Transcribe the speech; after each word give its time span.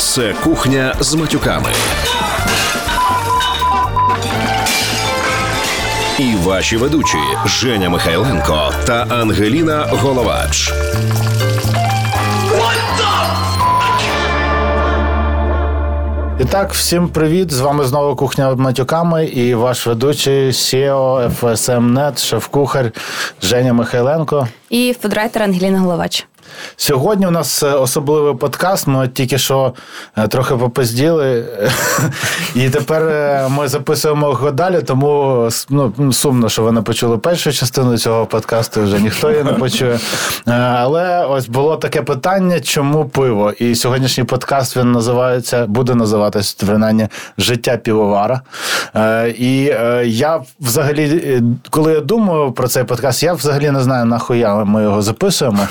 Це 0.00 0.34
кухня 0.44 0.94
з 1.00 1.14
матюками. 1.14 1.68
І 6.18 6.34
ваші 6.34 6.76
ведучі 6.76 7.18
Женя 7.46 7.88
Михайленко 7.88 8.72
та 8.86 9.06
Ангеліна 9.10 9.86
Головач. 9.90 10.72
І 16.40 16.44
так, 16.44 16.72
всім 16.72 17.08
привіт! 17.08 17.52
З 17.52 17.60
вами 17.60 17.84
знову 17.84 18.16
кухня 18.16 18.54
матюками 18.54 19.24
і 19.24 19.54
ваш 19.54 19.86
ведучий 19.86 20.50
SEO 20.50 21.30
FSM.net, 21.40 22.18
шеф-кухар 22.18 22.92
Женя 23.42 23.72
Михайленко. 23.72 24.48
І 24.70 24.96
фудрайтер 25.02 25.42
Ангеліна 25.42 25.80
Головач. 25.80 26.26
Сьогодні 26.76 27.26
у 27.26 27.30
нас 27.30 27.62
е, 27.62 27.72
особливий 27.72 28.34
подкаст. 28.34 28.86
Ми 28.86 29.08
тільки 29.08 29.38
що 29.38 29.74
е, 30.16 30.28
трохи 30.28 30.56
попизділи, 30.56 31.44
і 32.54 32.70
тепер 32.70 33.02
е, 33.02 33.48
ми 33.50 33.68
записуємо 33.68 34.28
його 34.28 34.50
далі, 34.50 34.82
тому 34.82 35.48
ну, 35.68 36.12
сумно, 36.12 36.48
що 36.48 36.62
ви 36.62 36.72
не 36.72 36.82
почули 36.82 37.18
першу 37.18 37.52
частину 37.52 37.98
цього 37.98 38.26
подкасту, 38.26 38.82
вже 38.82 39.00
ніхто 39.00 39.30
її 39.30 39.44
не 39.44 39.52
почує. 39.52 39.98
Але 40.46 41.24
ось 41.24 41.48
було 41.48 41.76
таке 41.76 42.02
питання, 42.02 42.60
чому 42.60 43.04
пиво? 43.04 43.52
І 43.52 43.74
сьогоднішній 43.74 44.24
подкаст 44.24 44.76
він 44.76 44.92
називається, 44.92 45.66
буде 45.66 45.94
називатися 45.94 46.56
принаймні 46.66 47.08
життя 47.38 47.76
півовара. 47.76 48.40
І 49.38 49.74
я 50.04 50.40
взагалі, 50.60 51.42
коли 51.70 51.92
я 51.92 52.00
думаю 52.00 52.52
про 52.52 52.68
цей 52.68 52.84
подкаст, 52.84 53.22
я 53.22 53.32
взагалі 53.32 53.70
не 53.70 53.80
знаю, 53.80 54.04
нахуя 54.04 54.64
ми 54.64 54.82
його 54.82 55.02
записуємо. 55.02 55.68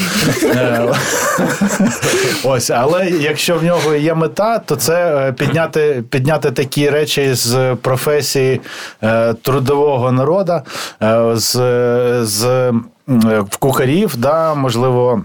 Ось, 2.44 2.70
але 2.70 3.10
якщо 3.10 3.58
в 3.58 3.64
нього 3.64 3.96
є 3.96 4.14
мета, 4.14 4.60
то 4.60 4.76
це 4.76 5.28
е, 5.28 5.32
підняти 5.32 6.04
підняти 6.10 6.52
такі 6.52 6.90
речі 6.90 7.34
з 7.34 7.76
професії 7.82 8.62
е, 9.04 9.34
трудового 9.34 10.12
народу, 10.12 10.62
е, 11.04 11.32
з 11.34 11.54
з 12.22 12.74
кухарів, 13.60 14.18
да, 14.18 14.54
можливо. 14.54 15.24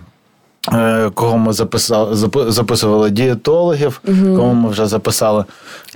Е, 0.72 1.10
кого 1.14 1.38
ми 1.38 1.52
записали, 1.52 2.28
записували 2.48 3.10
дієтологів, 3.10 4.00
угу. 4.08 4.36
кого 4.36 4.54
ми 4.54 4.68
вже 4.70 4.86
записали 4.86 5.44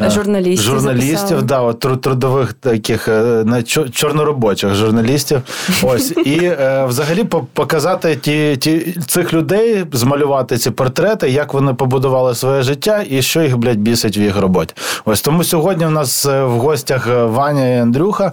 е, 0.00 0.10
журналістів, 0.10 0.66
журналістів 0.66 1.42
да, 1.42 1.60
от, 1.60 1.80
трудових 2.00 2.52
таких 2.52 3.08
е, 3.08 3.44
чорноробочих 3.92 4.75
журналістів. 4.75 5.41
Ось 5.83 6.10
і 6.10 6.52
взагалі 6.86 7.25
показати 7.55 8.16
ті, 8.16 8.56
ті 8.56 8.97
цих 9.06 9.33
людей, 9.33 9.84
змалювати 9.92 10.56
ці 10.56 10.70
портрети, 10.70 11.30
як 11.30 11.55
вони 11.55 11.75
побудували 11.75 12.34
своє 12.34 12.62
життя 12.62 13.05
і 13.10 13.22
що 13.22 13.42
їх 13.42 13.58
блядь, 13.58 13.78
бісить 13.78 14.19
в 14.19 14.20
їх 14.20 14.41
роботі. 14.41 14.75
Ось 15.05 15.22
тому 15.22 15.44
сьогодні 15.44 15.86
у 15.86 15.91
нас 15.91 16.25
в 16.25 16.48
гостях 16.48 17.08
Ваня 17.25 17.77
і 17.77 17.78
Андрюха, 17.78 18.32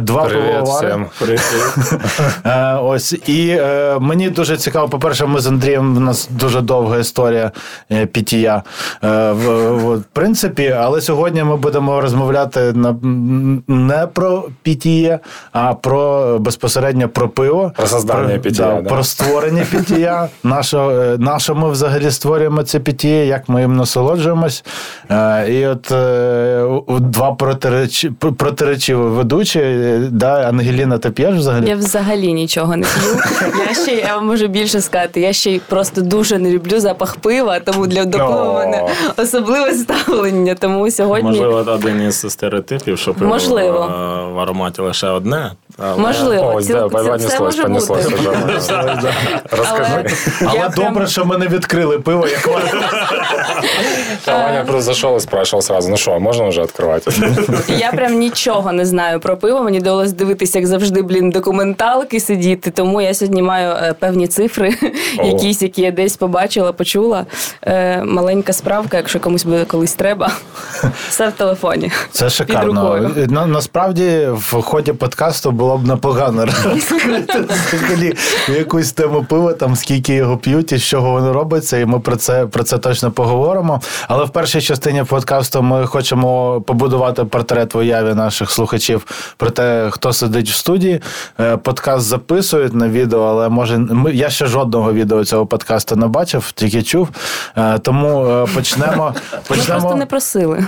два 0.00 0.24
пивовари. 0.24 1.06
Ось 2.82 3.12
і 3.12 3.60
мені 4.00 4.30
дуже 4.30 4.56
цікаво, 4.56 4.88
по 4.88 4.98
перше, 4.98 5.26
ми 5.26 5.40
з 5.40 5.46
Андрієм 5.46 5.65
Андрієм 5.66 5.96
в 5.96 6.00
нас 6.00 6.28
дуже 6.30 6.60
довга 6.60 6.98
історія 6.98 7.50
е, 7.92 8.06
пітія. 8.06 8.62
Е, 9.04 9.32
в, 9.32 9.96
в 9.96 10.04
принципі, 10.12 10.76
але 10.78 11.00
сьогодні 11.00 11.44
ми 11.44 11.56
будемо 11.56 12.00
розмовляти 12.00 12.74
не 13.68 14.06
про 14.12 14.44
пітія, 14.62 15.18
а 15.52 15.74
про 15.74 16.38
безпосередньо 16.38 17.08
про 17.08 17.28
пиво. 17.28 17.72
Про 17.76 17.86
создання 17.86 18.38
пітія. 18.38 18.68
Да, 18.68 18.80
да. 18.80 18.90
Про 18.90 19.04
створення 19.04 19.66
пітія. 19.70 20.28
Нащо, 20.44 20.90
е, 20.90 21.16
нащо 21.18 21.54
ми 21.54 21.70
взагалі 21.70 22.10
створюємо 22.10 22.62
це 22.62 22.80
пітія, 22.80 23.24
як 23.24 23.48
ми 23.48 23.60
їм 23.60 23.76
насолоджуємось. 23.76 24.64
І 25.48 25.66
от 25.66 25.92
два 27.10 27.32
протиречі, 27.32 28.10
протиречиві 28.10 28.96
ведучі, 28.98 29.60
да, 30.10 30.48
Ангеліна, 30.48 30.98
ти 30.98 31.10
п'єш 31.10 31.34
взагалі? 31.34 31.68
Я 31.68 31.76
взагалі 31.76 32.32
нічого 32.32 32.76
не 32.76 32.86
п'ю. 32.86 33.20
Я 33.68 33.74
ще 33.74 33.92
я 33.92 34.16
вам 34.16 34.26
можу 34.26 34.46
більше 34.46 34.80
сказати. 34.80 35.20
Я 35.20 35.32
ще 35.32 35.55
й 35.56 35.60
просто 35.68 36.00
дуже 36.00 36.38
не 36.38 36.50
люблю 36.50 36.80
запах 36.80 37.16
пива, 37.16 37.60
тому 37.60 37.86
для 37.86 38.04
до 38.04 38.18
пива 38.18 38.54
мене 38.54 38.88
особливе 39.16 39.74
ставлення. 39.74 40.54
Тому 40.54 40.90
сьогодні 40.90 41.30
можливо 41.30 41.54
один 41.54 42.02
із 42.02 42.20
стереотипів, 42.32 42.98
що 42.98 43.14
пиво 43.14 43.30
можливо. 43.30 43.78
в 44.34 44.38
ароматі 44.38 44.82
лише 44.82 45.08
одне. 45.08 45.52
Але... 45.78 46.02
Можливо, 46.02 46.52
Ось, 46.54 46.66
Ціл... 46.66 46.90
да, 46.90 47.18
це, 47.18 47.28
це 47.28 47.40
може 47.40 47.62
понеслось, 47.62 48.10
бути. 48.10 48.20
Розкажи. 49.50 50.04
Але, 50.40 50.50
Але 50.50 50.68
добре, 50.68 50.94
прям... 50.94 51.06
що 51.06 51.24
ми 51.24 51.38
не 51.38 51.46
відкрили 51.46 51.98
пиво, 51.98 52.26
як 52.28 52.48
Ваня 54.26 54.64
просто 54.64 54.82
зайшов 54.82 55.16
і 55.16 55.20
спрашивав 55.20 55.62
сразу, 55.64 55.88
ну 55.88 55.96
що, 55.96 56.20
можна 56.20 56.48
вже 56.48 56.62
відкривати? 56.62 57.10
Я 57.68 57.92
прям 57.92 58.18
нічого 58.18 58.72
не 58.72 58.86
знаю 58.86 59.20
про 59.20 59.36
пиво. 59.36 59.62
Мені 59.62 59.80
довелось 59.80 60.12
дивитися, 60.12 60.58
як 60.58 60.66
завжди, 60.66 61.02
блін, 61.02 61.30
документалки 61.30 62.20
сидіти. 62.20 62.70
Тому 62.70 63.00
я 63.00 63.14
сьогодні 63.14 63.42
маю 63.42 63.70
е, 63.70 63.94
певні 63.98 64.28
цифри, 64.28 64.74
якісь, 65.24 65.62
які 65.62 65.82
я 65.82 65.90
десь 65.90 66.16
побачила, 66.16 66.72
почула. 66.72 67.26
Е, 67.62 68.02
маленька 68.04 68.52
справка, 68.52 68.96
якщо 68.96 69.20
комусь 69.20 69.44
буде 69.44 69.64
колись 69.64 69.94
треба, 69.94 70.30
все 71.08 71.28
в 71.28 71.32
телефоні. 71.32 71.90
Це 72.10 72.30
шикарно. 72.30 73.10
Насправді 73.46 74.28
в 74.32 74.62
ході 74.62 74.92
подкасту 74.92 75.50
було 75.50 75.78
б 75.78 75.86
непогано 75.86 76.46
розкрити 76.46 78.16
якусь 78.48 78.92
тему 78.92 79.26
пива, 79.28 79.52
там 79.52 79.76
скільки 79.76 80.14
його 80.14 80.36
п'ють 80.36 80.72
і 80.72 80.76
з 80.78 80.82
чого 80.82 81.10
воно 81.10 81.32
робиться, 81.32 81.78
і 81.78 81.86
ми 81.86 82.00
про 82.00 82.16
це 82.16 82.46
про 82.46 82.64
це 82.64 82.78
точно 82.78 83.10
поговоримо. 83.10 83.25
Але 84.08 84.24
в 84.24 84.30
першій 84.30 84.60
частині 84.60 85.04
подкасту 85.04 85.62
ми 85.62 85.86
хочемо 85.86 86.60
побудувати 86.60 87.24
портрет 87.24 87.74
в 87.74 87.78
уяві 87.78 88.14
наших 88.14 88.50
слухачів 88.50 89.06
про 89.36 89.50
те, 89.50 89.88
хто 89.90 90.12
сидить 90.12 90.50
в 90.50 90.54
студії. 90.54 91.00
Е, 91.40 91.56
подкаст 91.56 92.06
записують 92.06 92.74
на 92.74 92.88
відео, 92.88 93.20
але 93.20 93.48
може 93.48 93.86
я 94.12 94.30
ще 94.30 94.46
жодного 94.46 94.92
відео 94.92 95.24
цього 95.24 95.46
подкасту 95.46 95.96
не 95.96 96.06
бачив, 96.06 96.52
тільки 96.52 96.82
чув. 96.82 97.08
Е, 97.56 97.78
тому 97.78 98.46
почнемо. 98.54 99.14
почнемо... 99.48 99.78
Ми 99.78 99.80
просто 99.80 99.98
не 99.98 100.06
просили. 100.06 100.64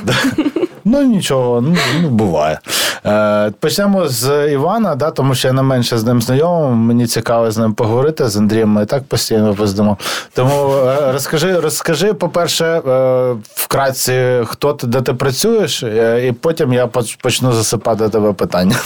Ну 0.91 1.03
нічого, 1.03 1.61
ну, 1.61 1.77
ну 2.03 2.09
буває. 2.09 2.59
Е, 3.07 3.53
Почнемо 3.61 4.09
з 4.09 4.53
Івана, 4.53 4.95
да, 4.95 5.11
тому 5.11 5.35
що 5.35 5.49
я 5.49 5.55
не 5.55 5.63
менше 5.63 5.99
з 5.99 6.05
ним 6.05 6.23
знайомий. 6.23 6.75
Мені 6.75 7.07
цікаво 7.07 7.51
з 7.51 7.59
ним 7.59 7.75
поговорити. 7.75 8.29
З 8.29 8.37
Андрієм 8.37 8.69
ми 8.69 8.83
і 8.83 8.87
так 8.87 9.05
постійно 9.05 9.55
поздимо. 9.55 9.99
Тому 10.35 10.75
е, 10.75 11.13
розкажи, 11.13 11.61
розкажи, 11.61 12.15
по-перше, 12.15 12.67
е, 12.67 13.37
вкратці, 13.55 14.41
хто 14.45 14.73
ти, 14.73 14.87
де 14.87 15.01
ти 15.01 15.15
працюєш, 15.15 15.83
е, 15.83 16.27
і 16.27 16.33
потім 16.33 16.73
я 16.73 16.87
почну 17.23 17.53
засипати 17.53 18.09
тебе 18.09 18.33
питання. 18.33 18.77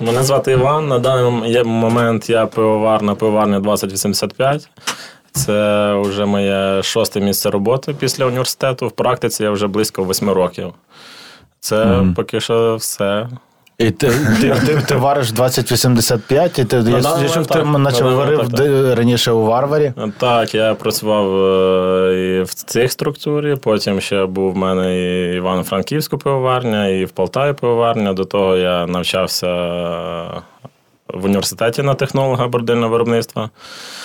Мене 0.00 0.22
звати 0.22 0.52
Іван. 0.52 0.88
На 0.88 0.98
даний 0.98 1.64
момент 1.64 2.30
я 2.30 2.46
пивовар 2.46 3.02
на 3.02 3.14
пивоварні 3.14 3.60
2085. 3.60 4.68
Це 5.36 5.94
вже 5.94 6.24
моє 6.24 6.82
шосте 6.82 7.20
місце 7.20 7.50
роботи 7.50 7.94
після 7.98 8.24
університету. 8.24 8.88
В 8.88 8.92
практиці 8.92 9.42
я 9.42 9.50
вже 9.50 9.66
близько 9.66 10.04
восьми 10.04 10.32
років. 10.32 10.72
Це 11.60 11.76
mm. 11.76 12.14
поки 12.14 12.40
що 12.40 12.76
все. 12.76 13.28
І 13.78 13.90
ти 13.90 14.10
ти, 14.40 14.54
ти, 14.66 14.82
ти 14.88 14.96
вариш 14.96 15.32
2085, 15.32 16.58
і 16.58 16.64
ти 16.64 16.76
я 16.76 16.82
слышав, 16.82 17.46
ти 17.46 17.78
наче 17.78 18.04
варив 18.04 18.54
раніше 18.94 19.32
у 19.32 19.42
Варварі. 19.42 19.92
Так, 20.18 20.54
я 20.54 20.74
працював 20.74 21.36
е, 21.36 22.38
і 22.38 22.42
в 22.42 22.54
цих 22.54 22.92
структурі, 22.92 23.56
потім 23.56 24.00
ще 24.00 24.26
був 24.26 24.52
в 24.52 24.56
мене 24.56 24.98
і 24.98 25.36
Івано-Франківську 25.36 26.18
пивоварня, 26.18 26.88
і 26.88 27.04
в 27.04 27.10
Полтаві 27.10 27.52
пивоварня. 27.52 28.12
До 28.12 28.24
того 28.24 28.56
я 28.56 28.86
навчався 28.86 29.46
в 31.14 31.24
університеті 31.24 31.82
на 31.82 31.94
технолога 31.94 32.48
бордильного 32.48 32.92
виробництва. 32.92 33.50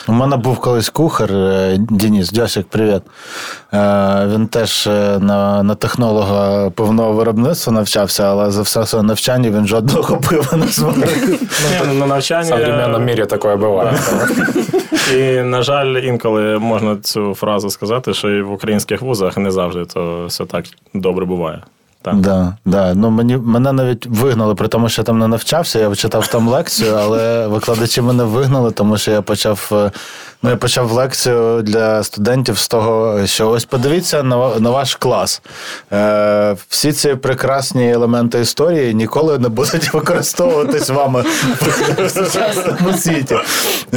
У 0.07 0.11
мене 0.13 0.37
був 0.37 0.59
колись 0.59 0.89
кухар 0.89 1.33
е, 1.33 1.77
Дініс, 1.89 2.31
Дьосик, 2.31 2.67
привіт. 2.67 3.01
Е, 3.73 4.27
він 4.33 4.47
теж 4.47 4.87
е, 4.87 5.19
на 5.19 5.63
на 5.63 5.75
технолога 5.75 6.69
пивного 6.69 7.13
виробництва 7.13 7.73
навчався, 7.73 8.23
але 8.23 8.51
за 8.51 8.61
все 8.61 8.85
своє 8.85 9.03
навчання 9.03 9.49
він 9.49 9.67
жодного 9.67 10.17
пива 10.29 10.57
не 10.57 10.67
зварив. 10.67 11.39
Ну, 11.87 11.93
на 11.93 12.05
навчанні... 12.05 12.43
В 12.43 12.47
современному 12.47 13.05
мірі 13.05 13.25
таке 13.25 13.55
буває. 13.55 13.93
І, 15.17 15.41
на 15.41 15.61
жаль, 15.61 15.87
інколи 15.87 16.59
можна 16.59 16.97
цю 16.97 17.35
фразу 17.35 17.69
сказати, 17.69 18.13
що 18.13 18.29
і 18.29 18.41
в 18.41 18.51
українських 18.51 19.01
вузах 19.01 19.37
не 19.37 19.51
завжди 19.51 19.85
то 19.85 20.25
все 20.25 20.45
так 20.45 20.65
добре 20.93 21.25
буває. 21.25 21.63
Так. 22.03 22.15
Да, 22.15 22.53
да. 22.65 22.93
Ну, 22.93 23.09
мені, 23.09 23.37
мене 23.37 23.71
навіть 23.71 24.05
вигнали, 24.05 24.55
при 24.55 24.67
тому, 24.67 24.89
що 24.89 25.01
я 25.01 25.03
там 25.05 25.19
не 25.19 25.27
навчався, 25.27 25.79
я 25.79 25.95
читав 25.95 26.27
там 26.27 26.47
лекцію, 26.47 26.95
але 26.95 27.47
викладачі 27.47 28.01
мене 28.01 28.23
вигнали, 28.23 28.71
тому 28.71 28.97
що 28.97 29.11
я 29.11 29.21
почав 29.21 29.69
е, 29.71 29.91
ну, 30.43 30.49
я 30.49 30.55
почав 30.55 30.91
лекцію 30.91 31.61
для 31.61 32.03
студентів 32.03 32.57
з 32.57 32.67
того, 32.67 33.19
що 33.25 33.49
ось 33.49 33.65
подивіться 33.65 34.23
на, 34.23 34.59
на 34.59 34.69
ваш 34.69 34.95
клас. 34.95 35.41
Е, 35.93 36.55
Всі 36.69 36.91
ці 36.91 37.15
прекрасні 37.15 37.91
елементи 37.91 38.39
історії 38.39 38.93
ніколи 38.93 39.39
не 39.39 39.49
будуть 39.49 39.93
використовуватись 39.93 40.89
вами 40.89 41.23
в 41.97 42.09
сучасному 42.09 42.93
світі. 42.97 43.35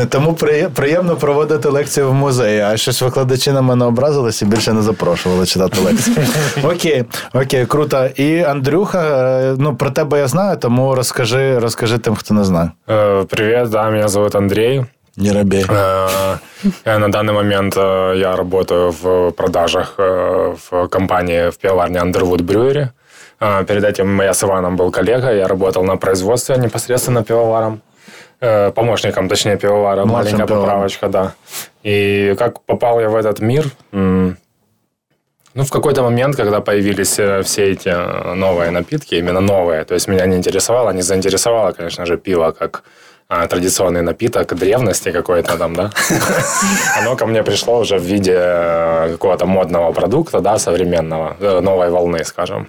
Тому 0.09 0.33
приємно 0.75 1.17
проводити 1.17 1.69
лекції 1.69 2.07
в 2.07 2.15
музеї, 2.15 2.61
а 2.61 2.77
щось 2.77 3.03
викладачі 3.03 3.53
на 3.53 3.63
мене 3.63 3.85
образились 3.85 4.43
і 4.43 4.45
більше 4.45 4.73
не 4.73 4.83
запрошували 4.83 5.47
читати 5.47 5.81
лекції. 5.81 6.17
Окей, 6.63 7.05
окей, 7.35 7.67
круто. 7.67 7.94
І 8.16 8.42
Андрюха, 8.44 9.00
е, 9.02 9.56
ну 9.60 9.76
про 9.76 9.90
тебе 9.92 10.20
я 10.20 10.28
знаю, 10.28 10.58
тому 10.58 10.96
розкажи, 10.96 11.60
розкажи 11.60 11.98
тим, 11.98 12.16
хто 12.16 12.34
не 12.34 12.44
знає. 12.44 12.72
Э, 12.88 13.26
Привет, 13.26 13.70
да, 13.70 13.90
меня 13.90 14.08
зовут 14.08 14.36
Андрей. 14.36 14.86
Не 15.18 15.34
робій. 15.34 15.66
Э, 15.70 16.38
э, 16.86 16.98
На 17.00 17.08
данный 17.08 17.34
момент 17.34 17.78
э, 17.78 18.16
я 18.18 18.36
работаю 18.36 18.92
в 18.92 19.32
продажах 19.32 19.96
э, 20.00 20.56
в 20.70 20.88
компании 20.88 21.50
в 21.50 21.58
пивоварне 21.58 22.00
Underwood 22.00 22.42
Brewery. 22.42 22.88
Э, 23.42 23.64
Перед 23.66 23.84
этим 23.84 24.22
я 24.22 24.34
с 24.34 24.44
Иваном 24.44 24.76
был 24.76 24.92
коллега, 24.92 25.32
я 25.34 25.48
работал 25.48 25.84
на 25.84 25.98
производстве 25.98 26.58
непосредственно 26.58 27.24
пивоваром. 27.24 27.80
Э, 28.42 28.72
Помощником, 28.72 29.28
точнее, 29.28 29.58
пивовара. 29.58 30.06
Младшим 30.06 30.14
Маленькая 30.14 30.48
пивоваром. 30.48 30.66
поправочка, 30.66 31.08
да. 31.08 31.32
И 31.84 32.36
как 32.40 32.60
попал 32.66 33.02
я 33.02 33.10
в 33.10 33.16
этот 33.16 33.42
мир? 33.42 33.66
Ну, 35.55 35.63
в 35.63 35.71
какой-то 35.71 36.03
момент, 36.03 36.37
когда 36.37 36.61
появились 36.61 37.19
э, 37.19 37.43
все 37.43 37.71
эти 37.71 37.89
э, 37.89 38.35
новые 38.35 38.71
напитки, 38.71 39.15
именно 39.15 39.41
новые, 39.41 39.85
то 39.85 39.95
есть 39.95 40.09
меня 40.09 40.27
не 40.27 40.37
интересовало, 40.37 40.91
не 40.93 41.03
заинтересовало, 41.03 41.73
конечно 41.73 42.07
же, 42.07 42.17
пиво 42.17 42.51
как 42.51 42.83
а, 43.29 43.47
традиционный 43.47 44.03
напиток 44.03 44.55
древности 44.55 45.13
какой-то 45.13 45.57
там, 45.57 45.75
да. 45.77 45.91
Оно 46.99 47.17
ко 47.17 47.27
мне 47.27 47.43
пришло 47.45 47.79
уже 47.79 47.99
в 47.99 48.03
виде 48.03 48.35
э, 48.37 49.13
какого-то 49.13 49.47
модного 49.47 49.93
продукта, 49.93 50.41
да, 50.41 50.59
современного, 50.59 51.37
новой 51.61 51.89
волны, 51.89 52.25
скажем. 52.25 52.69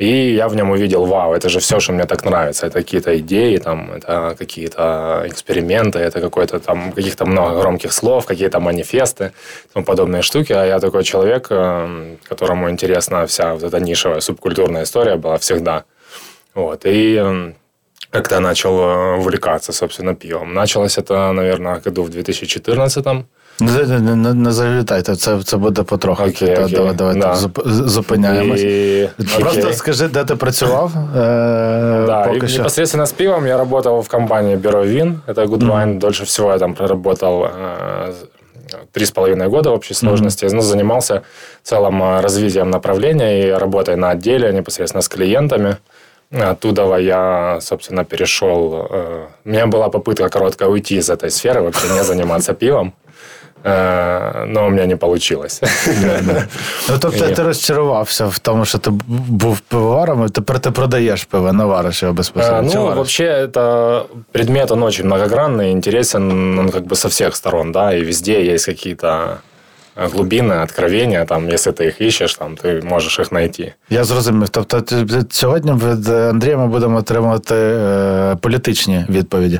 И 0.00 0.34
я 0.34 0.48
в 0.48 0.56
нем 0.56 0.70
увидел, 0.70 1.04
вау, 1.04 1.34
это 1.34 1.50
же 1.50 1.58
все, 1.58 1.78
что 1.78 1.92
мне 1.92 2.06
так 2.06 2.24
нравится. 2.24 2.66
Это 2.66 2.78
какие-то 2.78 3.18
идеи, 3.18 3.58
там, 3.58 3.92
это 3.92 4.34
какие-то 4.38 5.24
эксперименты, 5.26 5.98
это 5.98 6.20
какой-то 6.22 6.58
там, 6.58 6.92
каких-то 6.92 7.26
много 7.26 7.60
громких 7.60 7.92
слов, 7.92 8.24
какие-то 8.24 8.60
манифесты, 8.60 9.32
тому 9.74 9.84
подобные 9.84 10.22
штуки. 10.22 10.54
А 10.54 10.64
я 10.64 10.78
такой 10.80 11.04
человек, 11.04 11.48
э, 11.50 12.16
которому 12.26 12.70
интересна 12.70 13.26
вся 13.26 13.52
вот 13.52 13.62
эта 13.62 13.78
нишевая 13.78 14.20
субкультурная 14.20 14.84
история 14.84 15.16
была 15.16 15.36
всегда. 15.36 15.84
Вот. 16.54 16.86
И 16.86 17.16
м, 17.16 17.54
как-то 18.10 18.40
начал 18.40 18.78
э, 18.80 19.16
увлекаться, 19.18 19.72
собственно, 19.72 20.14
пивом. 20.14 20.54
Началось 20.54 20.96
это, 20.96 21.30
наверное, 21.32 21.78
году 21.78 22.04
в 22.04 22.08
2014 22.08 23.06
Не, 23.06 23.24
не, 23.60 24.16
не, 24.16 24.34
не 24.34 24.52
завітайте, 24.52 25.16
це, 25.16 25.42
це 25.42 25.56
буде 25.56 25.82
потроху. 25.82 26.22
Окей, 26.22 26.56
Та, 26.56 26.62
окей, 26.62 26.74
Давай, 26.74 26.94
давай 26.94 27.14
да. 27.14 27.20
так, 27.20 27.36
зуп- 27.36 27.66
зупиняємось. 27.88 28.60
И... 28.60 29.08
Просто 29.40 29.60
окей. 29.60 29.72
скажи, 29.74 30.08
де 30.08 30.24
ти 30.24 30.36
працював? 30.36 30.92
Е, 31.16 32.04
Да, 32.06 32.24
поки 32.26 32.46
и 32.46 32.58
непосредственно 32.58 33.04
с 33.06 33.12
пивом 33.12 33.46
я 33.46 33.56
работал 33.58 34.00
в 34.00 34.08
компании 34.08 34.56
Бюро 34.56 34.84
Вин. 34.86 35.20
Это 35.26 35.46
Good 35.46 35.62
Wine. 35.62 35.98
Дольше 35.98 36.24
всего 36.24 36.50
я 36.52 36.58
там 36.58 36.74
проработал 36.74 37.44
э, 37.44 38.12
три 38.92 39.04
с 39.04 39.10
половиной 39.10 39.48
года 39.48 39.70
в 39.70 39.72
общей 39.74 39.94
сложности. 39.94 40.48
Ну, 40.52 40.60
занимался 40.62 41.22
целым 41.62 42.02
э, 42.02 42.20
развитием 42.20 42.70
направления 42.70 43.48
и 43.48 43.50
работой 43.58 43.96
на 43.96 44.10
отделе 44.10 44.52
непосредственно 44.52 45.02
с 45.02 45.08
клиентами. 45.08 45.76
Оттуда 46.50 46.96
я, 46.98 47.58
собственно, 47.60 48.04
перешел. 48.04 48.86
э, 48.90 49.26
У 49.44 49.48
меня 49.48 49.66
была 49.66 49.88
попытка 49.88 50.28
короткая 50.28 50.68
уйти 50.68 50.96
из 50.96 51.10
этой 51.10 51.30
сферы, 51.30 51.60
вообще 51.60 51.88
не 51.94 52.04
заниматься 52.04 52.52
пивом. 52.54 52.92
Э, 53.67 54.45
Но 54.47 54.65
у 54.67 54.69
меня 54.69 54.85
не 54.85 54.95
получилось. 54.95 55.61
Ну, 56.89 56.97
тобто 56.99 57.25
Ні. 57.25 57.33
ти 57.33 57.43
розчарувався 57.43 58.25
в 58.25 58.39
тому, 58.39 58.65
що 58.65 58.77
ти 58.77 58.89
був 59.29 59.59
пивоваром, 59.59 60.25
і 60.25 60.29
тепер 60.29 60.59
ти 60.59 60.71
продаєш 60.71 61.23
пиво, 61.23 61.53
не 61.53 61.65
вариш 61.65 62.03
його 62.03 62.13
Э, 62.13 62.17
безпосередньо. 62.17 62.69
Чи 62.71 62.75
Ну, 62.77 62.83
вариш? 62.83 62.95
вообще, 62.97 63.23
это 63.45 64.01
предмет, 64.31 64.71
он 64.71 64.83
очень 64.83 65.05
многогранный, 65.07 65.71
интересен, 65.71 66.59
он 66.59 66.69
как 66.69 66.83
бы 66.83 66.95
со 66.95 67.07
всех 67.07 67.35
сторон, 67.35 67.71
да, 67.71 67.93
и 67.93 68.03
везде 68.03 68.53
есть 68.53 68.65
какие-то 68.65 69.07
э, 69.07 69.35
глубины, 69.95 70.53
откровения, 70.53 71.25
там, 71.25 71.47
если 71.49 71.71
ты 71.71 71.87
их 71.87 72.01
ищешь, 72.01 72.35
там, 72.35 72.55
ты 72.55 72.85
можешь 72.85 73.19
их 73.19 73.31
найти. 73.31 73.73
Я 73.89 74.03
зрозумів. 74.03 74.49
Тобто 74.49 74.81
ти- 74.81 75.05
ти- 75.05 75.25
сьогодні 75.29 75.71
від 75.71 76.07
Андрія 76.09 76.57
ми 76.57 76.67
будемо 76.67 76.97
отримувати 76.97 77.55
е, 77.55 78.35
політичні 78.41 79.05
відповіді. 79.09 79.59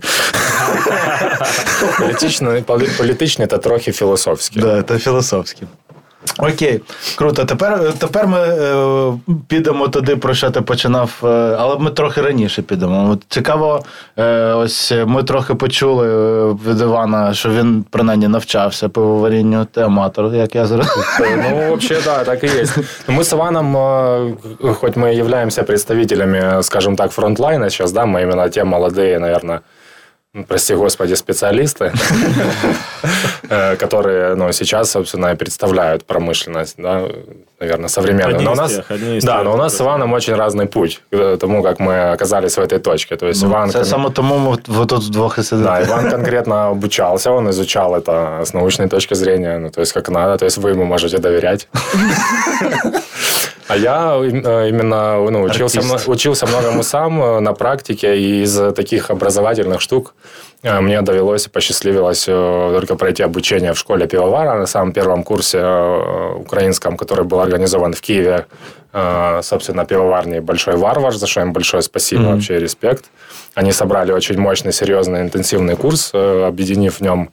Політичний, 1.99 2.61
полі- 2.61 2.97
політичний 2.97 3.47
та 3.47 3.57
трохи 3.57 3.91
філософський. 3.91 4.61
Да, 4.61 4.83
це 4.83 4.99
філософські. 4.99 5.63
Окей, 6.37 6.81
круто. 7.15 7.45
Тепер, 7.45 7.93
тепер 7.93 8.27
ми 8.27 8.39
е, 8.39 9.13
підемо 9.47 9.87
туди, 9.87 10.15
про 10.15 10.33
що 10.33 10.51
ти 10.51 10.61
починав, 10.61 11.21
е, 11.23 11.27
але 11.59 11.77
ми 11.79 11.91
трохи 11.91 12.21
раніше 12.21 12.61
підемо. 12.61 13.11
От 13.11 13.23
цікаво, 13.29 13.83
е, 14.17 14.53
ось 14.53 14.93
ми 15.05 15.23
трохи 15.23 15.55
почули 15.55 16.07
е, 16.07 16.55
від 16.69 16.81
Івана, 16.81 17.33
що 17.33 17.49
він 17.49 17.85
принаймні 17.89 18.27
навчався 18.27 18.89
пивоварінню, 18.89 19.67
ти 19.71 19.81
аматор, 19.81 20.35
як 20.35 20.55
я 20.55 20.65
зрозумів. 20.65 21.43
Ну, 21.51 21.67
вообще, 21.67 22.01
да, 22.05 22.23
так 22.23 22.43
и 22.43 22.47
есть. 22.47 22.77
Но 23.07 23.13
мы 23.15 23.21
с 23.21 23.33
Иваном, 23.33 23.77
э, 23.77 24.73
хоть 24.73 24.95
мы 24.97 25.13
являемся 25.13 25.63
представителями, 25.63 26.63
скажем 26.63 26.95
так, 26.95 27.11
фронтлайна 27.11 27.69
сейчас, 27.69 27.91
да, 27.91 28.05
мы 28.05 28.21
именно 28.21 28.49
те 28.49 28.63
молодые, 28.63 29.19
наверное, 29.19 29.55
ну, 29.55 29.61
прости 30.48 30.74
господи, 30.74 31.14
специалисты, 31.14 31.92
э, 33.50 33.76
которые, 33.76 34.34
ну, 34.34 34.52
сейчас, 34.52 34.90
собственно, 34.90 35.32
и 35.32 35.34
представляют 35.34 36.04
промышленность, 36.04 36.74
да, 36.78 37.08
наверное, 37.60 37.88
современную. 37.88 38.36
Одни 38.36 38.44
Но 38.44 38.50
у 38.50 38.54
из 38.54 38.58
нас, 38.58 38.74
тех, 38.74 38.90
одни 38.90 39.16
из 39.16 39.24
да, 39.24 39.42
но 39.42 39.52
у 39.52 39.56
нас 39.56 39.76
с 39.76 39.80
Иваном 39.80 40.12
очень 40.12 40.34
разный 40.34 40.66
путь 40.66 41.02
к 41.10 41.36
тому, 41.36 41.62
как 41.62 41.80
мы 41.80 42.12
оказались 42.12 42.56
в 42.56 42.60
этой 42.60 42.78
точке. 42.78 43.16
То 43.16 43.26
есть 43.26 43.42
Иван... 43.42 43.70
Це 43.70 43.84
саме 43.84 44.10
тому 44.10 44.38
ми 44.38 44.58
ви 44.66 44.86
тут 44.86 45.04
вдвох 45.04 45.38
і 45.38 45.56
да, 45.56 45.80
Иван 45.80 46.10
конкретно 46.10 46.54
обучался, 46.70 47.30
он 47.30 47.48
изучал 47.48 47.94
это 47.94 48.42
с 48.42 48.54
научной 48.54 48.88
точки 48.88 49.14
зрения, 49.14 49.58
ну, 49.58 49.70
то 49.70 49.80
есть 49.80 49.92
как 49.92 50.08
надо, 50.10 50.36
то 50.36 50.44
есть 50.44 50.58
вы 50.58 50.70
ему 50.70 50.84
можете 50.84 51.18
доверять. 51.18 51.68
А 53.70 53.76
я 53.76 54.16
э, 54.20 54.68
именно 54.68 55.30
ну, 55.30 55.42
учился, 55.42 55.80
учился 56.10 56.46
многому 56.46 56.82
сам 56.82 57.22
э, 57.22 57.38
на 57.38 57.52
практике, 57.52 58.18
и 58.18 58.42
из 58.42 58.74
таких 58.74 59.10
образовательных 59.10 59.80
штук 59.80 60.14
э, 60.64 60.80
мне 60.80 61.00
довелось 61.02 61.46
и 61.46 61.50
посчастливилось 61.50 62.24
только 62.24 62.96
пройти 62.96 63.22
обучение 63.22 63.72
в 63.72 63.78
школе 63.78 64.08
пивовара 64.08 64.58
на 64.58 64.66
самом 64.66 64.92
первом 64.92 65.22
курсе 65.22 65.64
украинском, 66.34 66.96
который 66.96 67.24
был 67.24 67.38
организован 67.38 67.92
в 67.92 68.00
Киеве, 68.00 68.46
собственно, 69.42 69.84
пивоварней 69.84 70.40
«Большой 70.40 70.76
варвар», 70.76 71.14
за 71.14 71.28
что 71.28 71.40
им 71.40 71.52
большое 71.52 71.82
спасибо, 71.82 72.22
вообще 72.22 72.58
респект. 72.58 73.04
Они 73.54 73.70
собрали 73.70 74.10
очень 74.10 74.36
мощный, 74.36 74.72
серьезный, 74.72 75.20
интенсивный 75.20 75.76
курс, 75.76 76.10
объединив 76.12 76.96
в 76.96 77.00
нем 77.02 77.30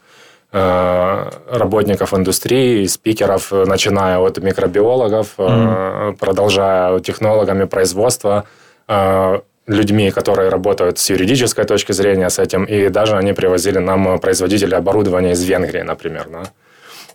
работников 0.51 2.13
индустрии, 2.13 2.85
спикеров, 2.87 3.51
э, 3.51 3.65
начиная 3.65 4.17
от 4.19 4.37
микробиологов, 4.37 5.33
э, 5.37 6.13
продолжая 6.19 6.99
технологами 6.99 7.65
производства, 7.65 8.45
э, 8.87 9.39
людьми, 9.67 10.11
которые 10.11 10.49
работают 10.49 10.97
с 10.97 11.09
юридической 11.09 11.65
точки 11.65 11.91
зрения 11.91 12.29
с 12.29 12.39
этим, 12.39 12.63
и 12.63 12.89
даже 12.89 13.17
они 13.17 13.33
привозили 13.33 13.79
нам 13.79 14.07
э, 14.07 14.17
производителей 14.17 14.77
оборудования 14.77 15.31
из 15.31 15.43
Венгрии, 15.43 15.81
например, 15.81 16.27
да, 16.31 16.43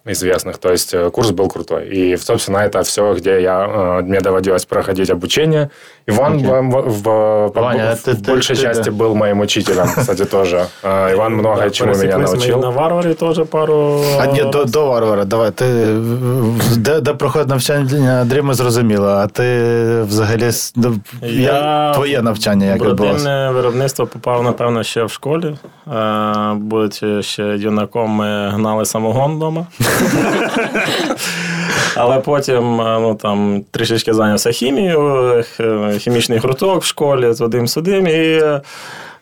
известных. 0.06 0.58
То 0.58 0.70
есть 0.72 0.94
э, 0.94 1.10
курс 1.10 1.32
был 1.32 1.48
крутой. 1.50 1.88
И, 1.98 2.18
собственно, 2.18 2.58
это 2.60 2.82
все, 2.84 3.14
где 3.14 3.42
я, 3.42 3.66
э, 3.66 4.02
мне 4.04 4.20
доводилось 4.22 4.66
проходить 4.66 5.10
обучение. 5.10 5.70
Иван 6.10 6.34
Окей. 6.36 6.48
в, 6.48 6.62
в- 6.62 7.04
в- 7.04 7.52
Ваня, 7.62 7.96
в 7.96 8.08
ты- 8.08 8.16
ты- 8.16 8.32
большей 8.32 8.56
ты- 8.56 8.62
части 8.62 8.90
да. 8.90 9.04
был 9.06 9.14
моим 9.16 9.40
учителем, 9.40 9.88
кстати, 9.98 10.26
тоже. 10.26 10.66
Э, 10.84 11.14
Иван 11.14 11.34
много 11.34 11.62
Да, 11.62 11.70
чему 11.70 11.92
меня 11.94 12.00
пересеклись 12.02 12.32
ми 12.32 12.38
і 12.38 12.52
научил. 12.52 12.60
На 12.62 12.82
варварі 12.82 13.14
теж 13.14 13.42
пару. 13.50 14.02
А 14.20 14.26
ні, 14.26 14.44
до, 14.52 14.66
до 14.66 14.86
варвара, 14.88 15.26
давай. 15.26 15.52
Ти 15.52 15.66
в- 15.86 16.78
де, 16.78 17.02
де 17.02 17.14
проходить 17.14 17.48
навчання 17.48 18.20
Андрій, 18.22 18.42
ми 18.42 18.54
зрозуміло, 18.54 19.08
а 19.08 19.28
ти 19.28 19.44
взагалі 20.02 20.44
с- 20.44 20.74
до- 20.76 20.94
як- 21.28 21.94
твоє 21.96 22.22
навчання 22.22 22.66
як 22.66 22.76
відбулося? 22.76 23.14
Бродильне 23.14 23.52
виробництво 23.52 24.08
попав, 24.08 24.44
напевно, 24.44 24.84
ще 24.84 25.04
в 25.04 25.12
школі. 25.12 25.56
Е, 25.94 26.54
Будучи 26.56 27.22
ще 27.24 27.44
юнаком, 27.44 28.10
ми 28.12 28.50
гнали 28.50 28.86
самогон 28.86 29.36
вдома. 29.36 29.66
Але 31.97 32.19
потім 32.19 32.81
е, 32.81 32.99
ну, 33.01 33.15
там, 33.15 33.65
трішечки 33.71 34.15
зайнявся 34.15 34.53
хімією, 34.53 35.45
хімічний 35.99 36.39
гурток 36.39 36.83
в 36.83 36.87
школі, 36.87 37.35
туди-сюди. 37.35 37.97
І 37.99 38.45
е, 38.45 38.61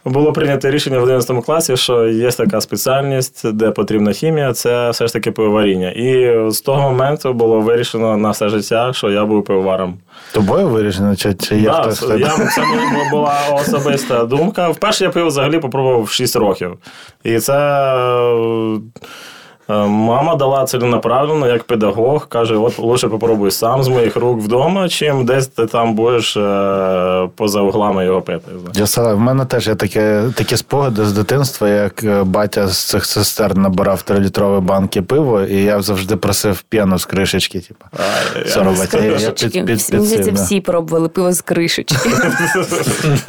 було 0.05 0.33
прийнято 0.33 0.71
рішення 0.71 0.99
в 0.99 1.03
11 1.03 1.45
класі, 1.45 1.77
що 1.77 2.09
є 2.09 2.31
така 2.31 2.61
спеціальність, 2.61 3.53
де 3.53 3.71
потрібна 3.71 4.13
хімія, 4.13 4.53
це 4.53 4.91
все 4.91 5.07
ж 5.07 5.13
таки 5.13 5.31
пивоваріння. 5.31 5.91
І 5.91 6.37
з 6.51 6.61
того 6.61 6.83
моменту 6.83 7.33
було 7.33 7.61
вирішено 7.61 8.17
на 8.17 8.31
все 8.31 8.49
життя, 8.49 8.93
що 8.93 9.11
я 9.11 9.25
був 9.25 9.45
пивоваром. 9.45 9.99
Тобою 10.33 10.69
вирішено, 10.69 11.17
чи, 11.17 11.35
чи 11.35 11.57
є 11.57 11.63
Да, 11.71 11.83
хтось? 11.83 11.99
це, 11.99 12.19
я, 12.19 12.29
це 12.29 12.63
була 13.11 13.35
особиста 13.53 14.25
думка. 14.25 14.69
Вперше 14.69 15.05
я 15.05 15.11
пиво 15.11 15.29
взагалі 15.29 15.59
попробував 15.59 16.03
в 16.03 16.11
6 16.11 16.37
років. 16.37 16.79
І 17.25 17.39
це 17.39 17.55
е, 17.95 18.79
мама 19.75 20.35
дала 20.35 20.65
ціленаправленно, 20.65 21.47
як 21.47 21.65
педагог, 21.65 22.29
каже: 22.29 22.55
от 22.57 22.79
лучше 22.79 23.09
попробуй 23.09 23.51
сам 23.51 23.83
з 23.83 23.89
моїх 23.89 24.17
рук 24.17 24.41
вдома, 24.41 24.89
чим 24.89 25.25
десь 25.25 25.47
ти 25.47 25.67
там 25.67 25.95
будеш 25.95 26.37
е, 26.37 27.29
поза 27.37 27.61
углами 27.61 28.05
його 28.05 28.23
пити. 28.23 28.51
Я 28.75 28.87
сказав, 28.87 29.17
в 29.17 29.21
мене 29.21 29.45
теж 29.45 29.69
є 29.69 29.75
таке, 29.75 30.25
такі 30.35 30.57
спогади 30.57 31.05
з 31.05 31.13
дитинства, 31.13 31.69
як 31.69 32.05
е, 32.05 32.23
батя 32.25 32.69
з 32.69 32.79
цих 32.85 33.05
сестер 33.05 33.57
набирав 33.57 34.03
трилітрові 34.03 34.61
банки 34.61 35.03
пива, 35.03 35.43
і 35.47 35.57
я 35.57 35.83
завжди 35.83 36.17
просив 36.17 36.63
п'яну 36.63 36.99
з 36.99 37.05
кришечки. 37.05 37.61
Типу, 37.61 37.85
соробити. 38.47 38.97
Я- 38.99 39.05
я 39.05 39.11
під- 39.11 39.19
Кришечки. 39.19 39.49
під- 39.65 39.87
під 39.91 40.17
Мені 40.25 40.31
всі 40.31 40.61
пробували 40.61 41.09
пиво 41.09 41.33
з 41.33 41.41
кришечки. 41.41 41.97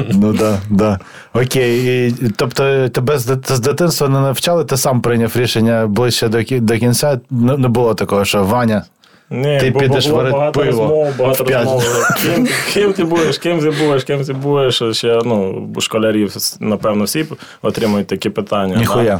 Ну 0.09 0.33
да, 0.33 0.57
да. 0.69 0.99
Окей. 1.33 2.15
Тобто 2.35 2.89
тебе 2.89 3.19
з 3.19 3.59
дитинства 3.59 4.07
не 4.09 4.19
навчали, 4.19 4.65
ти 4.65 4.77
сам 4.77 5.01
прийняв 5.01 5.31
рішення 5.35 5.87
ближче 5.87 6.27
до, 6.31 6.59
до 6.59 6.77
кінця. 6.77 7.19
Не, 7.29 7.57
не 7.57 7.67
було 7.67 7.93
такого, 7.93 8.25
що 8.25 8.43
Ваня. 8.43 8.83
Ні, 9.31 9.59
Ти 9.59 9.71
бо 9.71 9.79
підеш 9.79 10.05
було 10.05 10.17
варити 10.17 10.37
багато 10.37 10.59
пиво 10.59 10.81
розмов, 10.81 11.17
багато 11.19 11.43
розмов. 11.43 11.83
Ким, 12.23 12.47
ким 12.73 12.93
ти 12.93 13.03
будеш, 13.03 13.37
ким 13.37 13.59
ти 13.59 13.71
будеш, 13.71 14.03
ким 14.03 14.23
ти 14.23 14.33
будеш. 14.33 14.83
Ще 14.91 15.19
ну, 15.25 15.67
школярів, 15.79 16.35
напевно, 16.59 17.03
всі 17.03 17.25
отримують 17.61 18.07
такі 18.07 18.29
питання. 18.29 18.75
Ніхуя. 18.75 19.19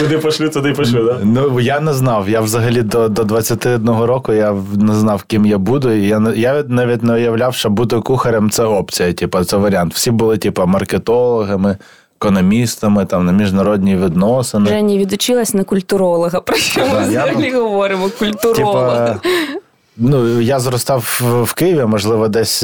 Куди 0.00 0.18
пошлю, 0.18 0.48
туди 0.48 0.72
пошлю, 0.72 1.06
так? 1.06 1.18
Ну 1.22 1.60
я 1.60 1.80
не 1.80 1.92
знав. 1.92 2.28
Я 2.28 2.40
взагалі 2.40 2.82
до, 2.82 3.08
до 3.08 3.24
21 3.24 3.88
року 3.88 4.32
я 4.32 4.56
не 4.76 4.94
знав, 4.94 5.22
ким 5.22 5.46
я 5.46 5.58
буду. 5.58 5.92
І 5.92 6.06
я 6.06 6.32
я 6.36 6.64
навіть 6.68 7.02
не 7.02 7.14
уявляв, 7.14 7.54
що 7.54 7.70
бути 7.70 7.96
кухарем 7.96 8.50
це 8.50 8.64
опція. 8.64 9.12
Типу, 9.12 9.44
це 9.44 9.56
варіант. 9.56 9.94
Всі 9.94 10.10
були, 10.10 10.38
типу, 10.38 10.66
маркетологами, 10.66 11.76
економістами, 12.20 13.04
там 13.06 13.26
на 13.26 13.32
міжнародні 13.32 13.96
відносини. 13.96 14.68
Жені 14.68 14.98
відучилась 14.98 15.54
на 15.54 15.64
культуролога. 15.64 16.40
Про 16.40 16.56
що 16.56 16.80
ми 16.80 16.86
я- 16.86 17.00
взагалі 17.24 17.50
говоримо? 17.50 18.10
Культуролога. 18.18 19.06
Типа, 19.14 19.28
ну, 19.96 20.40
я 20.40 20.60
зростав 20.60 21.20
в- 21.22 21.42
в 21.42 21.52
Києві, 21.52 21.84
можливо, 21.84 22.28
десь. 22.28 22.62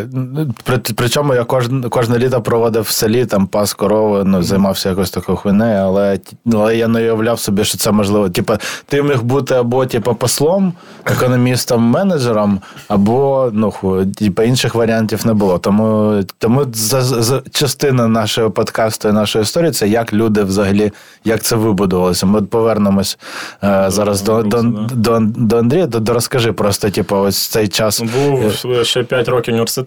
Е, 0.00 0.08
ну, 0.12 0.54
При, 0.64 0.78
причому 0.78 1.34
я 1.34 1.44
кожен, 1.44 1.82
кожне 1.82 2.18
літо 2.18 2.42
проводив 2.42 2.82
в 2.82 2.88
селі, 2.88 3.26
там 3.26 3.46
пас 3.46 3.74
корови, 3.74 4.22
ну, 4.24 4.42
займався 4.42 4.88
якось 4.88 5.10
такою 5.10 5.36
хуйнею, 5.36 5.78
але, 5.78 6.18
але 6.52 6.76
я 6.76 6.88
не 6.88 7.00
уявляв 7.00 7.40
собі, 7.40 7.64
що 7.64 7.78
це 7.78 7.92
можливо. 7.92 8.28
Типа, 8.28 8.58
ти 8.86 9.02
міг 9.02 9.22
бути 9.22 9.54
або 9.54 9.86
типа, 9.86 10.14
послом, 10.14 10.72
економістом, 11.04 11.82
менеджером, 11.82 12.60
або 12.88 13.50
ну, 13.52 13.70
ху, 13.70 14.06
типа, 14.06 14.42
інших 14.42 14.74
варіантів 14.74 15.26
не 15.26 15.34
було. 15.34 15.58
Тому, 15.58 16.20
тому 16.38 16.66
за, 16.72 17.02
за, 17.02 17.42
частина 17.50 18.08
нашого 18.08 18.50
подкасту 18.50 19.08
і 19.08 19.12
нашої 19.12 19.42
історії 19.42 19.72
це 19.72 19.88
як 19.88 20.12
люди 20.12 20.42
взагалі, 20.42 20.92
як 21.24 21.42
це 21.42 21.56
вибудувалося. 21.56 22.26
Ми 22.26 22.42
повернемось 22.42 23.18
е, 23.64 23.84
зараз 23.88 24.22
до, 24.22 24.42
до, 24.42 24.62
до, 24.92 25.18
до 25.20 25.58
Андрія. 25.58 25.86
До, 25.86 26.00
до 26.00 26.12
розкажи 26.12 26.52
просто, 26.52 26.90
типу, 26.90 27.16
ось 27.16 27.38
цей 27.38 27.68
час. 27.68 28.02
Був 28.02 28.52
ще 28.82 29.02
5 29.02 29.28
років 29.28 29.54
університету, 29.54 29.85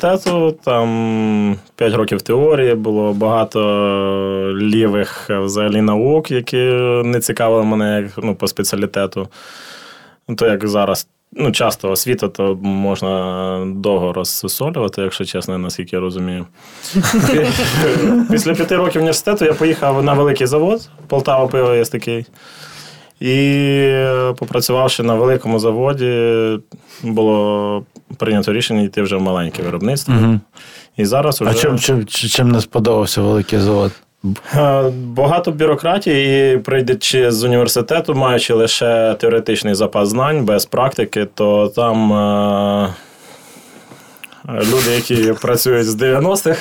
там 0.63 1.57
5 1.75 1.93
років 1.93 2.21
теорії, 2.21 2.75
було 2.75 3.13
багато 3.13 3.59
лівих 4.57 5.29
взагалі 5.29 5.81
наук, 5.81 6.31
які 6.31 6.57
не 7.03 7.19
цікавили 7.19 7.63
мене 7.63 8.01
як, 8.01 8.23
ну, 8.23 8.35
по 8.35 8.47
спеціалітету. 8.47 9.27
Ну, 10.27 10.35
То 10.35 10.47
як 10.47 10.67
зараз. 10.67 11.07
Ну, 11.31 11.51
часто 11.51 11.91
освіта, 11.91 12.27
то 12.27 12.55
можна 12.61 13.63
довго 13.75 14.13
розсусолювати, 14.13 15.01
якщо 15.01 15.25
чесно, 15.25 15.57
наскільки 15.57 15.95
я 15.95 15.99
розумію. 15.99 16.45
Після 18.31 18.53
п'яти 18.53 18.75
років 18.75 19.01
університету 19.01 19.45
я 19.45 19.53
поїхав 19.53 20.03
на 20.03 20.13
великий 20.13 20.47
завод, 20.47 20.89
Полтава 21.07 21.47
пиво 21.47 21.73
є 21.73 21.85
такий. 21.85 22.25
І 23.19 24.05
попрацювавши 24.37 25.03
на 25.03 25.15
великому 25.15 25.59
заводі, 25.59 26.59
було 27.03 27.83
прийнято 28.17 28.53
рішення 28.53 28.81
йти 28.81 29.01
вже 29.01 29.15
в 29.15 29.21
маленьке 29.21 29.63
виробництво. 29.63 30.15
І 30.97 31.05
зараз 31.05 31.41
уже 31.41 31.51
А 31.51 31.53
чим, 31.53 31.79
чим, 31.79 32.05
чим 32.05 32.51
не 32.51 32.61
сподобався 32.61 33.21
великий 33.21 33.59
завод? 33.59 33.91
Е, 34.55 34.83
багато 34.91 35.51
бюрократії, 35.51 36.55
і 36.55 36.57
прийдучи 36.57 37.31
з 37.31 37.43
університету, 37.43 38.13
маючи 38.13 38.53
лише 38.53 39.15
теоретичний 39.19 39.75
запас 39.75 40.09
знань 40.09 40.45
без 40.45 40.65
практики, 40.65 41.27
то 41.35 41.67
там. 41.75 42.13
Люди, 44.53 44.91
які 44.95 45.33
працюють 45.41 45.87
з 45.87 45.95
90-х, 45.95 46.59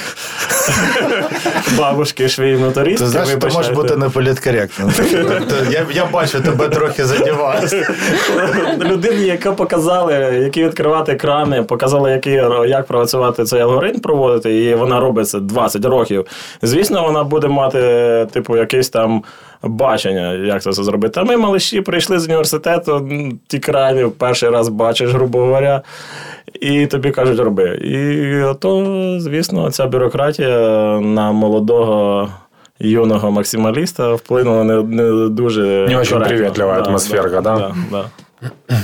бабушки, 1.78 2.28
швії, 2.28 2.56
мотористки, 2.56 3.04
Ти 3.04 3.10
знаєш, 3.10 3.30
ти 3.40 3.48
можеш 3.48 3.72
бути 3.72 3.96
неполіткоректним. 3.96 4.92
Тобто, 5.12 5.54
Я, 5.70 5.86
я 5.92 6.04
бачу, 6.04 6.40
тебе 6.40 6.68
трохи 6.68 7.04
задіває. 7.04 7.68
Людині, 8.80 9.22
яка 9.26 9.52
показали, 9.52 10.14
які 10.44 10.64
відкривати 10.64 11.14
крани, 11.14 11.62
показали, 11.62 12.10
які, 12.10 12.30
як 12.66 12.86
працювати 12.86 13.44
цей 13.44 13.60
алгоритм 13.60 14.00
проводити, 14.00 14.64
і 14.64 14.74
вона 14.74 15.00
робить 15.00 15.28
це 15.28 15.40
20 15.40 15.84
років. 15.84 16.26
Звісно, 16.62 17.02
вона 17.02 17.24
буде 17.24 17.48
мати, 17.48 18.26
типу, 18.32 18.56
якесь 18.56 18.88
там 18.88 19.22
бачення, 19.62 20.32
як 20.32 20.62
це 20.62 20.70
все 20.70 20.82
зробити. 20.82 21.20
А 21.20 21.24
ми, 21.24 21.36
малиші, 21.36 21.80
прийшли 21.80 22.18
з 22.18 22.26
університету, 22.26 23.08
ті 23.46 23.58
крані 23.58 24.06
перший 24.18 24.50
раз 24.50 24.68
бачиш, 24.68 25.10
грубо 25.10 25.38
говоря, 25.38 25.82
і 26.60 26.86
тобі 26.86 27.10
кажуть, 27.10 27.38
роби. 27.38 27.68
І 27.84 28.42
то, 28.60 29.16
звісно, 29.20 29.70
ця 29.70 29.86
бюрократія 29.86 30.58
на 31.00 31.32
молодого. 31.32 32.28
Юного 32.80 33.30
максималіста 33.30 34.14
вплинула 34.14 34.64
не, 34.64 34.82
не 34.82 35.28
дуже 35.28 35.86
Не 35.88 35.96
очень 35.96 36.20
привітлива 36.20 36.28
привітлива 36.28 36.72
атмосферка, 36.72 37.40
да? 37.40 37.58
Да, 37.58 37.74
да. 37.90 38.76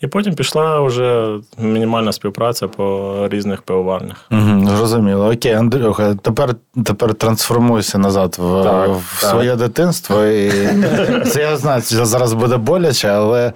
І 0.00 0.06
потім 0.06 0.34
пішла 0.34 0.80
вже 0.80 1.28
мінімальна 1.58 2.12
співпраця 2.12 2.68
по 2.68 3.14
різних 3.30 3.62
пивоварнях. 3.62 4.16
Угу, 4.30 4.68
зрозуміло. 4.76 5.32
Окей, 5.32 5.52
Андрюха, 5.52 6.14
тепер, 6.22 6.54
тепер 6.84 7.14
трансформуйся 7.14 7.98
назад 7.98 8.36
в, 8.38 8.62
Так, 8.64 8.88
в 8.88 9.20
так. 9.20 9.30
своє 9.30 9.56
дитинство. 9.56 10.24
І 10.24 10.50
це 11.26 11.40
я 11.40 11.56
знаю, 11.56 11.82
що 11.82 12.04
зараз 12.06 12.32
буде 12.32 12.56
боляче, 12.56 13.08
але 13.08 13.52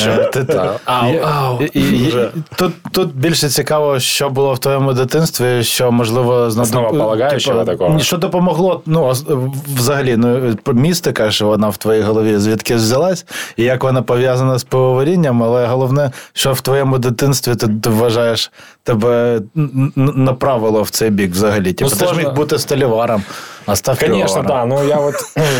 е, 0.00 0.30
ти, 0.32 0.60
Ау, 0.84 1.14
ау. 1.22 1.58
і- 1.62 1.80
і- 1.80 2.14
тут, 2.56 2.72
тут 2.92 3.14
більше 3.16 3.48
цікаво, 3.48 3.98
що 4.00 4.30
було 4.30 4.54
в 4.54 4.58
твоєму 4.58 4.92
дитинстві, 4.92 5.62
що 5.62 5.92
можливо 5.92 6.48
знадоб- 6.48 6.90
типу, 6.90 7.64
такого? 7.64 7.98
Що 7.98 8.16
допомогло, 8.16 8.82
ну 8.86 9.12
взагалі, 9.76 10.16
ну 10.16 10.56
містика, 10.72 11.30
що 11.30 11.46
вона 11.46 11.68
в 11.68 11.76
твоїй 11.76 12.02
голові 12.02 12.36
звідки 12.38 12.74
взялась, 12.74 13.26
і 13.56 13.62
як 13.64 13.84
вона 13.84 14.02
пов'язана 14.02 14.58
з 14.58 14.64
пивоварінням, 14.64 15.42
але 15.42 15.66
головне, 15.66 15.87
що 16.33 16.53
в 16.53 16.61
твоєму 16.61 16.97
дитинстві 16.97 17.55
ти, 17.55 17.67
ти 17.67 17.89
вважаєш 17.89 18.51
тебе 18.83 19.41
н- 19.57 19.93
н- 19.97 20.13
направило 20.15 20.81
в 20.81 20.89
цей 20.89 21.09
бік 21.09 21.31
взагалі. 21.31 21.73
Типу, 21.73 21.89
ти 21.89 21.95
ж 21.95 21.99
сложно. 22.05 22.17
міг 22.23 22.33
бути 22.33 22.59
століваром, 22.59 23.23
а 23.65 23.75
став 23.75 23.99
Конечно, 23.99 24.41
пивоваром. 24.43 24.69
да. 24.69 24.75
Ну, 24.75 24.87
я 24.89 24.95
вот 24.99 25.15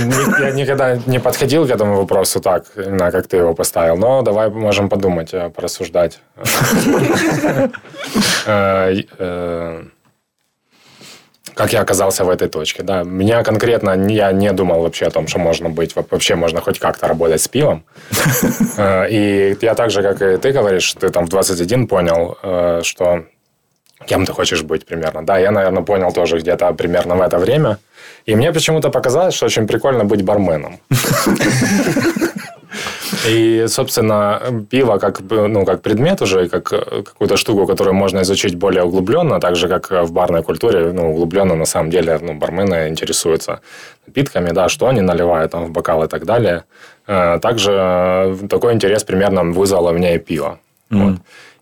ни- 0.05 0.45
я 0.45 0.51
никогда 0.51 0.99
не 1.07 1.19
подходил 1.19 1.67
к 1.67 1.71
этому 1.75 1.95
вопросу 1.95 2.39
так, 2.39 2.63
именно 2.77 3.11
как 3.11 3.25
ты 3.27 3.37
его 3.37 3.53
поставил. 3.53 3.95
Но 3.97 4.21
давай 4.21 4.49
можем 4.49 4.89
подумать, 4.89 5.33
э, 5.33 5.49
порассуждать. 5.49 6.19
Как 11.58 11.72
я 11.72 11.80
оказался 11.80 12.24
в 12.24 12.28
этой 12.28 12.48
точке, 12.48 12.84
да. 12.84 13.02
Меня 13.02 13.42
конкретно, 13.42 13.90
я 14.08 14.30
не 14.30 14.52
думал 14.52 14.82
вообще 14.82 15.06
о 15.06 15.10
том, 15.10 15.26
что 15.26 15.40
можно 15.40 15.68
быть, 15.68 15.96
вообще 15.96 16.36
можно 16.36 16.60
хоть 16.60 16.78
как-то 16.78 17.08
работать 17.08 17.40
с 17.40 17.48
пивом. 17.48 17.82
Э, 18.76 19.08
И 19.10 19.56
я 19.60 19.74
так 19.74 19.90
же, 19.90 20.02
как 20.02 20.22
и 20.22 20.36
ты 20.36 20.52
говоришь, 20.52 20.94
ты 21.00 21.08
там 21.08 21.26
в 21.26 21.28
21 21.28 21.88
понял, 21.88 22.38
э, 22.44 22.80
что 22.84 23.24
кем 24.06 24.24
ты 24.24 24.32
хочешь 24.32 24.62
быть 24.62 24.86
примерно. 24.86 25.26
Да, 25.26 25.38
я, 25.38 25.50
наверное, 25.50 25.82
понял 25.82 26.12
тоже 26.12 26.38
где-то 26.38 26.72
примерно 26.74 27.16
в 27.16 27.20
это 27.22 27.38
время. 27.38 27.78
И 28.26 28.36
мне 28.36 28.52
почему-то 28.52 28.90
показалось, 28.90 29.34
что 29.34 29.46
очень 29.46 29.66
прикольно 29.66 30.04
быть 30.04 30.22
барменом. 30.22 30.78
И, 33.26 33.66
собственно, 33.68 34.40
пиво 34.70 34.98
как, 34.98 35.20
ну, 35.30 35.64
как 35.64 35.82
предмет 35.82 36.22
уже, 36.22 36.48
как 36.48 36.72
э, 36.72 37.02
какую-то 37.02 37.36
штуку, 37.36 37.66
которую 37.66 37.94
можно 37.94 38.20
изучить 38.20 38.54
более 38.54 38.82
углубленно, 38.82 39.40
так 39.40 39.56
же, 39.56 39.68
как 39.68 39.90
в 39.90 40.12
барной 40.12 40.42
культуре, 40.42 40.92
ну, 40.92 41.10
углубленно 41.10 41.54
на 41.54 41.66
самом 41.66 41.90
деле, 41.90 42.18
ну, 42.22 42.34
бармены 42.34 42.88
интересуются 42.88 43.60
напитками, 44.06 44.52
да, 44.52 44.68
что 44.68 44.86
они 44.86 45.00
наливают 45.00 45.52
там 45.52 45.64
в 45.64 45.70
бокал 45.70 46.04
и 46.04 46.08
так 46.08 46.24
далее. 46.24 46.64
Э, 47.06 47.38
Также 47.40 47.72
э, 47.72 48.36
такой 48.48 48.72
интерес 48.72 49.04
примерно 49.04 49.42
вызвало 49.44 49.92
в 49.92 49.98
и 49.98 50.18
пиво. 50.18 50.58
Вот. 50.90 51.16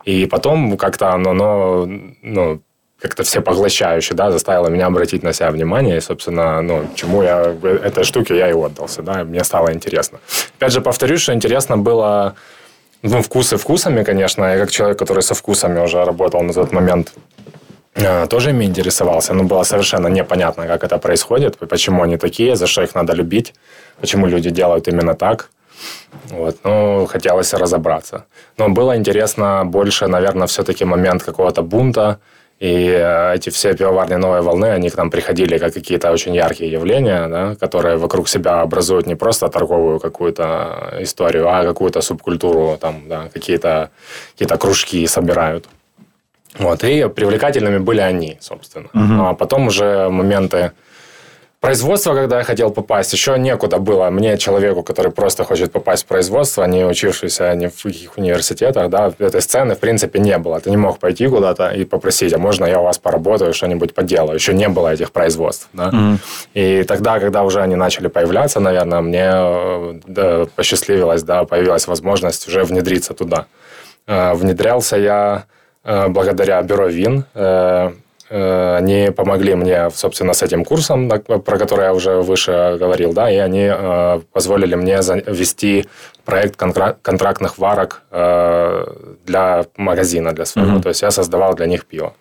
И 0.04 0.26
потом 0.26 0.76
как-то 0.76 1.12
оно, 1.12 1.30
оно, 1.30 1.86
ну, 2.22 2.60
как-то 3.00 3.22
всепоглощающе, 3.22 4.14
да, 4.14 4.30
заставило 4.30 4.68
меня 4.68 4.86
обратить 4.86 5.22
на 5.22 5.32
себя 5.32 5.50
внимание, 5.50 5.98
и, 5.98 6.00
собственно, 6.00 6.62
ну, 6.62 6.88
чему 6.94 7.22
я, 7.22 7.54
этой 7.84 8.04
штуке 8.04 8.36
я 8.36 8.48
и 8.48 8.52
отдался, 8.52 9.02
да, 9.02 9.24
мне 9.24 9.44
стало 9.44 9.72
интересно. 9.72 10.18
Опять 10.58 10.72
же, 10.72 10.80
повторюсь, 10.80 11.20
что 11.20 11.34
интересно 11.34 11.76
было, 11.76 12.34
ну, 13.02 13.22
вкусы 13.22 13.56
вкусами, 13.58 14.02
конечно, 14.02 14.44
я 14.44 14.58
как 14.58 14.70
человек, 14.70 14.98
который 14.98 15.22
со 15.22 15.34
вкусами 15.34 15.78
уже 15.80 16.04
работал 16.04 16.42
на 16.42 16.52
тот 16.54 16.72
момент, 16.72 17.12
э, 17.94 18.26
тоже 18.28 18.50
ими 18.50 18.64
интересовался, 18.64 19.34
но 19.34 19.44
было 19.44 19.64
совершенно 19.64 20.08
непонятно, 20.08 20.66
как 20.66 20.82
это 20.82 20.96
происходит, 20.98 21.58
почему 21.58 22.02
они 22.02 22.16
такие, 22.16 22.56
за 22.56 22.66
что 22.66 22.82
их 22.82 22.94
надо 22.94 23.12
любить, 23.12 23.54
почему 24.00 24.26
люди 24.26 24.50
делают 24.50 24.88
именно 24.88 25.14
так. 25.14 25.50
Вот, 26.30 26.56
ну, 26.64 27.06
хотелось 27.06 27.52
разобраться. 27.52 28.24
Но 28.56 28.70
было 28.70 28.96
интересно 28.96 29.64
больше, 29.66 30.06
наверное, 30.06 30.46
все-таки 30.46 30.84
момент 30.86 31.22
какого-то 31.22 31.62
бунта, 31.62 32.18
и 32.58 32.88
э, 32.88 33.34
эти 33.34 33.50
все 33.50 33.74
пивоварни 33.74 34.14
новой 34.14 34.40
волны, 34.40 34.66
они 34.66 34.88
к 34.88 34.96
нам 34.96 35.10
приходили 35.10 35.58
как 35.58 35.74
какие-то 35.74 36.10
очень 36.10 36.34
яркие 36.34 36.72
явления, 36.72 37.28
да, 37.28 37.54
которые 37.54 37.98
вокруг 37.98 38.28
себя 38.28 38.62
образуют 38.62 39.06
не 39.06 39.14
просто 39.14 39.48
торговую 39.48 40.00
какую-то 40.00 40.94
историю, 41.00 41.48
а 41.48 41.64
какую-то 41.64 42.00
субкультуру, 42.00 42.78
там, 42.80 43.08
да, 43.08 43.28
какие-то 43.32 43.90
какие 44.38 44.56
кружки 44.56 45.06
собирают. 45.06 45.68
Вот, 46.58 46.84
и 46.84 47.08
привлекательными 47.08 47.78
были 47.78 48.00
они, 48.00 48.38
собственно. 48.40 48.88
Угу. 48.94 49.26
А 49.26 49.34
потом 49.34 49.66
уже 49.66 50.08
моменты 50.08 50.72
производство, 51.66 52.14
когда 52.14 52.38
я 52.38 52.44
хотел 52.44 52.70
попасть, 52.70 53.12
еще 53.12 53.36
некуда 53.38 53.78
было. 53.78 54.10
Мне, 54.10 54.38
человеку, 54.38 54.82
который 54.82 55.10
просто 55.10 55.44
хочет 55.44 55.72
попасть 55.72 56.04
в 56.04 56.06
производство, 56.06 56.66
не 56.66 56.84
учившийся 56.84 57.54
ни 57.56 57.66
в 57.66 57.82
каких 57.82 58.18
университетах, 58.18 58.88
да, 58.88 59.12
этой 59.18 59.40
сцены, 59.40 59.74
в 59.74 59.78
принципе, 59.78 60.20
не 60.20 60.38
было. 60.38 60.60
Ты 60.60 60.70
не 60.70 60.76
мог 60.76 60.98
пойти 60.98 61.26
куда-то 61.28 61.70
и 61.70 61.84
попросить, 61.84 62.32
а 62.34 62.38
можно 62.38 62.66
я 62.66 62.78
у 62.78 62.84
вас 62.84 62.98
поработаю, 62.98 63.52
что-нибудь 63.52 63.94
поделаю. 63.94 64.34
Еще 64.34 64.54
не 64.54 64.68
было 64.68 64.92
этих 64.92 65.10
производств. 65.10 65.68
Да? 65.72 65.90
Mm-hmm. 65.90 66.18
И 66.54 66.84
тогда, 66.84 67.18
когда 67.18 67.42
уже 67.42 67.60
они 67.60 67.76
начали 67.76 68.08
появляться, 68.08 68.60
наверное, 68.60 69.00
мне 69.00 70.00
да, 70.06 70.46
посчастливилось, 70.56 71.24
да, 71.24 71.44
появилась 71.44 71.88
возможность 71.88 72.48
уже 72.48 72.62
внедриться 72.62 73.12
туда. 73.12 73.46
Э, 74.06 74.34
внедрялся 74.34 74.96
я 74.96 75.44
э, 75.84 76.08
благодаря 76.08 76.62
бюро 76.62 76.86
ВИН, 76.86 77.24
э, 77.34 77.36
Э, 77.36 77.92
они 78.31 79.11
помогли 79.11 79.55
мне, 79.55 79.89
собственно, 79.91 80.33
с 80.33 80.41
этим 80.41 80.63
курсом, 80.63 81.09
про 81.09 81.57
который 81.57 81.85
я 81.85 81.93
уже 81.93 82.21
выше 82.21 82.77
говорил, 82.79 83.13
да, 83.13 83.29
и 83.29 83.35
они 83.35 83.69
э, 83.69 84.21
позволили 84.31 84.75
мне 84.75 85.01
вести 85.27 85.85
проект 86.25 86.55
контрактных 87.01 87.57
варок 87.57 88.01
э, 88.11 88.85
для 89.25 89.65
магазина, 89.77 90.31
для 90.31 90.45
своего. 90.45 90.77
Mm-hmm. 90.77 90.81
То 90.81 90.89
есть 90.89 91.01
я 91.01 91.11
создавал 91.11 91.55
для 91.55 91.65
них 91.65 91.85
пиво. 91.85 92.13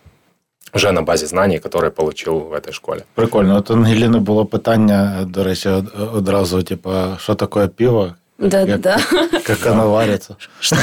Вже 0.75 0.93
на 0.93 1.03
базі 1.03 1.27
знань, 1.27 1.53
які 1.53 1.69
получил 1.91 2.39
в 2.39 2.55
этой 2.55 2.73
школі. 2.73 3.01
Прикольно. 3.15 3.57
От 3.57 3.71
Ангеліни 3.71 4.19
було 4.19 4.47
питання, 4.47 5.25
до 5.27 5.45
речі, 5.45 5.69
одразу, 6.15 6.63
типу, 6.63 6.91
що 7.19 7.35
таке 7.35 7.67
пиво? 7.67 8.15
Да, 8.41 8.67
как, 8.67 8.81
да. 8.81 8.99
Как 9.45 9.67
оно 9.67 9.93
варится. 9.93 10.37
Что, 10.61 10.77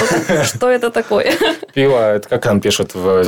что 0.43 0.69
это 0.69 0.91
такое? 0.91 1.33
Пиво, 1.73 2.13
это 2.13 2.29
как 2.29 2.45
он 2.45 2.61
пишет 2.61 2.93
в 2.93 3.23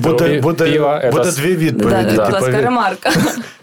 Буде, 0.00 0.40
буде, 0.40 0.64
Пиво, 0.72 0.88
это... 0.88 1.10
буде 1.10 1.32
дві 1.32 1.56
відповіді. 1.56 2.16
Да, 2.16 2.26
типа, 2.26 2.50
ремарка. 2.50 3.10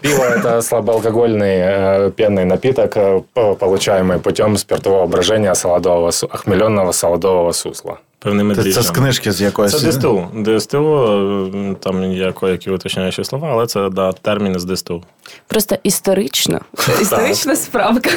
Пиво – 0.00 0.24
это 0.24 0.62
слабоалкогольный 0.62 1.58
э, 1.58 2.10
пенный 2.10 2.44
напиток, 2.44 2.96
э, 2.96 3.22
получаемый 3.34 4.18
путем 4.18 4.56
спиртового 4.56 5.06
брожения 5.06 5.54
солодового, 5.54 6.08
охмеленного 6.08 6.92
солодового 6.92 7.52
сусла. 7.52 7.98
Певними 8.21 8.55
це, 8.55 8.71
це 8.71 8.81
з 8.81 8.91
книжки 8.91 9.31
з 9.31 9.41
якоїсь. 9.41 9.81
Це 9.81 9.91
ДСТУ. 9.91 10.27
ДСТУ, 10.45 11.75
там 11.79 12.11
є 12.11 12.33
які 12.41 12.71
уточняючі 12.71 13.23
слова, 13.23 13.49
але 13.51 13.67
це 13.67 13.89
да, 13.89 14.11
термін 14.11 14.59
з 14.59 14.75
ДСТУ. 14.75 15.03
Просто 15.47 15.75
історично. 15.83 16.59
Історична 17.01 17.55
справка. 17.55 18.09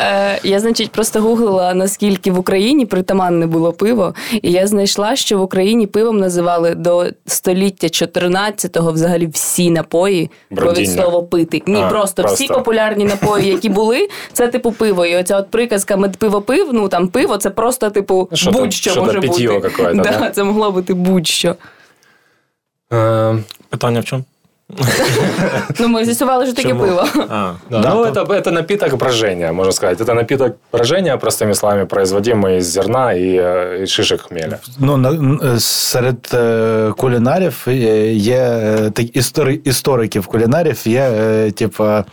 Е, 0.00 0.40
я, 0.42 0.60
значить, 0.60 0.90
просто 0.90 1.20
гуглила, 1.20 1.74
наскільки 1.74 2.30
в 2.30 2.38
Україні 2.38 2.86
притаманне 2.86 3.46
було 3.46 3.72
пиво, 3.72 4.14
і 4.42 4.52
я 4.52 4.66
знайшла, 4.66 5.16
що 5.16 5.38
в 5.38 5.42
Україні 5.42 5.86
пивом 5.86 6.18
називали 6.18 6.74
до 6.74 7.06
століття 7.26 7.86
14-го 7.86 8.92
взагалі 8.92 9.26
всі 9.26 9.70
напої 9.70 10.30
від 10.50 10.90
слово 10.90 11.22
пити. 11.22 11.62
Ні, 11.66 11.82
а, 11.82 11.88
просто, 11.88 12.22
просто 12.22 12.44
всі 12.44 12.52
популярні 12.52 13.04
напої, 13.04 13.48
які 13.48 13.68
були, 13.68 14.08
це 14.32 14.48
типу 14.48 14.72
пиво. 14.72 15.06
І 15.06 15.16
оця 15.16 15.38
от 15.38 15.50
приказка 15.50 15.96
«Мед 15.96 16.16
пиво 16.16 16.40
пив, 16.40 16.68
ну 16.72 16.88
там 16.88 17.08
пиво, 17.08 17.36
це 17.36 17.50
просто, 17.50 17.90
типу, 17.90 18.28
будь-що 18.52 19.04
може 19.04 19.15
бути. 19.15 19.61
Да, 19.93 20.29
Це 20.29 20.43
могло 20.43 20.71
бути 20.71 20.93
будь-що. 20.93 21.55
Е, 22.93 23.37
питання 23.69 23.99
в 23.99 24.05
чому? 24.05 24.23
Ну, 25.79 25.87
мы 25.87 26.05
з'ясували, 26.05 26.45
що 26.45 26.55
таке 26.55 26.75
пиво. 26.75 27.05
А, 27.29 27.53
да. 27.69 27.93
Ну, 27.95 28.05
это, 28.05 28.33
это 28.33 28.51
напиток 28.51 28.95
брожения, 28.95 29.51
можно 29.51 29.71
сказать. 29.71 30.01
Это 30.01 30.13
напиток 30.13 30.55
брожения, 30.71 31.17
простыми 31.17 31.53
словами, 31.53 31.85
производимый 31.85 32.57
из 32.57 32.65
зерна 32.67 33.13
и, 33.13 33.37
э, 33.37 33.83
и 33.83 33.87
шишек 33.87 34.21
хмеля. 34.21 34.57
Ну, 34.79 35.39
серед 35.59 36.29
е, 36.33 36.91
кулінарів 36.97 37.65
е, 37.67 37.73
є 38.13 38.37
е, 38.37 38.91
істори, 39.13 39.59
істориків 39.63 40.27
кулінарів 40.27 40.81
є, 40.85 41.51
типа, 41.55 42.05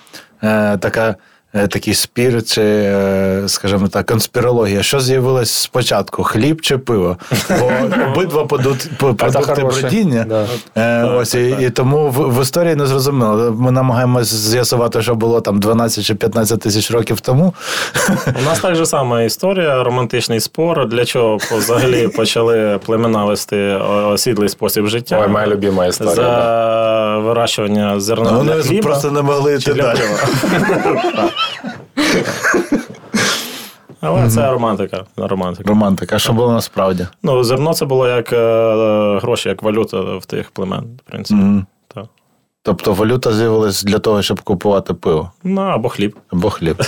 така 0.81 1.09
Е, 1.09 1.15
такий 1.54 1.94
спір, 1.94 2.44
чи, 2.44 2.62
е, 2.62 3.44
скажімо 3.48 3.88
так, 3.88 4.06
конспірологія. 4.06 4.84
Що 4.84 5.00
з'явилось 5.00 5.52
спочатку? 5.52 6.24
Хліб 6.24 6.62
чи 6.62 6.78
пиво? 6.78 7.18
Бо 7.60 7.72
обидва 8.12 8.46
продукти 8.46 9.64
бродіння. 9.64 10.48
Е, 10.76 11.04
ось, 11.04 11.36
і, 11.36 11.70
тому 11.76 12.10
в, 12.10 12.42
історії 12.42 12.76
не 12.76 12.86
зрозуміло. 12.86 13.56
Ми 13.60 13.72
намагаємося 13.72 14.36
з'ясувати, 14.36 15.02
що 15.02 15.16
було 15.16 15.42
там 15.42 15.60
12 15.60 16.06
чи 16.06 16.16
15 16.16 16.60
тисяч 16.60 16.92
років 16.92 17.20
тому. 17.20 17.54
У 18.42 18.46
нас 18.46 18.60
так 18.60 18.76
же 18.76 18.86
сама 18.86 19.22
історія, 19.22 19.84
романтичний 19.84 20.40
спор. 20.40 20.88
Для 20.88 21.06
чого 21.06 21.38
взагалі 21.52 22.08
почали 22.18 22.80
племена 22.86 23.26
вести 23.26 23.58
осідлий 24.12 24.50
спосіб 24.50 24.88
життя? 24.88 25.20
Ой, 25.22 25.28
моя 25.28 25.48
любима 25.48 25.86
історія. 25.86 26.16
За 26.16 27.18
вирощування 27.18 28.00
зерна. 28.00 28.32
Ну, 28.32 28.38
вони 28.38 28.52
хліба, 28.54 28.82
просто 28.82 29.12
не 29.12 29.22
могли 29.22 29.54
йти 29.54 29.74
далі. 29.74 30.00
Але 34.02 34.30
це 34.30 34.52
романтика. 34.52 35.06
романтика. 35.18 35.70
Романтика. 35.70 36.16
А 36.16 36.20
що 36.20 36.34
було 36.34 36.52
насправді? 36.52 37.08
Ну, 37.24 37.44
зерно 37.44 37.74
це 37.74 37.86
було 37.86 38.08
як 38.08 38.34
е, 38.34 39.20
гроші, 39.22 39.50
як 39.50 39.64
валюта 39.64 40.02
в 40.02 40.26
тих 40.26 40.52
племен, 40.52 41.00
в 41.08 41.12
принципі. 41.12 41.42
Так. 41.94 42.06
Тобто 42.64 42.94
валюта 42.94 43.34
з'явилась 43.34 43.84
для 43.84 44.00
того, 44.00 44.22
щоб 44.22 44.42
купувати 44.42 44.94
пиво. 44.94 45.32
Ну, 45.44 45.62
або 45.62 45.90
хліб. 45.90 46.16
Або 46.32 46.50
хліб. 46.50 46.84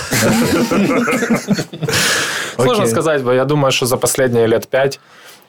Сложно 2.56 2.86
сказати, 2.86 3.22
бо 3.24 3.32
я 3.32 3.44
думаю, 3.44 3.72
що 3.72 3.86
за 3.86 3.96
останні 3.96 4.48
лет 4.48 4.66
п'ять 4.70 5.00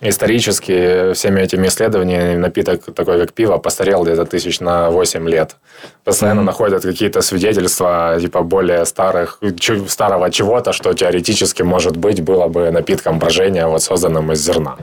исторически 0.03 1.13
всеми 1.13 1.41
этими 1.41 1.67
исследованиями 1.69 2.37
напиток 2.37 2.95
такой, 2.95 3.19
как 3.21 3.33
пиво, 3.33 3.59
постарел 3.59 4.03
где-то 4.03 4.25
тысяч 4.25 4.61
на 4.61 4.91
8 4.91 5.29
лет. 5.29 5.57
Постоянно 6.05 6.41
mm-hmm. 6.41 6.45
находят 6.45 6.83
какие-то 6.83 7.23
свидетельства, 7.23 8.19
типа, 8.21 8.43
более 8.43 8.85
старых, 8.85 9.41
старого 9.89 10.31
чего-то, 10.31 10.73
что 10.73 10.93
теоретически, 10.93 11.63
может 11.63 11.97
быть, 11.97 12.21
было 12.21 12.49
бы 12.49 12.71
напитком 12.71 13.19
брожения, 13.19 13.67
вот 13.67 13.83
созданным 13.83 14.33
из 14.33 14.41
зерна. 14.41 14.77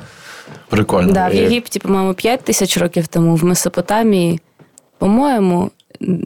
Прикольно. 0.69 1.13
Да, 1.13 1.29
в 1.29 1.35
Єгипті, 1.35 1.79
по-моєму, 1.79 2.13
5 2.13 2.41
тисяч 2.41 2.77
років 2.77 3.07
тому, 3.07 3.35
в 3.35 3.43
Месопотамії, 3.43 4.39
по-моєму, 4.97 5.71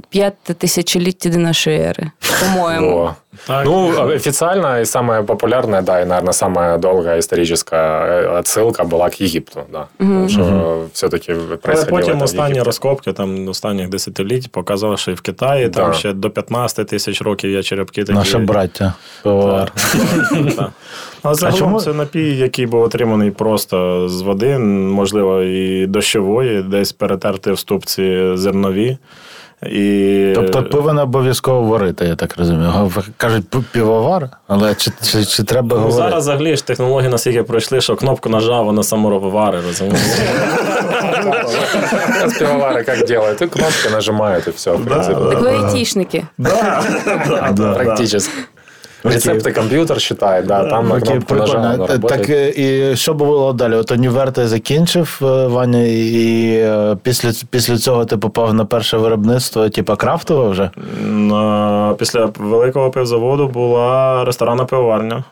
п'яте 0.10 0.54
тысячелетие 0.54 1.34
до 1.34 1.40
нашей 1.40 1.78
эры, 1.78 2.12
по-моему. 2.40 3.16
Ну, 3.48 4.12
официально 4.14 4.82
и 4.82 4.86
самая 4.86 5.24
популярная, 5.24 5.82
да, 5.82 6.02
и, 6.02 6.06
наверное, 6.06 6.34
самая 6.34 6.78
долгая 6.78 7.20
историческая 7.20 8.40
отсылка 8.40 8.84
была 8.84 9.10
к 9.10 9.16
Египту, 9.16 9.66
да. 9.72 9.88
Угу. 10.00 10.08
Потому 10.08 10.30
что 10.30 10.42
угу. 10.42 10.90
все-таки 10.94 11.34
происходило 11.34 11.98
Але 11.98 12.02
потім 12.02 12.22
останні 12.22 12.62
розкопки 12.62 13.14
там 13.14 13.48
останніх 13.48 13.90
десятиліть 13.90 14.52
показали, 14.52 14.98
що 14.98 15.12
і 15.12 15.14
в 15.14 15.22
Китаї 15.22 15.68
да. 15.68 15.80
там 15.80 15.94
ще 15.94 16.14
до 16.14 16.30
15 16.30 16.88
тисяч 16.88 17.22
років 17.22 17.52
є 17.52 17.64
черепки 17.64 18.04
такі. 18.04 18.18
Наше 18.18 18.38
браття. 18.38 18.94
ПВР. 19.24 19.72
Але 21.24 21.36
загалом 21.36 21.80
це 21.80 21.94
напій, 21.94 22.38
який 22.38 22.66
був 22.66 22.82
отриманий 22.82 23.32
просто 23.32 24.10
з 24.10 24.22
води, 24.22 24.58
можливо, 24.58 25.42
і 25.42 25.88
дощової, 25.88 26.64
десь 26.64 26.92
перетерти 26.92 27.52
в 27.52 27.60
ступці 27.60 28.32
зернові. 28.36 28.98
І... 29.63 30.33
Тобто 30.35 30.63
пиво 30.63 30.93
не 30.93 31.03
обов'язково 31.03 31.63
варити, 31.63 32.05
я 32.05 32.17
так 32.17 32.39
розумію. 32.39 32.93
Кажуть, 33.17 33.45
півовар, 33.73 34.29
але 34.49 34.75
чи 34.75 34.91
чи, 35.03 35.25
чи 35.25 35.43
треба 35.43 35.77
ну, 35.77 35.83
говорити? 35.83 36.11
Зараз 36.11 36.25
взагалі 36.25 36.57
ж 36.57 36.67
технології 36.67 37.11
настільки 37.11 37.43
пройшли, 37.43 37.81
що 37.81 37.97
кнопку 37.97 38.29
нажав, 38.29 38.65
воно 38.65 38.83
само 38.83 39.19
вари, 39.19 39.59
розумієш? 39.67 40.01
Пивовары 42.39 42.85
как 42.85 43.07
делают? 43.07 43.43
И 43.43 43.47
кнопки 43.47 43.91
нажимають 43.93 44.47
і 44.47 44.51
все. 44.51 44.79
Так 44.89 45.41
ви 45.41 45.51
айтішники. 45.51 46.25
Практически. 47.75 48.33
Рецепты 49.05 49.53
компьютер 49.53 50.01
считает, 50.01 50.47
да, 50.47 50.65
там 50.65 50.89
на 50.89 51.01
кнопку 51.01 51.35
нажал, 51.35 51.63
прикольно. 51.63 51.85
оно 51.85 52.09
Так 52.09 52.31
е, 52.31 52.53
і 52.57 52.97
що 52.97 53.15
було 53.15 53.53
далі? 53.53 53.75
От 53.75 53.91
універ 53.91 54.33
ти 54.33 54.49
закінчив, 54.49 55.21
е, 55.23 55.47
Ваня, 55.47 55.83
і 55.83 56.55
е, 56.57 56.97
після, 57.03 57.33
після 57.51 57.79
цього 57.79 58.05
ти 58.05 58.17
попав 58.17 58.55
на 58.55 58.65
перше 58.65 58.97
виробництво, 58.97 59.69
типа 59.69 59.97
крафтове 59.97 60.49
вже? 60.49 60.71
Після 61.99 62.33
великого 62.39 62.91
пивзаводу 62.91 63.49
була 63.49 64.25
ресторанна 64.25 64.65
пивоварня. 64.65 65.25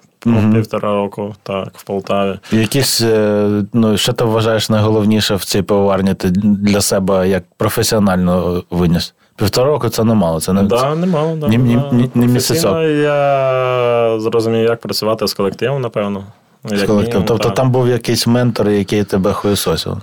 Півтора 0.53 0.93
року, 0.93 1.35
так, 1.43 1.69
в 1.75 1.85
Полтаві. 1.85 2.39
Якісь, 2.53 3.01
е, 3.01 3.49
ну, 3.73 3.97
що 3.97 4.13
ти 4.13 4.25
вважаєш 4.25 4.71
найголовніше 4.71 5.35
в 5.35 5.45
цій 5.45 5.63
пивоварні 5.63 6.15
ти 6.15 6.31
для 6.31 6.81
себе 6.81 7.29
як 7.29 7.43
професіонально 7.57 8.63
виніс? 8.71 9.15
Півтора 9.37 9.67
року 9.71 9.89
це 9.89 10.05
немало. 10.05 10.41
Це 10.41 10.53
не 10.53 10.63
Да, 10.63 10.95
немало, 10.95 11.37
да. 11.37 11.49
Ні- 11.49 11.59
ні- 11.59 11.83
ні- 11.93 12.11
ні 12.15 12.27
місяцок. 12.27 12.77
Я 13.03 14.17
зрозумів, 14.21 14.65
як 14.65 14.81
працювати 14.81 15.27
з 15.29 15.35
колективом, 15.35 15.83
напевно. 15.83 16.25
з 16.65 16.83
колективом. 16.83 17.25
Тобто 17.25 17.51
там 17.51 17.71
був 17.71 17.89
якийсь 17.89 18.27
ментор, 18.27 18.69
який 18.69 19.05
тебе 19.05 19.33
хуєсосив. 19.33 19.97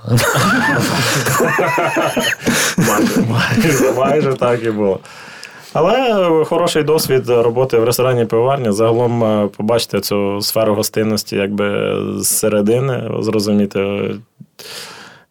майже, 3.98 4.34
так 4.34 4.64
і 4.64 4.72
було. 4.72 5.00
Але 5.74 6.26
хороший 6.46 6.84
досвід 6.84 7.30
роботи 7.30 7.78
в 7.80 7.84
ресторані 7.84 8.26
пивоварні. 8.26 8.72
Загалом 8.72 9.24
е, 9.24 9.50
побачити 9.58 10.00
цю 10.00 10.42
сферу 10.42 10.76
гостинності 10.76 11.36
якби 11.36 11.96
з 12.20 12.28
середини, 12.28 13.12
зрозуміти 13.20 14.12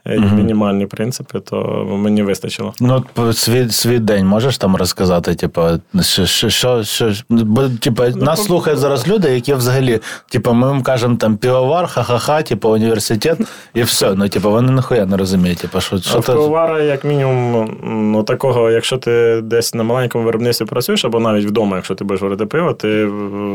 е, 0.06 0.18
мінімальні 0.20 0.86
принципи, 0.86 1.40
то 1.40 1.86
мені 1.90 2.22
вистачило. 2.22 2.74
Ну, 2.80 3.04
свій, 3.32 3.68
свій 3.70 3.98
день 3.98 4.26
можеш 4.26 4.58
там 4.58 4.76
розказати, 4.76 5.34
типу, 5.34 5.62
що, 6.00 6.26
що, 6.26 6.50
що, 6.50 6.82
що 6.84 7.10
бо, 7.28 7.68
типу, 7.68 8.02
нас 8.02 8.38
по- 8.40 8.46
слухають 8.46 8.78
зараз 8.80 9.08
люди, 9.08 9.30
які 9.34 9.54
взагалі, 9.54 10.00
типу, 10.30 10.52
ми 10.52 10.68
їм 10.68 10.82
кажемо 10.82 11.16
там 11.16 11.36
півовар, 11.36 11.86
ха-ха-ха, 11.86 12.42
типу, 12.42 12.68
університет, 12.68 13.38
і 13.74 13.82
все. 13.82 14.14
Ну, 14.14 14.28
типу, 14.28 14.50
вони 14.50 14.72
ніхуя 14.72 15.06
не 15.06 15.16
розуміють. 15.16 15.58
Типу, 15.58 15.80
що, 15.80 15.98
що 15.98 16.18
А 16.18 16.20
ти... 16.20 16.32
пивовара, 16.32 16.82
як 16.82 17.04
мінімум, 17.04 17.76
ну 18.12 18.22
такого, 18.22 18.70
якщо 18.70 18.96
ти 18.96 19.40
десь 19.42 19.74
на 19.74 19.82
маленькому 19.82 20.24
виробництві 20.24 20.64
працюєш, 20.64 21.04
або 21.04 21.20
навіть 21.20 21.46
вдома, 21.46 21.76
якщо 21.76 21.94
ти 21.94 22.04
будеш 22.04 22.22
варити 22.22 22.46
пиво, 22.46 22.72
ти 22.72 23.08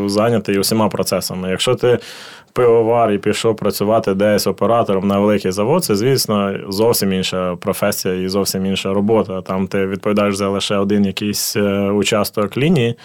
зайнятий 0.05 0.59
усіма 0.59 0.89
процесами. 0.89 1.49
Якщо 1.49 1.75
ти 1.75 1.99
пивовар 2.57 3.11
і 3.11 3.17
пішов 3.17 3.55
працювати 3.55 4.13
десь 4.13 4.47
оператором 4.47 5.07
на 5.07 5.19
великий 5.19 5.51
завод, 5.51 5.83
це, 5.83 5.95
звісно, 5.95 6.53
зовсім 6.69 7.13
інша 7.13 7.55
професія 7.55 8.13
і 8.13 8.27
зовсім 8.27 8.65
інша 8.65 8.93
робота. 8.93 9.41
Там 9.41 9.67
ти 9.67 9.87
відповідаєш 9.87 10.35
за 10.35 10.49
лише 10.49 10.75
один 10.75 11.05
якийсь 11.05 11.55
е, 11.55 11.89
участок 11.89 12.57
лінії, 12.57 12.95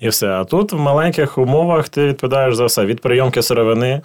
і 0.00 0.08
все. 0.08 0.28
А 0.28 0.44
тут 0.44 0.72
в 0.72 0.78
маленьких 0.78 1.38
умовах 1.38 1.88
ти 1.88 2.06
відповідаєш 2.06 2.54
за 2.54 2.64
все 2.64 2.86
від 2.86 3.00
прийомки 3.00 3.42
сировини. 3.42 4.00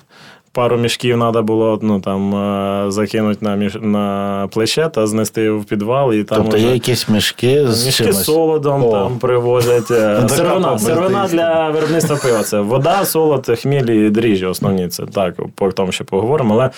Пару 0.54 0.78
мішків 0.78 1.20
треба 1.20 1.42
було 1.42 1.80
ну, 1.82 2.00
там, 2.00 2.36
е, 2.36 2.92
закинути 2.92 3.46
на, 3.46 3.56
між... 3.56 3.78
на 3.82 4.48
плече 4.52 4.90
та 4.90 5.08
знести 5.08 5.52
в 5.52 5.66
підвал. 5.66 6.14
І 6.14 6.24
там 6.24 6.38
Тобто 6.38 6.58
уже... 6.58 6.66
є 6.66 6.74
якісь 6.74 7.10
мішки 7.10 7.68
з 7.68 7.86
Мішки 7.86 8.04
чимось? 8.04 8.16
з 8.22 8.24
солодом 8.24 8.84
О. 8.84 8.92
там 8.92 9.20
привозять. 9.20 9.92
е, 9.92 10.30
Сировина, 10.30 10.80
сировина 10.80 11.28
для 11.28 11.70
виробництва 11.70 12.16
пива. 12.16 12.44
Це 12.44 12.60
вода, 12.60 13.06
солод, 13.06 13.60
хміль 13.62 13.90
і 13.90 14.10
дріжджі 14.10 14.46
основні. 14.46 14.88
Це 14.88 15.06
так, 15.06 15.36
по 15.56 15.72
тому 15.72 15.92
ще 15.92 16.04
поговоримо. 16.04 16.54
Але 16.54 16.70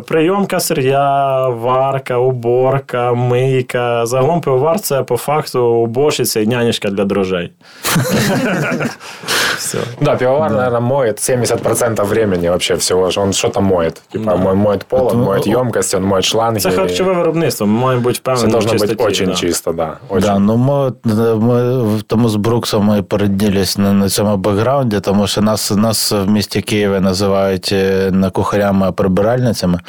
прийомка 0.00 0.60
сир'я, 0.60 1.48
варка, 1.48 2.16
уборка, 2.18 3.12
мийка. 3.14 4.06
Загалом 4.06 4.40
пивовар 4.40 4.80
це 4.80 5.02
по 5.02 5.16
факту 5.16 5.64
уборщиця 5.64 6.40
і 6.40 6.46
нянечка 6.46 6.90
для 6.90 7.04
дрожжей. 7.04 7.52
Все. 9.56 9.78
Да, 10.00 10.16
пивовар, 10.16 10.50
наверное, 10.52 10.80
моет 10.80 11.18
70% 11.18 12.04
времени 12.04 12.48
вообще 12.48 12.74
всего. 12.85 13.09
же. 13.11 13.21
Он 13.21 13.33
что-то 13.33 13.61
моет. 13.61 14.01
Типа, 14.11 14.35
мо- 14.35 14.55
моет 14.55 14.83
пол, 14.83 15.07
он 15.07 15.17
моет 15.21 15.47
емкость, 15.47 15.95
он 15.95 16.03
моет 16.03 16.25
шланги. 16.25 16.59
Це 16.59 16.71
харчове 16.71 17.13
виробництво. 17.13 17.67
Ми 17.67 17.79
маємо 17.79 18.01
бути 18.03 18.13
Все 18.13 18.19
впевнені. 18.21 18.47
в 18.47 18.51
должно 18.51 18.71
быть 18.71 18.79
чистоті, 18.79 19.03
очень 19.03 19.27
да. 19.27 19.33
чисто, 19.33 19.71
да. 19.73 19.97
Очень. 20.09 20.21
Да, 20.27 20.39
ну 20.39 20.57
ми, 20.57 20.91
ми 21.35 21.83
в- 21.95 22.01
тому 22.03 22.29
з 22.29 22.35
Бруксом 22.35 22.85
ми 22.85 23.01
породнились 23.01 23.77
на, 23.77 23.93
на 23.93 24.09
цьому 24.09 24.37
бекграунді, 24.37 24.99
тому 24.99 25.27
що 25.27 25.41
нас, 25.41 25.71
нас 25.71 26.11
в 26.11 26.25
місті 26.29 26.61
Києві 26.61 26.99
називають 26.99 27.69
е, 27.73 28.09
не 28.11 28.29
кухарями, 28.29 28.85
а 28.87 28.91
прибиральницями. 28.91 29.79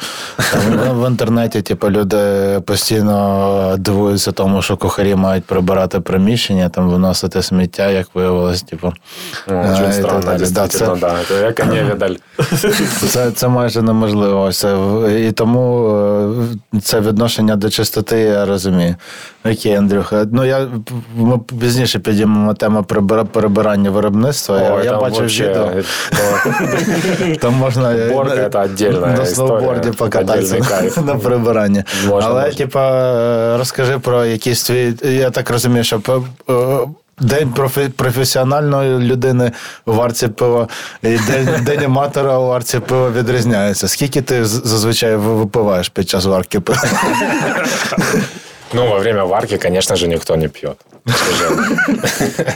Там 0.51 0.61
в- 0.61 1.03
в 1.05 1.09
інтернеті, 1.09 1.61
типу, 1.61 1.89
люди 1.89 2.17
постійно 2.65 3.75
дивуються 3.77 4.31
тому, 4.31 4.61
що 4.61 4.77
кухарі 4.77 5.15
мають 5.15 5.43
прибирати 5.45 5.99
приміщення, 5.99 6.69
там 6.69 6.89
виносити 6.89 7.41
сміття, 7.41 7.89
як 7.89 8.07
виявилось, 8.13 8.61
типу. 8.61 8.93
Ну, 9.47 9.55
Е, 9.55 9.65
і 9.67 9.71
Очень 9.71 9.83
так 9.83 9.93
странно, 9.93 10.19
далі. 10.19 10.31
Да, 10.31 10.37
действительно, 10.37 10.95
це, 10.95 11.01
да. 11.01 11.07
Это 11.07 11.47
эко-невидаль. 11.51 12.15
це, 13.09 13.31
це 13.31 13.47
майже 13.47 13.81
неможливо. 13.81 14.41
Ось 14.41 14.57
це, 14.59 14.73
в- 14.75 15.09
і 15.19 15.31
тому 15.31 15.89
е, 16.73 16.79
це 16.81 16.99
відношення 16.99 17.55
до 17.55 17.69
чистоти 17.69 18.19
я 18.19 18.45
розумію. 18.45 18.95
Окей, 19.45 19.75
Андрюха. 19.75 20.25
Ну 20.31 20.45
я 20.45 20.67
ми 21.17 21.39
пізніше 21.59 21.99
підіймемо 21.99 22.53
тему 22.53 22.81
прибира- 22.87 23.25
перебирання 23.25 23.89
виробництва. 23.91 24.61
я, 24.61 24.73
Ой, 24.75 24.85
я 24.85 24.91
там 24.91 24.99
бачив 25.01 25.17
вообще, 25.19 25.47
відео. 25.49 25.63
э, 25.63 27.39
Там 27.39 27.53
можна 27.53 27.93
е, 27.95 28.09
Уборка 28.09 28.35
на- 28.35 28.41
это 28.41 28.63
отдельная 28.65 28.99
на 29.17 29.23
история, 29.23 29.25
сноуборді 29.25 29.91
покататися 29.91 30.55
отдельный 30.55 30.69
кайф. 30.69 30.97
на 30.97 31.15
прибиранні. 31.15 31.83
Можна, 32.07 32.29
Але, 32.29 32.41
можна. 32.41 32.57
типа, 32.57 32.91
е, 32.91 33.57
розкажи 33.57 33.99
про 33.99 34.25
якийсь 34.25 34.63
твій. 34.63 34.93
Я 35.03 35.29
так 35.29 35.49
розумію, 35.49 35.83
що 35.83 36.01
е, 36.49 36.53
е, 36.53 36.77
День 37.20 37.52
профі- 37.56 37.88
професіональної 37.88 38.98
людини 38.98 39.52
у 39.86 39.92
варці 39.92 40.28
пива 40.28 40.68
і 41.02 41.08
день, 41.18 41.48
день 41.64 41.84
аматора 41.84 42.38
у 42.38 42.46
варці 42.46 42.78
пива 42.80 43.10
відрізняється. 43.10 43.88
Скільки 43.88 44.22
ти 44.22 44.44
зазвичай 44.44 45.16
випиваєш 45.16 45.88
під 45.88 46.08
час 46.08 46.24
варки 46.24 46.60
пива? 46.60 46.82
Ну, 48.74 48.86
во 48.88 48.98
время 48.98 49.24
варки, 49.24 49.56
конечно 49.58 49.96
же, 49.96 50.08
никто 50.08 50.36
не 50.36 50.48
пьет. 50.48 50.76
сожалению. 51.06 51.78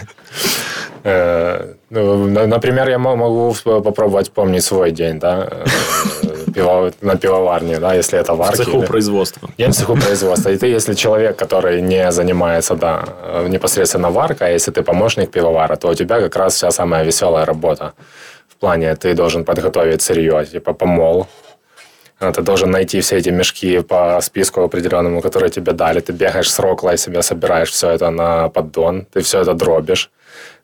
Э, 1.05 1.64
ну, 1.90 2.27
на- 2.29 2.46
Например, 2.46 2.88
я 2.88 2.98
мо- 2.98 3.16
могу 3.16 3.55
попробовать 3.64 4.27
вспомнить 4.27 4.64
свой 4.64 4.92
день, 4.92 5.18
да, 5.18 5.48
э, 6.22 6.42
пиво- 6.53 6.93
на 7.01 7.17
пивоварне, 7.17 7.79
да, 7.79 7.95
если 7.95 8.19
это 8.19 8.35
В 8.35 8.38
варки. 8.38 8.57
цеху 8.57 8.79
или- 8.79 8.87
производства. 8.87 9.49
Я 9.59 9.69
в 9.69 9.73
цеху 9.75 9.97
производства. 9.97 10.51
И 10.51 10.57
ты, 10.57 10.67
если 10.67 10.95
человек, 10.95 11.37
который 11.37 11.83
не 11.83 12.12
занимается, 12.12 12.75
да, 12.75 13.05
непосредственно 13.49 14.11
варкой, 14.11 14.49
а 14.49 14.51
если 14.51 14.71
ты 14.73 14.83
помощник 14.83 15.31
пивовара, 15.31 15.77
то 15.77 15.88
у 15.88 15.95
тебя 15.95 16.21
как 16.21 16.37
раз 16.37 16.55
вся 16.55 16.71
самая 16.71 17.05
веселая 17.05 17.45
работа. 17.45 17.93
В 18.49 18.57
плане, 18.57 18.95
ты 18.95 19.15
должен 19.15 19.45
подготовить 19.45 20.03
сырье, 20.03 20.45
типа 20.53 20.73
помол, 20.73 21.27
а, 22.21 22.31
ты 22.31 22.43
должен 22.43 22.71
найти 22.71 23.01
все 23.01 23.17
эти 23.17 23.31
мешки 23.31 23.81
по 23.83 24.21
списку 24.21 24.61
определенному, 24.62 25.21
которые 25.21 25.51
тебе 25.51 25.73
дали. 25.73 26.01
Ты 26.01 26.12
бегаешь 26.12 26.51
с 26.53 26.59
роклой, 26.61 26.97
себе 26.99 27.23
собираешь 27.23 27.71
все 27.73 27.88
это 27.91 28.11
на 28.11 28.49
поддон, 28.49 29.07
ты 29.12 29.21
все 29.21 29.41
это 29.41 29.55
дробишь. 29.55 30.11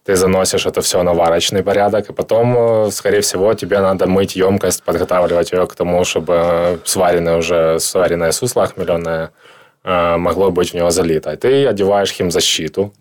Ты 0.07 0.15
заносишь 0.15 0.65
это 0.65 0.81
все 0.81 1.01
на 1.03 1.13
варочный 1.13 1.63
порядок, 1.63 2.09
и 2.09 2.13
потом, 2.13 2.55
э, 2.57 2.91
скорее 2.91 3.21
всего, 3.21 3.53
тебе 3.53 3.79
надо 3.79 4.05
мыть 4.05 4.35
емкость, 4.35 4.83
подготавливать 4.83 5.51
ее 5.53 5.65
к 5.65 5.75
тому, 5.75 6.03
чтобы 6.03 6.33
э, 6.35 6.77
сваренное 6.83 7.37
уже, 7.37 7.79
сваренное 7.79 8.31
сусло 8.31 8.63
охмеленное 8.63 9.25
э, 9.25 9.29
могло 9.84 10.50
быть 10.50 10.70
в 10.70 10.74
него 10.74 10.90
залито. 10.90 11.32
И 11.32 11.36
ты 11.36 11.66
одеваешь 11.66 12.10
химзащиту, 12.12 12.92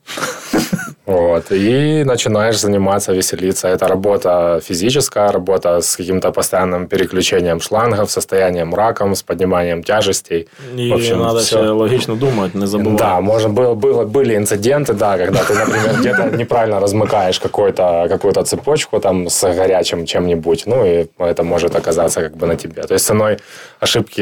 вот, 1.06 1.52
и 1.52 2.04
начинаешь 2.06 2.60
заниматься, 2.60 3.14
веселиться. 3.14 3.68
Это 3.68 3.88
работа 3.88 4.60
физическая, 4.64 5.32
работа 5.32 5.82
с 5.82 5.96
каким-то 5.96 6.32
постоянным 6.32 6.88
переключением 6.88 7.62
шлангов, 7.62 8.12
состоянием 8.12 8.76
раком, 8.76 9.16
с 9.16 9.22
подниманием 9.22 9.84
тяжестей. 9.84 10.48
І 10.78 10.90
В 10.90 10.94
общем, 10.94 11.18
треба 11.18 11.34
всё. 11.34 11.42
ще 11.42 11.70
логічно 11.70 12.16
думати, 12.16 12.58
не 12.58 12.68
забувати. 12.68 13.04
Да, 13.04 13.20
можно 13.20 13.50
было, 13.50 13.74
было, 13.76 14.06
были 14.06 14.36
инциденты, 14.36 14.94
да, 14.94 15.18
когда 15.18 15.40
ты, 15.40 15.54
например, 15.56 15.96
где-то 16.00 16.38
неправильно 16.38 16.80
размыкаешь 16.80 17.40
какую-то 17.40 18.44
цепочку 18.44 19.00
там 19.00 19.30
с 19.30 19.54
горячим 19.54 20.06
чем-нибудь, 20.06 20.64
ну 20.68 20.86
и 20.86 21.08
это 21.20 21.44
может 21.44 21.76
оказаться 21.76 22.22
как 22.22 22.38
бы 22.38 22.48
на 22.48 22.56
тебе. 22.56 22.84
То 22.84 22.94
есть 22.94 23.06
ценой 23.06 23.38
ошибки 23.80 24.22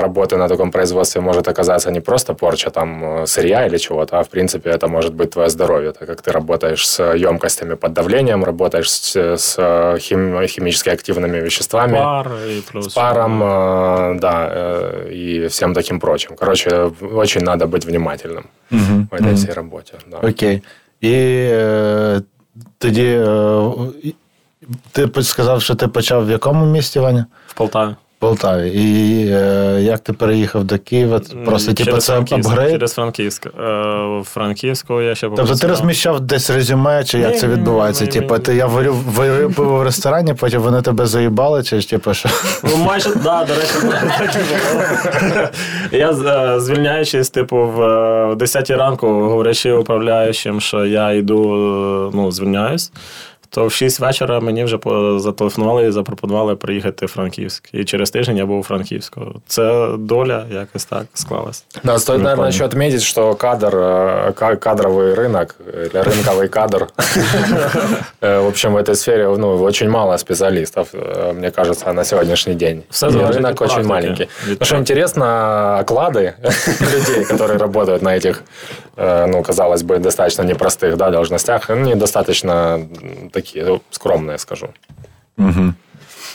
работы 0.00 0.36
на 0.36 0.48
таком 0.48 0.70
производстве 0.70 1.20
может 1.20 1.48
оказаться 1.48 1.90
не 1.91 2.01
просто 2.01 2.33
порча 2.33 2.69
там 2.69 3.03
э, 3.03 3.25
сырья 3.27 3.65
или 3.67 3.77
чего-то, 3.77 4.17
а 4.19 4.21
в 4.21 4.27
принципе 4.27 4.69
это 4.69 4.87
может 4.87 5.13
быть 5.13 5.29
твое 5.29 5.49
здоровье, 5.49 5.91
так 5.91 6.07
как 6.07 6.21
ты 6.21 6.31
работаешь 6.31 6.87
с 6.87 7.03
емкостями 7.15 7.75
под 7.75 7.93
давлением, 7.93 8.43
работаешь 8.43 8.89
с, 8.91 9.15
с 9.37 9.57
хим- 9.99 10.47
химически 10.47 10.89
активными 10.89 11.41
веществами 11.41 11.93
Пар 11.97 12.31
і 12.57 12.61
плюс. 12.71 12.85
с 12.87 12.93
паром, 12.93 13.43
э, 13.43 14.19
да, 14.19 14.47
э, 14.55 15.11
и 15.11 15.47
всем 15.47 15.73
таким 15.73 15.99
прочим. 15.99 16.35
Короче, 16.35 16.91
очень 17.15 17.43
надо 17.43 17.65
быть 17.65 17.85
внимательным 17.85 18.43
в 19.11 19.13
этой 19.13 19.33
всей 19.35 19.53
работе. 19.53 19.93
Да. 20.11 20.17
Окей. 20.29 20.61
І 21.01 21.13
е, 21.13 22.21
тоді 22.77 23.05
е, 23.05 23.71
і- 24.03 24.15
ти 24.91 25.23
сказав, 25.23 25.61
що 25.61 25.75
ти 25.75 25.87
почав 25.87 26.27
в 26.27 26.29
якому 26.29 26.65
місті, 26.65 26.99
Ваня? 26.99 27.25
В 27.47 27.53
Полтаві. 27.53 27.95
Полтаві. 28.22 28.70
І 28.70 29.26
е, 29.30 29.80
як 29.82 30.00
ти 30.00 30.12
переїхав 30.12 30.64
до 30.64 30.78
Києва? 30.78 31.20
Просто 31.44 31.72
типу, 31.72 31.96
це 31.96 32.18
апгрейд? 32.18 32.72
Через 32.72 32.92
Франківськ. 32.92 33.46
Е, 33.46 34.22
Франківську 34.24 35.02
я 35.02 35.14
ще 35.14 35.30
Тобто 35.36 35.54
ти 35.54 35.66
розміщав 35.66 36.20
десь 36.20 36.50
резюме, 36.50 37.04
чи 37.04 37.18
як 37.18 37.38
це 37.38 37.46
відбувається? 37.46 38.06
Типу, 38.06 38.38
ти 38.38 38.54
я 38.54 38.66
варю 38.66 38.94
в 39.56 39.82
ресторані, 39.82 40.34
потім 40.34 40.60
вони 40.60 40.82
тебе 40.82 41.06
заїбали, 41.06 41.62
чи 41.62 41.82
типу, 41.82 42.14
що? 42.14 42.28
Ну, 42.64 42.76
майже, 42.76 43.14
да, 43.14 43.44
до 43.44 43.54
речі. 43.54 44.38
Я 45.92 46.10
е, 46.10 46.60
звільняючись, 46.60 47.30
типу, 47.30 47.56
в 47.56 47.82
е, 47.82 48.34
10 48.34 48.70
ранку, 48.70 49.06
говорячи 49.06 49.72
управляючим, 49.72 50.60
що 50.60 50.86
я 50.86 51.12
йду, 51.12 51.40
ну, 52.14 52.32
звільняюсь. 52.32 52.92
То 53.51 53.67
в 53.67 53.71
6 53.71 53.99
вечора 53.99 54.39
мені 54.39 54.63
вже 54.63 54.77
по- 54.77 55.19
зателефонували 55.19 55.87
і 55.87 55.91
запропонували 55.91 56.55
приїхати 56.55 57.05
в 57.05 57.09
Франківськ. 57.09 57.69
І 57.73 57.85
через 57.85 58.11
тиждень 58.11 58.37
я 58.37 58.45
був 58.45 58.59
у 58.59 58.63
Франківську. 58.63 59.21
Це 59.47 59.89
доля 59.99 60.45
якось 60.51 60.85
так 60.85 61.05
склалась. 61.13 61.65
Да, 61.83 61.99
стоит, 61.99 62.17
Ну, 62.17 62.23
наверное, 62.23 62.35
понятно. 62.35 62.55
еще 62.55 62.65
отметить, 62.65 63.01
что 63.01 63.35
кадр, 63.35 63.75
э, 63.75 64.33
ка- 64.33 64.55
кадровый 64.55 65.15
рынок 65.15 65.55
или 65.73 66.01
рынковый 66.01 66.47
кадр, 66.47 66.87
э, 68.21 68.39
в 68.41 68.47
общем, 68.47 68.73
в 68.73 68.77
этой 68.77 68.95
сфере 68.95 69.27
ну, 69.37 69.63
очень 69.63 69.89
мало 69.89 70.17
специалистов, 70.17 70.87
э, 70.93 71.33
мне 71.33 71.51
кажется, 71.51 71.93
на 71.93 72.03
сегодняшний 72.03 72.55
день. 72.55 72.83
Все 72.89 73.07
И 73.07 73.11
залежить 73.11 73.35
рынок 73.41 73.51
від 73.51 73.61
очень 73.61 73.67
практики, 73.67 73.87
маленький. 73.93 74.27
від 74.47 74.59
Потому 74.59 74.65
что 74.65 74.77
интересно, 74.77 75.23
оклады 75.85 76.33
людей, 76.93 77.23
которые 77.25 77.57
работают 77.57 78.01
на 78.01 78.15
этих, 78.17 78.43
э, 78.97 79.27
ну, 79.27 79.43
казалось 79.43 79.83
бы, 79.83 79.99
достаточно 79.99 80.43
непростых 80.43 80.95
да, 80.97 81.09
должностях, 81.09 81.69
они 81.69 81.95
достаточно 81.95 82.79
м, 83.41 83.41
такие 83.41 83.65
ну, 83.65 83.81
скромные, 83.91 84.37
скажу. 84.37 84.67
Угу. 85.37 85.73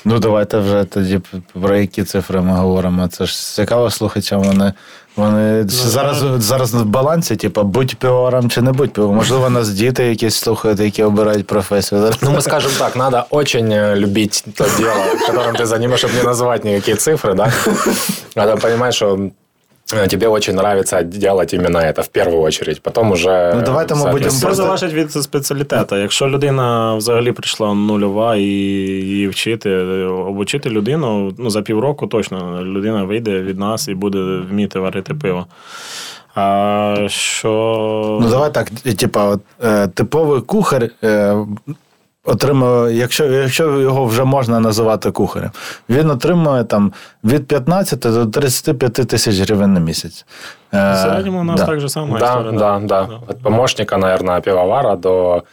Ну, 0.04 0.18
давайте 0.18 0.58
вже 0.58 0.84
тоді 0.84 1.20
про 1.62 1.76
які 1.76 2.04
цифри 2.04 2.40
ми 2.40 2.52
говоримо. 2.52 3.08
Це 3.08 3.26
ж 3.26 3.54
цікаво 3.54 3.90
слухачам. 3.90 4.42
Вони, 4.42 4.72
вони 5.16 5.64
зараз, 5.68 6.24
зараз 6.44 6.74
в 6.74 6.84
балансі, 6.84 7.36
типу, 7.36 7.62
будь 7.62 7.94
піором 7.94 8.50
чи 8.50 8.62
не 8.62 8.72
будь 8.72 8.92
піором. 8.92 9.16
Можливо, 9.16 9.46
у 9.46 9.50
нас 9.50 9.68
діти 9.68 10.04
якісь 10.04 10.34
слухають, 10.34 10.80
які 10.80 11.02
обирають 11.02 11.46
професію. 11.46 12.00
Зараз 12.00 12.18
Ну, 12.22 12.30
мы 12.30 12.40
скажем 12.40 12.72
так, 12.78 12.96
надо 12.96 13.24
очень 13.30 13.72
э, 13.72 13.96
любить 13.96 14.44
то 14.56 14.64
дело, 14.78 15.04
которым 15.28 15.56
ты 15.56 15.66
занимаешься, 15.66 16.08
чтобы 16.08 16.22
не 16.22 16.30
называть 16.30 16.64
никакие 16.64 16.96
цифры, 16.96 17.34
да. 17.34 17.52
Надо 18.36 18.56
понимать, 18.56 18.94
что 18.94 19.16
э, 19.16 19.30
тебе 19.87 20.27
очень 20.27 20.53
нравится 20.53 21.03
делать 21.03 21.53
именно 21.53 21.77
это 21.77 22.01
в 22.03 22.09
первую 22.09 22.41
очередь. 22.41 22.81
Потом 22.81 23.11
уже... 23.11 23.53
Ну, 23.55 23.61
давайте 23.61 23.93
мы 23.95 24.11
будем 24.11 24.29
Все 24.29 24.45
Просто- 24.45 24.63
залежить 24.63 24.93
від 24.93 25.11
спеціалітету. 25.11 25.95
Якщо 25.95 26.27
людина 26.27 26.95
взагалі 26.95 27.31
прийшла 27.31 27.73
нульова 27.73 28.35
і 28.35 28.41
її 28.41 29.27
вчити, 29.27 29.75
обучити 30.05 30.69
людину, 30.69 31.33
ну 31.37 31.49
за 31.49 31.61
півроку 31.61 32.07
точно 32.07 32.63
людина 32.63 33.03
вийде 33.03 33.41
від 33.41 33.59
нас 33.59 33.87
і 33.87 33.93
буде 33.93 34.17
вміти 34.51 34.79
варити 34.79 35.13
пиво. 35.13 35.45
А 36.35 36.95
що 37.07 38.19
Ну, 38.21 38.29
давай 38.29 38.53
так, 38.53 38.69
типа, 38.69 39.37
е, 39.63 39.87
типовий 39.87 40.41
кухар 40.41 40.89
е, 41.03 41.35
отримує, 42.27 42.95
якщо, 42.95 43.25
якщо 43.25 43.79
його 43.79 44.05
вже 44.05 44.23
можна 44.23 44.59
називати 44.59 45.11
кухарем, 45.11 45.51
він 45.89 46.09
отримує 46.09 46.63
там 46.63 46.93
від 47.23 47.47
15 47.47 47.99
до 47.99 48.25
35 48.25 48.93
тисяч 48.93 49.39
гривень 49.39 49.73
на 49.73 49.79
місяць. 49.79 50.25
Е, 50.73 50.93
в 50.93 50.97
середньому 50.97 51.39
у 51.39 51.43
нас 51.43 51.59
да. 51.59 51.65
так 51.65 51.79
же 51.79 51.89
само. 51.89 52.19
Да, 52.19 52.25
історія, 52.25 52.51
да, 52.51 52.79
да. 52.79 53.09
От 53.27 53.43
помощника, 53.43 53.97
наверное, 53.97 54.41
пивовара 54.41 54.95
до, 54.95 55.43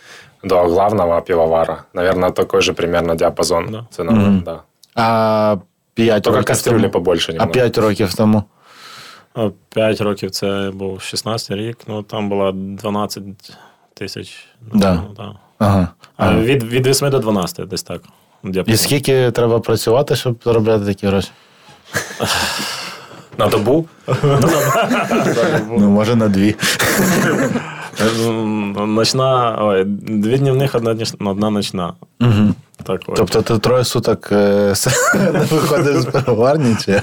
до 0.44 0.62
главного 0.64 1.22
пивовара. 1.22 1.84
Наверное, 1.94 2.30
такой 2.30 2.62
же 2.62 2.72
примерно 2.72 3.14
диапазон 3.14 3.68
Да. 3.70 3.86
ценовой, 3.90 4.42
да. 4.44 4.60
А 4.94 5.56
5 5.94 6.22
Только 6.22 6.36
років 6.36 6.46
кастрюли 6.46 6.80
тому, 6.80 6.92
побольше 6.92 7.36
а 7.38 7.46
5 7.46 7.78
років 7.78 8.14
тому. 8.14 8.42
А 9.34 9.50
П'ять 9.68 10.00
років 10.00 10.30
це 10.30 10.70
був 10.74 11.02
16 11.02 11.50
рік, 11.50 11.78
ну 11.86 12.02
там 12.02 12.28
було 12.28 12.52
12 12.52 13.22
тисяч. 13.94 14.46
Да. 14.72 14.94
Ну, 14.94 15.14
да. 15.16 15.34
Ага. 15.58 15.88
А 16.16 16.34
від, 16.34 16.62
від 16.62 16.86
8 16.86 17.10
до 17.10 17.18
12 17.18 17.68
десь 17.68 17.82
так. 17.82 18.02
І 18.66 18.76
скільки 18.76 19.30
треба 19.30 19.60
працювати, 19.60 20.16
щоб 20.16 20.36
заробляти 20.44 20.84
такі 20.84 21.06
гроші? 21.06 21.30
На 23.38 23.46
добу? 23.46 23.86
Ну, 25.68 25.78
може, 25.90 26.16
на 26.16 26.28
дві. 26.28 26.54
Ночна, 28.76 29.58
ой, 29.60 29.84
дві 29.84 30.38
днівних, 30.38 30.74
одна, 30.74 30.96
одна 31.20 31.50
ночна. 31.50 31.92
Угу. 32.20 32.54
Так, 32.82 33.00
ось. 33.06 33.16
Тобто 33.16 33.42
ти 33.42 33.58
троє 33.58 33.84
суток 33.84 34.28
е, 34.32 34.74
не 35.14 35.40
виходиш 35.40 35.96
з 35.96 36.04
переварні? 36.04 36.76
Чи? 36.84 37.02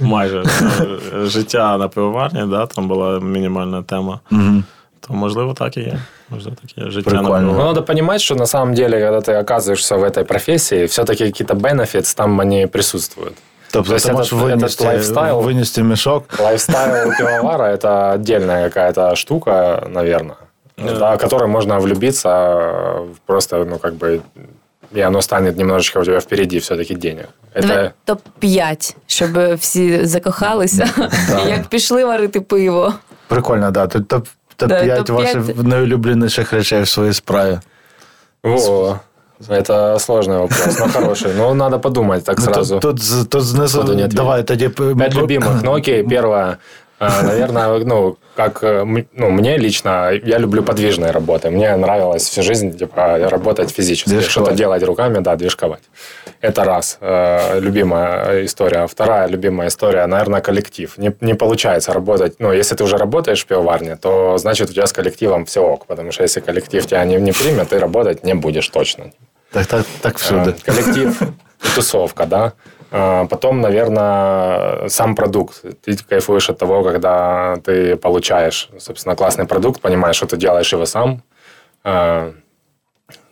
майже 0.00 0.42
Е, 0.42 1.26
життя 1.26 1.78
на 1.78 1.88
пивоварні, 1.88 2.46
да, 2.50 2.66
там 2.66 2.88
була 2.88 3.20
мінімальна 3.20 3.82
тема. 3.82 4.20
Угу. 4.32 4.62
То 5.07 5.13
можливо 5.13 5.53
так 5.53 5.77
і 5.77 5.79
є. 5.79 5.99
Можливо, 6.29 6.57
так 6.61 6.77
і 6.77 6.81
є. 6.81 6.89
Життя 6.91 7.09
Прикольно. 7.09 7.29
на 7.29 7.39
Ну, 7.39 7.45
пивоварні. 7.47 7.67
надо 7.67 7.83
понимать, 7.83 8.21
что 8.21 8.35
на 8.35 8.45
самом 8.45 8.73
деле, 8.73 8.99
когда 9.11 9.19
ты 9.31 9.43
оказываешься 9.43 9.95
в 9.97 10.03
этой 10.03 10.23
профессии, 10.23 10.85
все-таки 10.85 11.25
какие-то 11.25 11.53
benefits 11.53 12.15
там 12.17 12.39
они 12.39 12.67
присутствуют. 12.67 13.33
Тобто 13.71 13.89
То 13.89 13.95
есть 13.95 14.05
ти 14.05 14.11
этот- 14.11 14.15
можеш 14.17 14.33
этот 14.33 14.47
винести, 14.47 14.83
лайфстайл- 14.85 15.47
винести 15.47 15.83
мішок. 15.83 16.23
Лайфстайл 16.39 17.11
пивовара – 17.17 17.75
это 17.75 18.13
отдельная 18.13 18.69
какая-то 18.69 19.15
штука, 19.15 19.83
наверное, 19.89 20.35
да, 20.77 21.15
в 21.15 21.19
которой 21.19 21.47
можно 21.47 21.79
влюбиться 21.79 22.29
э, 22.29 23.05
просто, 23.25 23.65
ну, 23.65 23.77
как 23.77 23.93
бы, 23.93 24.21
и 24.95 25.01
оно 25.01 25.21
станет 25.21 25.57
немножечко 25.57 25.99
у 25.99 26.03
тебя 26.03 26.19
впереди 26.19 26.57
все-таки 26.59 26.95
денег. 26.95 27.25
Это... 27.55 27.67
Давай 27.67 27.91
топ-5, 28.05 28.95
щоб 29.07 29.55
всі 29.55 30.05
закохалися. 30.05 30.87
Як 31.47 31.67
пішли 31.67 32.05
варити 32.05 32.41
пиво. 32.41 32.93
Прикольно, 33.27 33.71
да. 33.71 33.87
Тут 33.87 34.13
топ, 34.59 34.69
топ 34.69 34.69
Да, 34.69 34.83
5 34.85 34.97
топ-п'ять. 35.05 35.35
ваших 35.35 35.63
найулюбленіших 35.63 36.53
речей 36.53 36.81
в 36.81 36.87
своїй 36.87 37.13
справі. 37.13 37.59
Во, 38.43 38.99
это 39.49 39.95
сложный 39.99 40.37
вопрос, 40.39 40.79
но 40.79 40.87
хороший. 40.93 41.31
Ну, 41.37 41.53
надо 41.53 41.79
подумать 41.79 42.23
так 42.23 42.39
Ну, 42.39 42.45
сразу. 42.45 42.79
Тут, 42.79 42.81
тут, 42.81 43.03
з- 43.03 43.25
тут 43.25 43.43
знизу, 43.43 43.67
Сходу 43.77 43.93
не 43.95 44.03
ответил. 44.03 44.17
давай 44.17 44.43
тоді... 44.43 44.69
п- 44.69 44.95
Пять 44.95 45.13
п- 45.13 45.19
любимых. 45.21 45.61
Ну, 45.63 45.71
окей, 45.77 46.03
первое. 46.03 46.57
э, 47.00 47.22
Наверное, 47.22 47.78
ну, 47.78 48.16
как 48.36 48.62
э, 48.62 48.84
ну, 48.84 49.30
мне 49.30 49.56
лично, 49.58 50.10
я 50.12 50.38
люблю 50.38 50.62
подвижные 50.62 51.10
работы. 51.10 51.50
Мне 51.50 51.74
нравилось 51.76 52.22
всю 52.28 52.42
жизнь 52.42 52.76
типа, 52.78 53.18
работать 53.28 53.70
физически, 53.70 54.10
Движковать. 54.10 54.30
что-то 54.30 54.54
делать 54.54 54.82
руками, 54.82 55.18
да, 55.18 55.34
движковать. 55.36 55.82
Это 56.40 56.64
раз. 56.64 56.98
э, 57.00 57.58
Любимая 57.60 58.44
история. 58.44 58.86
Вторая 58.86 59.28
любимая 59.28 59.68
история, 59.68 60.06
наверное, 60.06 60.40
коллектив. 60.40 60.96
Не, 60.98 61.12
не 61.20 61.34
получается 61.34 61.92
работать. 61.92 62.36
Ну, 62.38 62.52
если 62.52 62.76
ты 62.76 62.84
уже 62.84 62.96
работаешь 62.96 63.42
в 63.42 63.46
пивоварне, 63.46 63.96
то 63.96 64.38
значит 64.38 64.70
у 64.70 64.72
тебя 64.72 64.86
с 64.86 64.92
коллективом 64.92 65.44
все 65.44 65.60
ок. 65.62 65.86
Потому 65.86 66.12
что 66.12 66.22
если 66.22 66.40
коллектив 66.40 66.86
тебя 66.86 67.04
не, 67.04 67.16
не 67.16 67.32
примет, 67.32 67.68
ты 67.70 67.78
работать 67.78 68.24
не 68.24 68.34
будешь 68.34 68.68
точно. 68.68 69.10
Так, 69.52 69.66
так, 69.66 69.84
так 70.00 70.18
всюди. 70.18 70.50
Э, 70.50 70.54
Коллектив, 70.64 71.18
тусовка, 71.74 72.24
да. 72.26 72.52
А, 72.90 73.26
Потом, 73.26 73.60
наверное, 73.60 74.88
сам 74.88 75.14
продукт. 75.14 75.62
Ты 75.82 75.96
кайфуешь 75.96 76.50
от 76.50 76.58
того, 76.58 76.82
когда 76.82 77.56
ты 77.64 77.96
получаешь, 77.96 78.68
собственно, 78.78 79.16
классный 79.16 79.46
продукт, 79.46 79.80
понимаешь, 79.80 80.16
что 80.16 80.26
ты 80.26 80.36
делаешь 80.36 80.72
его 80.72 80.86
сам. 80.86 81.22
А, 81.84 82.32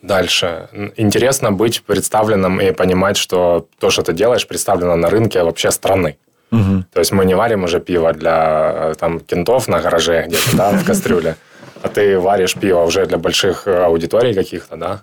Дальше. 0.02 0.68
Интересно 0.96 1.52
быть 1.52 1.82
представленным 1.82 2.60
и 2.60 2.70
понимать, 2.72 3.16
что 3.16 3.66
то, 3.80 3.90
что 3.90 4.02
ты 4.02 4.12
делаешь, 4.12 4.46
представлено 4.46 4.96
на 4.96 5.10
рынке 5.10 5.42
вообще 5.42 5.70
страны. 5.70 6.18
Угу. 6.50 6.84
То 6.92 7.00
есть 7.00 7.12
мы 7.12 7.24
не 7.24 7.34
варим 7.34 7.64
уже 7.64 7.80
пиво 7.80 8.12
для 8.12 8.94
там, 8.98 9.20
кентов 9.20 9.68
на 9.68 9.80
гараже 9.80 10.24
где-то, 10.26 10.56
да, 10.56 10.70
в 10.70 10.84
кастрюле, 10.84 11.36
а 11.82 11.88
ты 11.88 12.18
варишь 12.18 12.54
пиво 12.54 12.84
уже 12.84 13.06
для 13.06 13.18
больших 13.18 13.66
э, 13.66 13.84
аудиторий 13.84 14.34
каких-то, 14.34 14.76
да. 14.76 15.02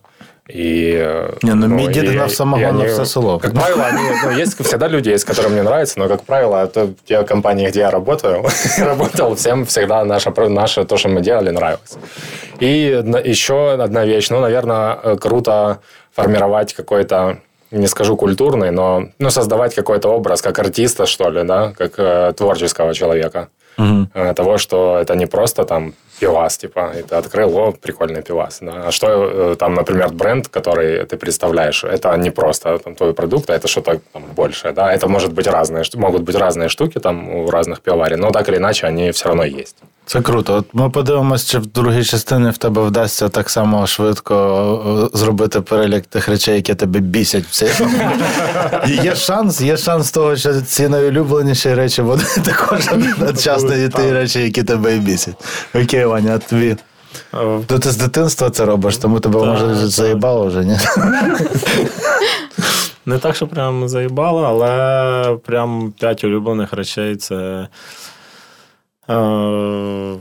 И, 0.50 0.94
э, 0.94 1.34
Не, 1.44 1.56
ну, 1.56 1.68
мій 1.68 1.86
и- 1.86 1.88
дід 1.88 2.10
гнав 2.10 2.28
и 2.28 2.30
самогон 2.30 2.86
все 2.86 3.06
село. 3.06 3.40
Как 3.40 3.54
правило, 3.54 3.84
они, 3.84 4.02
ну, 4.24 4.42
есть 4.42 4.62
всегда 4.62 4.90
люди, 4.90 5.10
есть, 5.10 5.28
которым 5.28 5.52
мне 5.52 5.64
нравится, 5.64 6.00
но, 6.00 6.08
как 6.08 6.22
правило, 6.22 6.64
это 6.64 6.88
те 7.06 7.24
компании, 7.24 7.68
где 7.68 7.80
я 7.80 7.92
работаю, 7.92 8.46
работал, 8.80 9.34
всем 9.36 9.66
всегда 9.66 10.06
наше, 10.06 10.32
наше, 10.50 10.84
то, 10.84 10.98
что 10.98 11.10
мы 11.10 11.22
делали, 11.22 11.52
нравилось. 11.52 11.98
И 12.62 13.04
еще 13.26 13.74
одна 13.84 14.06
вещь, 14.06 14.30
ну, 14.32 14.40
наверное, 14.40 14.98
э, 15.04 15.18
круто 15.18 15.78
формировать 16.16 16.74
какой-то 16.74 17.38
не 17.72 17.88
скажу 17.88 18.16
культурный, 18.16 18.72
но 18.72 19.04
ну, 19.20 19.30
создавать 19.30 19.76
какой-то 19.76 20.10
образ 20.10 20.42
как 20.42 20.60
артиста, 20.60 21.06
что 21.06 21.32
ли, 21.32 21.44
да, 21.44 21.74
как 21.78 22.00
э, 22.00 22.34
творческого 22.34 22.94
человека. 22.94 23.48
Угу. 23.78 24.08
Э, 24.14 24.34
того, 24.34 24.58
что 24.58 24.98
это 25.02 25.16
не 25.16 25.26
просто 25.26 25.64
там 25.64 25.94
пивас, 26.21 26.59
типа, 26.59 26.93
и 26.99 27.03
ты 27.03 27.15
открыл, 27.17 27.57
о, 27.59 27.73
прикольный 27.73 28.23
пивас. 28.23 28.59
Да? 28.61 28.85
А 28.87 28.91
что 28.91 29.07
э, 29.07 29.57
там, 29.57 29.75
например, 29.75 30.13
бренд, 30.13 30.49
который 30.49 31.05
ты 31.07 31.17
представляешь, 31.17 31.85
это 31.85 32.17
не 32.17 32.31
просто 32.31 32.79
там, 32.79 32.95
твой 32.95 33.13
продукт, 33.13 33.51
а 33.51 33.55
это 33.55 33.69
что-то 33.69 34.01
там, 34.13 34.23
большее. 34.37 34.73
Да? 34.73 34.93
Это 34.93 35.09
может 35.09 35.33
быть 35.33 35.47
разные, 35.47 35.85
могут 35.95 36.23
быть 36.23 36.37
разные 36.37 36.69
штуки 36.69 37.01
там 37.01 37.29
у 37.29 37.51
разных 37.51 37.81
пивоварен, 37.81 38.21
но 38.21 38.31
так 38.31 38.49
или 38.49 38.57
иначе 38.57 38.87
они 38.87 39.11
все 39.11 39.29
равно 39.29 39.45
есть. 39.45 39.77
Це 40.11 40.21
круто. 40.21 40.55
От 40.55 40.65
ми 40.73 40.91
подивимося, 40.91 41.53
чи 41.53 41.59
в 41.59 41.67
другій 41.67 42.05
частині 42.05 42.51
в 42.51 42.59
тебе 42.59 42.83
вдасться 42.83 43.29
так 43.29 43.51
само 43.51 43.87
швидко 43.87 44.35
е, 45.15 45.19
зробити 45.19 45.61
перелік 45.61 46.07
тих 46.07 46.29
речей, 46.29 46.55
які 46.55 46.75
тебе 46.75 47.01
бісять. 47.01 47.45
Все. 47.51 47.71
І 48.87 48.91
є 48.91 49.15
шанс, 49.15 49.61
є 49.61 49.77
шанс 49.77 50.11
того, 50.11 50.37
що 50.37 50.61
ці 50.61 50.89
найулюбленіші 50.89 51.75
речі 51.75 52.03
вони 52.03 52.23
також 52.45 52.89
одночасно 52.93 53.75
і 53.75 53.89
ті 53.89 54.13
речі, 54.13 54.43
які 54.43 54.63
тебе 54.63 54.97
і 54.97 54.99
бісять. 54.99 55.35
Окей, 55.75 56.04
Ваня. 56.06 56.40
Е, 56.54 56.78
То 57.68 57.80
ти 57.80 57.92
з 57.92 57.98
дитинства 57.98 58.50
це 58.50 58.66
робиш, 58.66 58.98
тому 58.98 59.20
тебе 59.20 59.40
Так, 59.40 59.50
може 59.50 59.68
так. 59.68 59.76
заїбало 59.76 60.46
вже, 60.46 60.66
ні? 60.66 60.78
Не 63.06 63.18
так, 63.18 63.36
що 63.36 63.48
прям 63.48 63.90
заїбало, 63.90 64.44
але 64.44 65.38
прям 65.46 65.94
п'ять 66.00 66.24
улюблених 66.24 66.74
речей 66.74 67.16
це 67.16 67.68
е, 69.10 70.16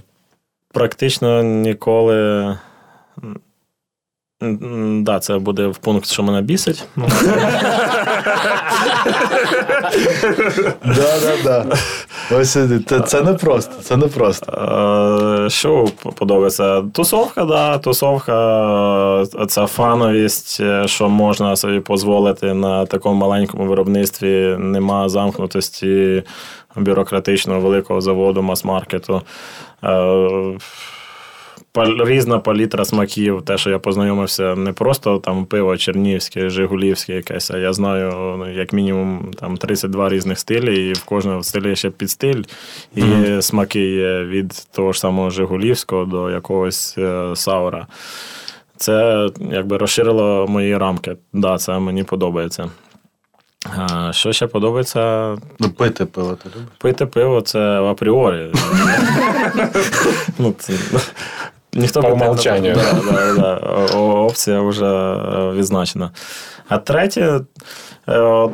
практично 0.73 1.43
ніколи. 1.43 2.59
Да, 5.01 5.21
це 5.21 5.39
буде 5.39 5.67
в 5.67 5.77
пункт, 5.77 6.07
що 6.07 6.23
мене 6.23 6.43
бісить. 6.43 6.85
Ну, 10.85 10.95
Да, 10.95 11.21
да, 11.21 11.43
да. 11.45 11.77
Ось 12.31 12.53
це, 12.87 13.01
це 13.07 13.23
не 13.23 13.35
просто, 13.35 13.73
це 13.83 13.97
не 13.97 14.07
просто. 14.07 14.53
Е, 15.47 15.51
Що 15.51 15.85
подобається? 16.17 16.83
Тусовка, 16.93 17.45
да, 17.45 17.79
тусовка, 17.79 18.33
е, 19.23 19.47
ця 19.47 19.67
фановість, 19.67 20.61
е, 20.61 20.89
що 20.89 21.09
можна 21.09 21.57
собі 21.57 21.83
дозволити 21.89 22.55
на 22.55 22.87
такому 22.87 23.15
маленькому 23.15 23.65
виробництві, 23.65 24.57
нема 24.59 25.09
замкнутості 25.09 26.23
бюрократичного 26.77 27.61
великого 27.61 28.01
заводу, 28.01 28.43
мас-маркету. 28.43 29.23
Різна 31.77 32.39
палітра 32.39 32.85
смаків, 32.85 33.43
те, 33.43 33.59
що 33.59 33.71
я 33.71 33.79
познайомився, 33.79 34.55
не 34.55 34.73
просто 34.73 35.19
там 35.19 35.45
пиво 35.45 35.77
чернівське, 35.77 36.51
жигулівське 36.51 37.15
якесь, 37.15 37.51
а 37.51 37.59
я 37.59 37.73
знаю 37.73 38.13
ну, 38.39 38.53
як 38.53 38.73
мінімум 38.73 39.31
там 39.41 39.57
32 39.57 40.09
різних 40.09 40.39
стилі, 40.39 40.89
і 40.89 40.93
в 40.93 41.05
кожному 41.05 41.43
стилі 41.43 41.69
є 41.69 41.77
ще 41.77 41.91
підстиль, 41.91 42.43
і 42.95 43.03
смаки 43.41 43.81
є 43.81 44.25
від 44.25 44.67
того 44.73 44.93
ж 44.93 45.01
самого 45.01 45.31
Жигулівського 45.31 46.05
до 46.05 46.31
якогось 46.31 46.95
е, 46.99 47.37
Саура. 47.37 47.87
Це 48.77 49.29
якби 49.53 49.77
розширило 49.77 50.47
мої 50.49 50.79
рамки. 50.79 51.17
Да, 51.33 51.59
це 51.59 51.79
мені 51.79 52.05
подобається. 52.05 52.71
А, 53.77 54.13
що 54.13 54.33
ще 54.33 54.47
подобається? 54.47 55.37
Ну, 55.59 55.71
пити 55.71 56.05
пиво 56.05 56.39
ти 56.43 56.49
любиш? 56.49 56.69
Пити 56.79 57.07
пиво 57.07 57.41
це 57.41 57.61
апріорі. 57.83 58.53
ну, 60.39 60.55
це, 60.59 60.73
ніхто 61.75 62.03
По 62.03 62.09
умолчанню. 62.09 62.75
Да, 62.75 63.13
да, 63.13 63.35
да. 63.35 63.97
Опція 63.99 64.61
вже 64.61 64.87
е, 64.87 65.51
відзначена. 65.53 66.11
А 66.69 66.79
третє, 66.79 67.41
е, 68.09 68.49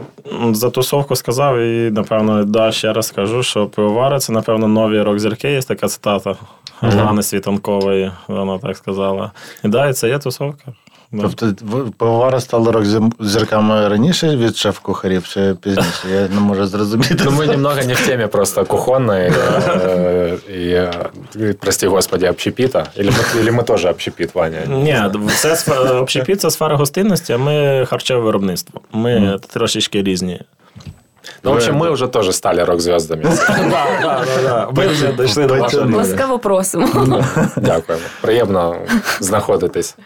за 0.53 0.71
тусовку 0.71 1.17
сказав, 1.17 1.59
і 1.59 1.91
напевно 1.91 2.45
да, 2.45 2.73
ще 2.73 2.93
раз 2.93 3.07
скажу, 3.07 3.43
що 3.43 3.67
пивовари 3.67 4.19
це, 4.19 4.33
напевно, 4.33 4.69
нові 4.69 5.03
рок-зірки, 5.03 5.53
є 5.53 5.63
така 5.63 5.89
цитата 5.89 6.37
Лани 6.83 7.23
Світанкової, 7.23 8.13
вона 8.29 8.59
так 8.59 8.77
сказала. 8.77 9.33
І 9.65 9.69
да, 9.69 9.89
і 9.89 9.93
це 9.93 10.09
є 10.09 10.19
тусовка. 10.19 10.73
Да. 11.12 11.22
Тобто 11.22 11.54
ви- 11.66 11.92
пивовари 11.98 12.42
стали 12.42 12.72
рок-зірками 12.72 13.88
раніше 13.88 14.36
від 14.36 14.56
шеф-кухарів 14.58 15.28
чи 15.28 15.56
пізніше? 15.62 16.10
Я 16.14 16.28
не 16.28 16.40
можу 16.40 16.66
зрозуміти. 16.66 17.18
Ну, 17.26 17.32
мы 17.32 17.48
немного 17.48 17.76
не 17.82 17.94
в 17.94 18.08
теме 18.08 18.28
просто 18.28 18.66
кухонной 18.66 19.30
э, 19.30 20.38
и, 20.52 20.92
э, 21.36 21.54
прости 21.54 21.88
господи, 21.88 22.26
общепита. 22.26 22.86
Или 23.00 23.10
мы, 23.10 23.40
или 23.40 23.52
мы 23.52 23.64
тоже 23.64 23.90
общепит, 23.90 24.36
Ваня? 24.36 24.60
Ні, 24.68 25.02
це 25.36 25.56
сфера- 25.56 26.00
общепіт 26.02 26.42
це 26.42 26.52
сфера 26.52 26.76
гостинності, 26.76 27.34
а 27.34 27.38
ми 27.38 27.86
харчове 27.90 28.22
виробництво. 28.22 28.82
Ми 28.92 29.40
трошечки 29.54 30.04
різні. 30.04 30.42
Ну, 31.43 31.53
в 31.53 31.55
общем, 31.55 31.77
мы 31.77 31.91
уже 31.91 32.09
тоже 32.09 32.33
стали 32.33 32.61
рок-звездами. 32.65 33.25
Ми 34.73 34.87
вже 34.87 35.13
дійшли 35.13 35.47
до 35.47 35.55
вашого. 35.55 35.97
Ласкаво 35.97 36.39
просимо. 36.39 36.87
Дякуємо. 37.57 38.05
Приємно 38.21 38.77
знаходитись. 39.21 39.97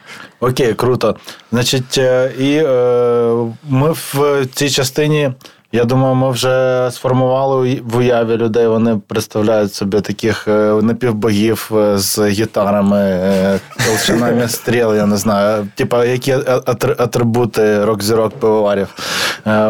Окей, 0.40 0.74
круто. 0.74 1.16
Значить, 1.52 1.98
е, 1.98 2.32
і 2.38 2.56
е, 2.56 3.52
ми 3.68 3.92
в 3.92 4.46
цій 4.54 4.70
частині, 4.70 5.32
я 5.74 5.84
думаю, 5.84 6.14
ми 6.14 6.30
вже 6.30 6.88
сформували 6.90 7.82
в 7.84 7.96
уяві 7.96 8.36
людей. 8.36 8.66
Вони 8.66 9.00
представляють 9.06 9.74
собі 9.74 10.00
таких 10.00 10.48
е, 10.48 10.50
напівбогів 10.82 11.70
е, 11.74 11.98
з 11.98 12.28
гітарами, 12.28 13.00
е, 13.00 13.60
толщинами 13.86 14.48
стріл, 14.48 14.94
я 14.94 15.06
не 15.06 15.16
знаю. 15.16 15.68
Типа, 15.74 16.04
які 16.04 16.36
атрибути 16.98 17.84
рок-зірок 17.84 18.34
пивоварів. 18.34 18.88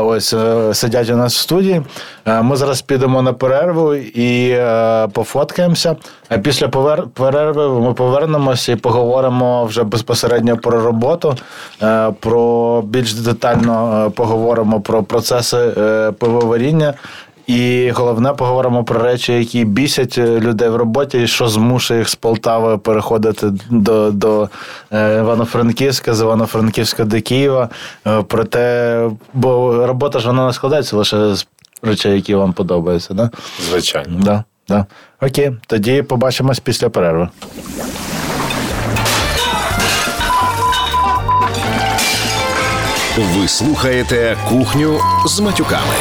Ось 0.01 0.35
сидять 0.73 1.11
у 1.11 1.17
нас 1.17 1.35
в 1.35 1.39
студії. 1.39 1.83
Ми 2.43 2.57
зараз 2.57 2.83
підемо 2.83 3.23
на 3.23 3.33
перерву 3.33 3.95
і 3.95 4.59
пофоткаємося. 5.13 5.97
А 6.29 6.39
після 6.39 6.69
перерви 7.15 7.81
ми 7.81 7.95
повернемося 7.95 8.73
і 8.73 8.77
поговоримо 8.77 9.65
вже 9.65 9.83
безпосередньо 9.83 10.57
про 10.57 10.81
роботу, 10.81 11.37
про 12.21 12.83
більш 12.83 13.15
детально 13.15 14.13
поговоримо 14.17 14.81
про 14.81 15.03
процеси 15.03 15.73
пивоваріння. 16.19 16.95
І 17.47 17.91
головне, 17.91 18.33
поговоримо 18.33 18.85
про 18.85 19.03
речі, 19.03 19.33
які 19.33 19.65
бісять 19.65 20.19
е, 20.19 20.41
людей 20.41 20.69
в 20.69 20.77
роботі, 20.77 21.23
і 21.23 21.27
що 21.27 21.49
змушує 21.49 21.99
їх 22.01 22.09
з 22.09 22.15
Полтави 22.15 22.79
переходити 22.79 23.53
до, 23.71 24.11
до 24.11 24.49
е, 24.93 25.19
Івано-Франківська, 25.19 26.15
з 26.15 26.21
Івано-Франківська 26.21 27.05
до 27.05 27.21
Києва. 27.21 27.69
Е, 28.07 28.23
Про 28.23 28.45
те, 28.45 29.11
бо 29.35 29.87
робота 29.87 30.19
ж 30.19 30.27
вона 30.27 30.47
не 30.47 30.53
складається 30.53 30.97
лише 30.97 31.35
з 31.35 31.47
речей, 31.83 32.15
які 32.15 32.35
вам 32.35 32.53
подобаються. 32.53 33.15
Да? 33.15 33.31
Звичайно. 33.71 34.21
Да, 34.23 34.45
да. 34.69 34.87
Окей, 35.23 35.53
тоді 35.67 36.03
побачимось 36.03 36.61
після 36.61 36.89
перерви. 36.89 37.29
Ви 43.19 43.49
слухаєте 43.49 44.37
кухню 44.49 44.99
з 45.27 45.41
матюками. 45.41 45.95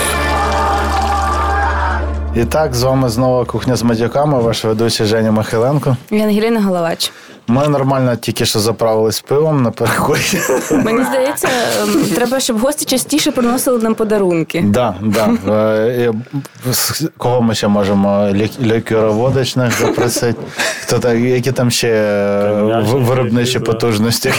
І 2.36 2.46
так, 2.46 2.76
з 2.76 2.84
вами 2.84 3.10
знову 3.10 3.46
кухня 3.46 3.76
з 3.76 3.84
матюками, 3.84 4.40
ваш 4.40 4.66
ведучий 4.66 5.06
Женя 5.06 5.32
Михайленко. 5.32 5.98
І 6.12 6.22
Ангеліна 6.22 6.62
Головач. 6.62 7.12
Ми 7.48 7.68
нормально 7.68 8.16
тільки 8.16 8.46
що 8.46 8.60
заправились 8.60 9.22
пивом 9.22 9.62
на 9.64 9.72
переході. 9.72 10.40
Мені 10.72 11.04
здається, 11.04 11.48
ем, 11.82 12.06
треба, 12.16 12.40
щоб 12.40 12.60
гості 12.60 12.86
частіше 12.86 13.32
приносили 13.32 13.80
нам 13.80 13.96
подарунки. 13.96 14.62
Да, 14.68 14.96
да. 15.02 15.30
Е, 15.54 16.14
з- 16.72 17.10
Кого 17.18 17.42
ми 17.42 17.56
ще 17.56 17.68
можемо? 17.68 18.10
Лі- 18.10 18.66
запросити. 19.80 20.42
Хто 20.82 21.00
так, 21.00 21.18
які 21.18 21.52
там 21.52 21.72
ще 21.72 21.90
е, 21.90 22.84
виробничі 22.94 23.60
потужності? 23.60 24.34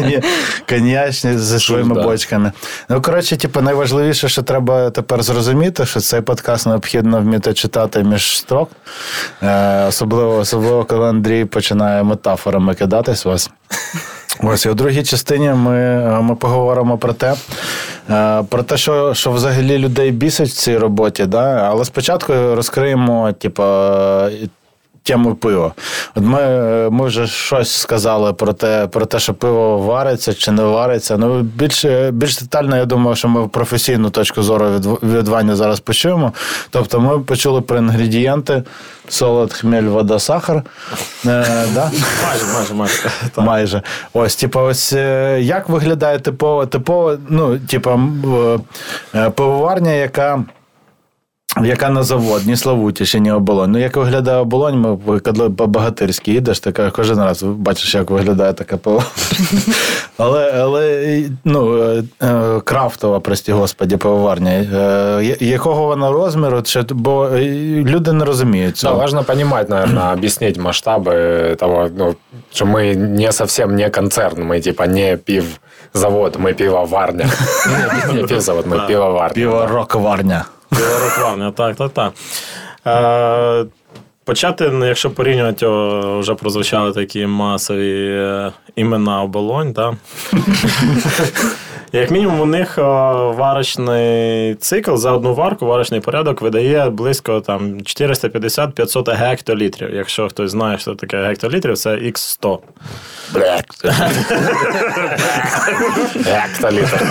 Коньячні 0.68 1.38
зі 1.38 1.60
своїми 1.60 2.02
бочками. 2.02 2.52
Ну, 2.88 3.02
коротше, 3.02 3.36
типу, 3.36 3.60
найважливіше, 3.60 4.28
що 4.28 4.42
треба 4.42 4.90
тепер 4.90 5.22
зрозуміти, 5.22 5.86
що 5.86 6.00
цей 6.00 6.20
подкаст 6.20 6.66
необхідно 6.66 7.20
вміти 7.20 7.54
читати 7.54 8.02
між 8.02 8.38
строк. 8.38 8.70
Е, 9.42 9.86
Особливо, 9.88 10.36
особливо, 10.36 10.84
коли 10.84 11.08
Андрій 11.08 11.44
починає 11.44 12.02
метафорами 12.40 12.74
кидатись 12.74 13.24
вас. 13.24 13.50
Ось 14.42 14.66
і 14.66 14.68
у 14.68 14.74
другій 14.74 15.02
частині 15.02 15.50
ми, 15.50 15.76
е, 15.76 16.20
ми 16.20 16.34
поговоримо 16.34 16.98
про 16.98 17.12
те, 17.12 17.34
е, 18.10 18.42
про 18.48 18.62
те, 18.62 18.76
що, 18.76 19.14
що 19.14 19.32
взагалі 19.32 19.78
людей 19.78 20.10
бісить 20.10 20.48
в 20.48 20.56
цій 20.56 20.78
роботі. 20.78 21.26
Да? 21.26 21.68
Але 21.70 21.84
спочатку 21.84 22.32
розкриємо, 22.32 23.32
типу, 23.32 23.62
тему 25.02 25.34
пива. 25.34 25.72
От 26.14 26.24
ми, 26.24 26.40
ми 26.90 27.06
вже 27.06 27.26
щось 27.26 27.72
сказали 27.72 28.32
про 28.32 28.52
те, 28.52 28.86
про 28.86 29.06
те, 29.06 29.18
що 29.18 29.34
пиво 29.34 29.78
вариться 29.78 30.34
чи 30.34 30.52
не 30.52 30.62
вариться. 30.62 31.16
Ну, 31.16 31.42
більш, 31.42 31.84
більш 32.12 32.38
детально, 32.38 32.76
я 32.76 32.84
думаю, 32.84 33.16
що 33.16 33.28
ми 33.28 33.48
професійну 33.48 34.10
точку 34.10 34.42
зору 34.42 34.66
від, 34.70 34.86
від 35.02 35.28
Вані 35.28 35.54
зараз 35.54 35.80
почуємо. 35.80 36.32
Тобто 36.70 37.00
ми 37.00 37.18
почули 37.18 37.60
про 37.60 37.78
інгредієнти: 37.78 38.62
солод, 39.08 39.52
хмель, 39.52 39.82
вода, 39.82 40.18
сахар. 40.18 40.62
Е, 41.26 41.66
да? 41.74 41.90
Майже, 42.26 42.44
майже, 42.54 42.74
майже. 42.74 43.10
Майже. 43.36 43.82
Ось, 44.12 44.36
типу, 44.36 44.60
ось 44.60 44.92
е, 44.92 45.38
як 45.42 45.68
виглядає 45.68 46.18
типова, 46.18 46.66
типова, 46.66 47.18
ну, 47.28 47.58
типу, 47.58 48.00
е, 49.14 49.30
пивоварня, 49.30 49.90
яка. 49.90 50.44
яка 51.63 51.89
на 51.89 52.03
завод, 52.03 52.41
ні 52.45 52.55
Славутіше, 52.55 53.19
ні 53.19 53.31
оболонь. 53.31 53.71
Ну, 53.71 53.79
як 53.79 53.97
виглядає 53.97 54.37
оболонь, 54.37 54.79
ми 54.79 55.19
коли 55.19 55.49
по-багатирськи 55.49 56.31
їдеш, 56.31 56.59
така 56.59 56.91
кожен 56.91 57.17
раз 57.19 57.43
бачиш, 57.43 57.95
як 57.95 58.09
виглядає 58.09 58.53
така 58.53 58.77
пиво. 58.77 59.03
Але, 60.17 60.51
але 60.61 61.23
ну, 61.43 61.77
е, 61.83 62.03
е, 62.23 62.59
крафтова, 62.63 63.19
прості 63.19 63.51
господі, 63.51 63.97
пивоварня. 63.97 64.51
Е, 64.51 65.37
Якого 65.39 65.85
вона 65.85 66.11
розміру, 66.11 66.61
чи- 66.61 66.81
бо 66.91 67.25
е, 67.27 67.41
люди 67.83 68.13
не 68.13 68.25
розуміють 68.25 68.73
Да, 68.73 68.79
цього. 68.79 68.95
важно 68.95 69.23
понимать, 69.23 69.69
наверное, 69.69 70.13
объяснить 70.13 70.57
масштабы 70.59 71.55
того, 71.55 71.89
ну, 71.97 72.15
что 72.53 72.65
мы 72.65 72.95
не 72.95 73.31
совсем 73.31 73.75
не 73.75 73.89
концерн, 73.89 74.43
мы 74.51 74.61
типа 74.61 74.87
не 74.87 75.17
пивзавод, 75.17 76.35
мы 76.35 76.53
пивоварня. 76.53 77.25
Не 78.13 78.23
пивзавод, 78.23 78.65
мы 78.67 78.87
пивоварня. 78.87 79.33
Пиво-рок-варня. 79.35 80.45
Білорекламня, 80.72 81.50
так, 81.50 81.76
так, 81.76 81.92
так. 81.92 82.12
Е, 82.86 83.66
почати, 84.24 84.70
ну, 84.70 84.86
якщо 84.86 85.10
порівнювати, 85.10 85.66
вже 86.20 86.34
прозвучали 86.34 86.92
такі 86.92 87.26
масові 87.26 88.10
е, 88.10 88.52
імена 88.76 89.22
оболонь, 89.22 89.72
так? 89.72 89.94
Як 91.92 92.10
мінімум, 92.10 92.40
у 92.40 92.46
них 92.46 92.78
варочний 92.78 94.54
цикл 94.54 94.96
за 94.96 95.12
одну 95.12 95.34
варку, 95.34 95.66
варочний 95.66 96.00
порядок 96.00 96.42
видає 96.42 96.90
близько 96.90 97.40
там 97.40 97.78
450-500 97.78 99.16
гектолітрів. 99.16 99.94
Якщо 99.94 100.28
хтось 100.28 100.50
знає, 100.50 100.78
що 100.78 100.94
таке 100.94 101.22
гектолітрів, 101.22 101.78
це 101.78 101.90
Х100. 101.90 102.58
Гектолитр. 106.24 107.06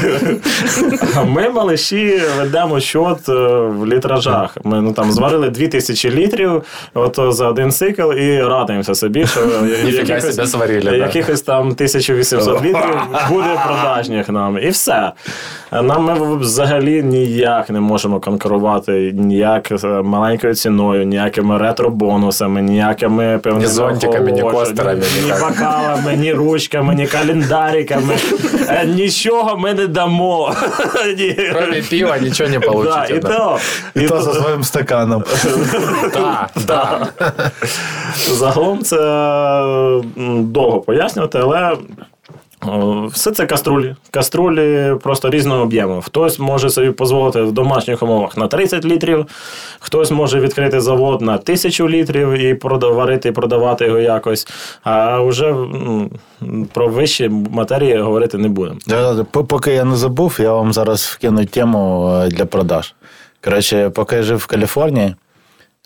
А 1.15 1.23
Ми 1.23 1.49
малиші 1.49 2.21
ведемо 2.37 2.79
счет 2.79 3.29
е, 3.29 3.33
в 3.57 3.87
літражах. 3.87 4.57
Ми 4.63 4.81
ну, 4.81 4.93
там 4.93 5.11
зварили 5.11 5.49
2000 5.49 6.11
літрів 6.11 6.63
от, 6.93 7.19
за 7.33 7.47
один 7.47 7.71
цикл 7.71 8.13
і 8.13 8.43
радуємося 8.43 8.95
собі, 8.95 9.27
що 9.27 9.45
Ніфіга 9.85 10.21
себе 10.21 10.47
сварили, 10.47 10.97
якихось 10.97 11.41
там 11.41 11.67
1800 11.67 12.63
літрів 12.63 12.95
буде 13.29 13.61
продажніх 13.67 14.29
нам. 14.29 14.57
І 14.69 14.71
все. 14.71 15.11
Нам 15.71 16.03
ми 16.03 16.37
взагалі 16.37 17.03
ніяк 17.03 17.69
не 17.69 17.79
можемо 17.79 18.19
конкурувати 18.19 19.11
ніяк 19.15 19.71
маленькою 20.03 20.55
ціною, 20.55 21.05
ніякими 21.05 21.57
ретро-бонусами, 21.57 22.61
ніякими 22.61 23.37
певними 23.43 23.65
Ні 23.65 23.71
зонтиками, 23.71 24.31
ні 24.31 24.41
костерами, 24.41 25.01
ні 25.15 25.21
ніяк. 25.23 25.39
бокалами, 25.39 26.15
ні 26.17 26.33
ручками, 26.33 26.95
ні 26.95 27.07
календариками. 27.07 28.13
Е, 28.69 28.85
Нічого 28.85 29.57
ми 29.57 29.73
не 29.73 29.87
дамо. 29.87 30.53
Ні. 31.17 31.37
Кроме 31.53 31.81
пива 31.81 32.17
ничего 32.19 32.49
не 32.49 32.59
Да, 32.59 32.67
получите. 32.67 33.15
і 33.15 33.19
то, 33.19 33.57
І 33.95 34.01
то 34.01 34.07
то- 34.15 34.21
за 34.21 34.33
своїм 34.33 34.63
стаканом. 34.63 35.23
Да, 36.13 36.47
да. 36.67 37.07
Загалом 38.31 38.79
це 38.83 38.97
довго 40.39 40.79
пояснювати, 40.79 41.39
але 41.41 41.77
все 43.07 43.31
це 43.31 43.45
каструлі. 43.45 43.95
Каструлі 44.11 44.93
просто 45.03 45.29
різного 45.29 45.61
об'єму. 45.63 46.01
Хтось 46.01 46.39
може 46.39 46.69
собі 46.69 46.89
дозволити 46.89 47.41
в 47.41 47.51
домашніх 47.51 48.03
умовах 48.03 48.37
на 48.37 48.47
30 48.47 48.85
літрів, 48.85 49.25
хтось 49.79 50.11
може 50.11 50.39
відкрити 50.39 50.81
завод 50.81 51.21
на 51.21 51.33
1000 51.37 51.89
літрів 51.89 52.29
і 52.31 52.53
прода- 52.53 52.93
варити 52.93 53.29
і 53.29 53.31
продавати 53.31 53.85
його 53.85 53.99
якось. 53.99 54.47
А 54.83 55.19
вже 55.21 55.47
м, 55.49 56.09
про 56.73 56.87
вищі 56.87 57.29
матерії 57.29 57.97
говорити 57.97 58.37
не 58.37 58.49
будемо. 58.49 58.77
Поки 59.31 59.71
я 59.73 59.83
не 59.83 59.95
забув, 59.95 60.37
я 60.39 60.53
вам 60.53 60.73
зараз 60.73 61.01
вкину 61.03 61.45
тему 61.45 62.11
е, 62.13 62.27
для 62.29 62.45
продаж. 62.45 62.93
Коротше, 63.43 63.89
поки 63.89 64.15
я 64.15 64.23
жив 64.23 64.37
в 64.37 64.45
Каліфорнії, 64.45 65.15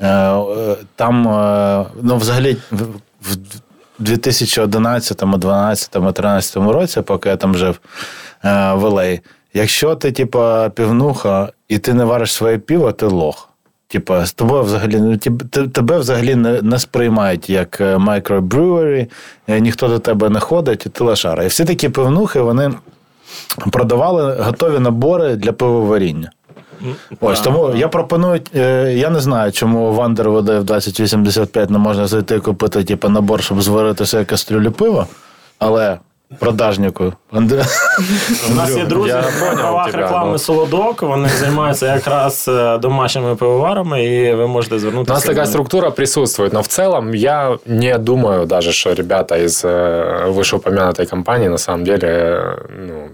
е, 0.01 0.07
е, 0.07 0.75
там, 0.95 1.21
ну, 2.01 2.17
взагалі, 2.17 2.57
в 3.21 3.35
2011, 4.03 5.17
2012, 5.17 5.91
2013 5.91 6.55
році, 6.55 7.01
поки 7.01 7.29
я 7.29 7.35
там 7.35 7.55
жив 7.55 7.79
е, 8.45 8.73
в 8.73 8.83
LA, 8.83 9.19
якщо 9.53 9.95
ти, 9.95 10.11
типа, 10.11 10.69
півнуха 10.69 11.49
і 11.67 11.77
ти 11.77 11.93
не 11.93 12.03
вариш 12.03 12.33
своє 12.33 12.57
пиво, 12.57 12.91
ти 12.91 13.05
лох. 13.05 13.49
Типа, 13.87 14.25
з 14.25 14.33
тобою 14.33 14.63
взагалі 14.63 15.17
тебе 15.73 15.97
взагалі 15.97 16.35
не, 16.35 16.61
не 16.61 16.79
сприймають 16.79 17.49
як 17.49 17.81
е, 17.81 17.95
microbrewery, 17.95 19.07
е, 19.47 19.59
ніхто 19.59 19.87
до 19.87 19.99
тебе 19.99 20.29
не 20.29 20.39
ходить, 20.39 20.85
і 20.85 20.89
ти 20.89 21.03
лошара. 21.03 21.43
І 21.43 21.47
всі 21.47 21.65
такі 21.65 21.89
пивнухи, 21.89 22.41
вони 22.41 22.73
продавали 23.71 24.35
готові 24.39 24.79
набори 24.79 25.35
для 25.35 25.53
пивоваріння. 25.53 26.31
Ось 27.20 27.40
тому 27.40 27.72
я 27.76 27.88
пропоную. 27.88 28.40
е, 28.54 28.92
Я 28.96 29.10
не 29.10 29.20
знаю, 29.20 29.52
чому 29.52 29.92
в 29.92 29.98
Underwood 29.98 30.60
в 30.60 30.64
2085 30.64 31.70
не 31.70 31.78
можна 31.78 32.06
зайти 32.06 32.36
і 32.36 32.40
купити 32.40 32.84
типу, 32.84 33.08
набор, 33.08 33.42
щоб 33.42 33.62
зварити 33.62 34.06
себе 34.06 34.24
кастрюлю 34.24 34.70
пива, 34.72 35.06
але 35.58 35.98
продажнику. 36.38 37.12
Андре... 37.32 37.64
У 38.50 38.54
нас 38.54 38.76
є 38.76 38.84
друзі 38.84 39.08
Я 39.08 39.20
в 39.20 39.40
понял 39.40 39.56
правах 39.56 39.86
тебя, 39.90 40.02
реклами 40.02 40.32
ну. 40.32 40.38
Солодок. 40.38 41.02
Вони 41.02 41.28
займаються 41.28 41.94
якраз 41.94 42.48
е, 42.48 42.78
домашніми 42.78 43.36
пивоварами, 43.36 44.04
і 44.04 44.34
ви 44.34 44.46
можете 44.46 44.74
У 44.74 44.78
звернутися. 44.78 45.12
нас 45.14 45.24
такая 45.24 45.46
структура 45.46 45.90
присутствует, 45.90 46.52
но 46.52 46.60
в 46.60 46.66
целом 46.66 47.14
я 47.14 47.58
не 47.66 47.98
думаю 47.98 48.46
даже, 48.46 48.72
что 48.72 48.94
ребята 48.94 49.36
из 49.44 49.64
э, 49.64 50.30
вышеупомянутой 50.30 51.06
компании 51.06 51.48
на 51.48 51.58
самом 51.58 51.84
деле 51.84 52.08
э, 52.08 52.56
ну, 52.86 53.08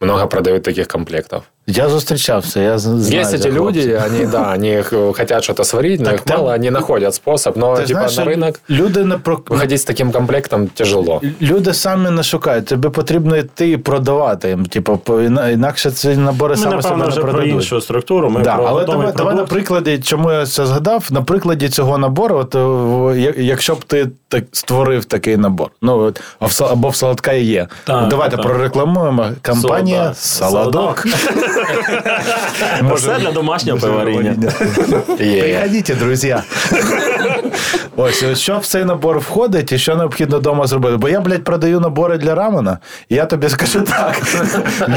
много 0.00 0.26
продают 0.26 0.62
таких 0.62 0.88
комплектов. 0.88 1.42
Я 1.68 1.88
зустрічався. 1.88 2.60
Я 2.60 2.78
з- 2.78 2.82
знаю 2.82 3.20
Есть 3.22 3.30
цих 3.30 3.40
эти 3.40 3.48
люди, 3.52 3.58
хлопців. 3.82 4.02
они, 4.16 4.26
да, 4.26 4.52
они 4.54 4.68
э, 4.80 5.16
хотят 5.16 5.44
что-то 5.44 5.64
сварить, 5.64 6.00
но 6.00 6.06
Так 6.06 6.14
их 6.14 6.20
там- 6.20 6.36
мало, 6.38 6.52
они 6.54 6.70
находят 6.70 7.14
способ, 7.14 7.56
но 7.56 7.76
Ти 7.76 7.82
типа 7.84 8.08
знаєш, 8.08 8.16
на 8.40 8.46
рынок 8.46 8.58
люди 8.70 9.04
не 9.04 9.18
про 9.18 9.36
выходить 9.36 9.72
с 9.74 9.84
таким 9.84 10.12
комплектом 10.12 10.66
тяжело. 10.66 11.20
Люди 11.42 11.74
самі 11.74 12.10
не 12.10 12.22
шукають. 12.22 12.66
Тобі 12.66 12.88
потрібно 12.88 13.36
йти 13.36 13.70
і 13.70 13.76
продавати 13.76 14.48
їм. 14.48 14.66
Типу, 14.66 14.96
по- 14.96 15.20
іна- 15.20 15.48
інакше 15.48 15.90
ці 15.90 16.08
набори 16.16 16.54
Ми, 16.54 16.62
саме 16.62 16.70
себе 16.82 16.82
напевно, 16.82 17.04
не 17.04 17.10
вже 17.10 17.20
про 17.20 17.30
продадуть. 17.32 17.54
іншу 17.54 17.80
структуру. 17.80 18.30
Ми 18.30 18.40
Да, 18.42 18.54
про 18.56 18.64
але 18.64 18.80
готовий 18.80 19.00
давай, 19.00 19.16
давай 19.16 19.34
на 19.34 19.36
продукт. 19.44 19.52
прикладі, 19.52 19.98
чому 19.98 20.32
я 20.32 20.46
це 20.46 20.66
згадав, 20.66 21.08
на 21.10 21.22
прикладі 21.22 21.68
цього 21.68 21.98
набору, 21.98 22.36
от, 22.36 22.54
е, 22.54 22.58
в- 22.64 23.18
я- 23.20 23.34
якщо 23.36 23.74
б 23.74 23.84
ти 23.84 24.08
так 24.28 24.44
створив 24.52 25.04
такий 25.04 25.36
набор, 25.36 25.70
ну 25.82 25.98
от, 25.98 26.20
а 26.40 26.46
в 26.46 26.50
Са- 26.50 26.72
або 26.72 26.88
в 26.88 26.96
Солодка 26.96 27.32
і 27.32 27.44
є. 27.44 27.68
Так, 27.84 28.08
Давайте 28.08 28.36
так. 28.36 28.46
прорекламуємо 28.46 29.26
компанія 29.46 30.14
Солодок. 30.14 31.04
Солодок. 31.04 31.49
Все 32.95 33.19
для 33.19 33.31
домашнього 33.31 33.79
пиваріння. 33.79 34.35
Приходіть, 35.17 35.91
друзі. 35.99 36.35
Ось, 37.97 38.23
ось 38.23 38.39
що 38.39 38.57
в 38.57 38.65
цей 38.65 38.85
набор 38.85 39.19
входить 39.19 39.71
і 39.71 39.77
що 39.77 39.95
необхідно 39.95 40.37
вдома 40.39 40.67
зробити. 40.67 40.97
Бо 40.97 41.09
я, 41.09 41.21
блядь, 41.21 41.43
продаю 41.43 41.79
набори 41.79 42.17
для 42.17 42.35
рамена, 42.35 42.77
і 43.09 43.15
я 43.15 43.25
тобі 43.25 43.49
скажу 43.49 43.81
так. 43.81 44.21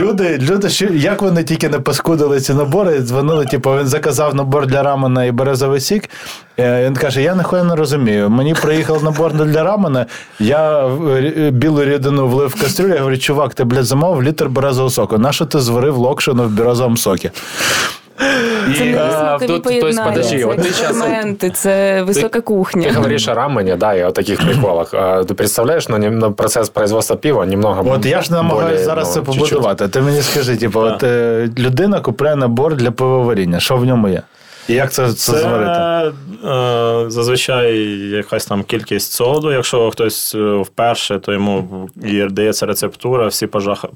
Люди, 0.00 0.38
люди 0.42 0.68
що- 0.68 0.86
як 0.92 1.22
вони 1.22 1.44
тільки 1.44 1.68
не 1.68 1.78
паскудили 1.80 2.40
ці 2.40 2.54
набори, 2.54 2.98
дзвонили, 3.00 3.44
типу, 3.46 3.70
він 3.78 3.86
заказав 3.86 4.34
набор 4.34 4.66
для 4.66 4.82
рамена 4.82 5.24
і 5.24 5.32
березовий 5.32 5.80
сік. 5.80 6.10
Е, 6.58 6.84
Він 6.86 6.96
каже: 6.96 7.22
я 7.22 7.34
ніхуя 7.34 7.64
не 7.64 7.74
розумію. 7.74 8.30
Мені 8.30 8.54
приїхав 8.54 9.04
набор 9.04 9.32
для 9.32 9.62
рамена, 9.62 10.06
я 10.40 10.84
в- 10.86 11.50
білу 11.50 11.84
рідину 11.84 12.28
влив 12.28 12.48
в 12.48 12.60
кастрюлю, 12.60 12.92
я 12.92 12.98
говорю, 12.98 13.18
чувак, 13.18 13.54
ти, 13.54 13.64
блядь, 13.64 13.84
замовив 13.84 14.22
літр 14.22 14.48
березового 14.48 14.90
соку. 14.90 15.18
Нащо 15.18 15.46
ти 15.46 15.60
зварив 15.60 15.96
локшину 15.96 16.43
в 16.46 16.50
березовому 16.50 16.96
сокі? 16.96 17.30
Це 18.78 18.84
не 18.84 18.98
А, 18.98 19.10
смакові 19.10 19.46
тут- 19.46 19.62
то 19.80 19.88
есть, 19.88 20.04
подожди, 20.04 20.38
це 20.38 20.44
от 20.44 20.62
ти 20.62 20.68
щас- 20.68 21.60
це 21.60 22.02
висока 22.02 22.38
Ты 22.38 22.42
кухня. 22.42 22.92
говоришь 22.94 23.28
о 23.28 23.34
рамене, 23.34 23.76
да, 23.76 23.96
и 23.96 24.04
о 24.04 24.10
таких 24.10 24.40
приколах. 24.46 24.94
А 24.94 25.20
Ты 25.22 25.34
представляешь, 25.34 25.88
ну, 25.88 25.96
нем- 25.96 26.10
ну, 26.10 26.32
процесс 26.32 26.68
производства 26.68 27.16
пива 27.16 27.46
немного 27.46 27.90
От 27.92 28.06
я 28.06 28.22
ж 28.22 28.32
намагаюся 28.32 28.84
зараз 28.84 29.16
ну, 29.16 29.22
це 29.24 29.32
чуть-чуть. 29.38 29.90
Ти 29.90 30.00
мені 30.00 30.22
скажи, 30.22 30.56
типу, 30.56 30.80
от 30.80 31.02
е, 31.02 31.48
людина 31.58 32.00
купляє 32.00 32.36
набор 32.36 32.76
для 32.76 32.90
пивоваріння. 32.90 33.60
Що 33.60 33.76
в 33.76 33.84
ньому 33.84 34.08
є? 34.08 34.22
І 34.68 34.72
як 34.72 34.92
це, 34.92 35.12
це, 35.12 35.32
Це 35.32 35.38
зварити? 35.38 36.16
е, 36.48 37.10
зазвичай 37.10 37.78
якась 37.98 38.46
там 38.46 38.62
кількість 38.62 39.12
солоду. 39.12 39.52
Якщо 39.52 39.90
хтось 39.90 40.34
е, 40.34 40.54
вперше, 40.56 41.18
то 41.18 41.32
йому 41.32 41.88
і 42.04 42.22
дається 42.22 42.66
рецептура, 42.66 43.26
всі 43.26 43.48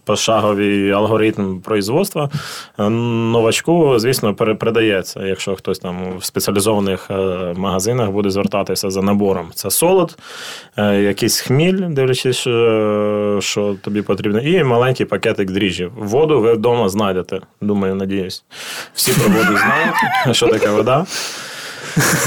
пошагові 0.05 0.91
алгоритм 0.93 1.61
производства. 1.61 2.31
Е, 2.79 2.89
Новачку, 2.91 3.99
звісно, 3.99 4.35
передається. 4.35 5.27
Якщо 5.27 5.57
хтось 5.57 5.79
там 5.79 6.19
в 6.19 6.25
спеціалізованих 6.25 7.11
е, 7.11 7.15
магазинах 7.57 8.11
буде 8.11 8.31
звертатися 8.31 8.91
за 8.91 9.03
набором. 9.03 9.51
Це 9.55 9.71
солод, 9.71 10.19
якийсь 10.79 11.41
хміль, 11.41 11.81
дивлячись, 11.89 12.39
що 13.45 13.77
тобі 13.83 14.03
потрібно, 14.03 14.41
і 14.41 14.65
маленький 14.65 15.07
пакетик 15.07 15.51
дріжджів. 15.51 15.93
Воду 15.97 16.41
ви 16.41 16.53
вдома 16.53 16.89
знайдете. 16.89 17.41
Думаю, 17.61 17.95
надіюсь. 17.95 18.45
Всі 18.95 19.13
про 19.13 19.29
воду 19.29 19.59
знають, 19.59 20.37
що 20.37 20.47
таке 20.58 20.70
вода. 20.70 21.06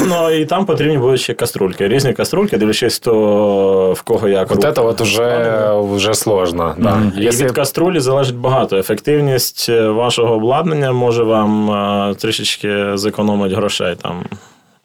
Ну 0.06 0.30
і 0.30 0.44
там 0.44 0.66
потрібні 0.66 0.98
будуть 0.98 1.20
ще 1.20 1.34
каструльки. 1.34 1.88
Різні 1.88 2.12
каструльки, 2.12 2.56
дивлячись, 2.56 2.98
то 2.98 3.92
в 3.92 4.02
кого 4.02 4.28
як 4.28 4.50
Вот 4.50 4.56
руки. 4.56 4.68
это 4.68 4.82
вот 4.82 5.00
уже, 5.00 5.70
уже 5.70 6.14
сложно. 6.14 6.74
Да. 6.78 6.98
І 7.16 7.26
Если 7.26 7.44
від 7.44 7.52
каструлі 7.52 8.00
залежить 8.00 8.36
багато. 8.36 8.76
Ефективність 8.76 9.66
е, 9.68 9.88
вашого 9.88 10.34
обладнання 10.34 10.92
може 10.92 11.22
вам 11.22 11.70
е, 12.10 12.14
трішечки 12.14 12.96
зекономити 12.96 13.54
грошей 13.54 13.96
там 14.02 14.24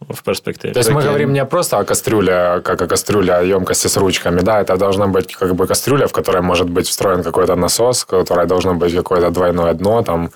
в 0.09 0.21
перспективі. 0.21 0.71
То 0.71 0.79
есть 0.79 0.91
мы 0.91 1.01
говорим 1.05 1.33
не 1.33 1.45
просто 1.45 1.77
о 1.77 1.83
кастрюле, 1.83 2.59
как 2.63 2.81
о 2.81 2.87
кастрюле 2.87 3.33
о 3.33 3.41
емкости 3.43 3.87
с 3.87 3.97
ручками, 3.97 4.41
да, 4.41 4.61
это 4.63 4.77
должна 4.77 5.07
быть 5.07 5.35
как 5.39 5.53
бы 5.53 5.67
кастрюля, 5.67 6.05
в 6.05 6.11
которой 6.11 6.41
может 6.41 6.69
быть 6.69 6.87
встроен 6.87 7.23
какой-то 7.23 7.55
насос, 7.55 8.01
в 8.01 8.05
которой 8.05 8.47
должно 8.47 8.73
быть 8.73 8.95
какое-то 8.95 9.29
двойное 9.29 9.73
дно, 9.73 10.01
там, 10.03 10.29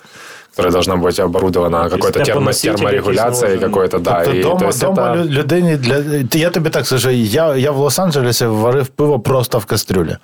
которая 0.51 0.71
должна 0.71 0.95
быть 0.95 1.19
оборудована 1.23 1.89
какой-то 1.89 2.19
термо- 2.19 2.61
терморегуляцией 2.61 3.59
какой-то, 3.59 3.99
да. 3.99 4.23
Тобто 4.23 4.39
і, 4.39 4.43
дома, 4.43 4.59
то 4.59 4.65
есть 4.65 4.81
дома 4.81 5.01
это- 5.01 5.29
людині 5.29 5.77
для 5.77 6.03
я 6.39 6.49
тобі 6.49 6.69
так 6.69 6.85
скажу, 6.85 7.09
я, 7.09 7.55
я 7.55 7.71
в 7.71 7.77
Лос-Анджелесі 7.79 8.47
варив 8.47 8.87
пиво 8.87 9.19
просто 9.19 9.59
в 9.59 9.65
кастрюлі. 9.65 10.17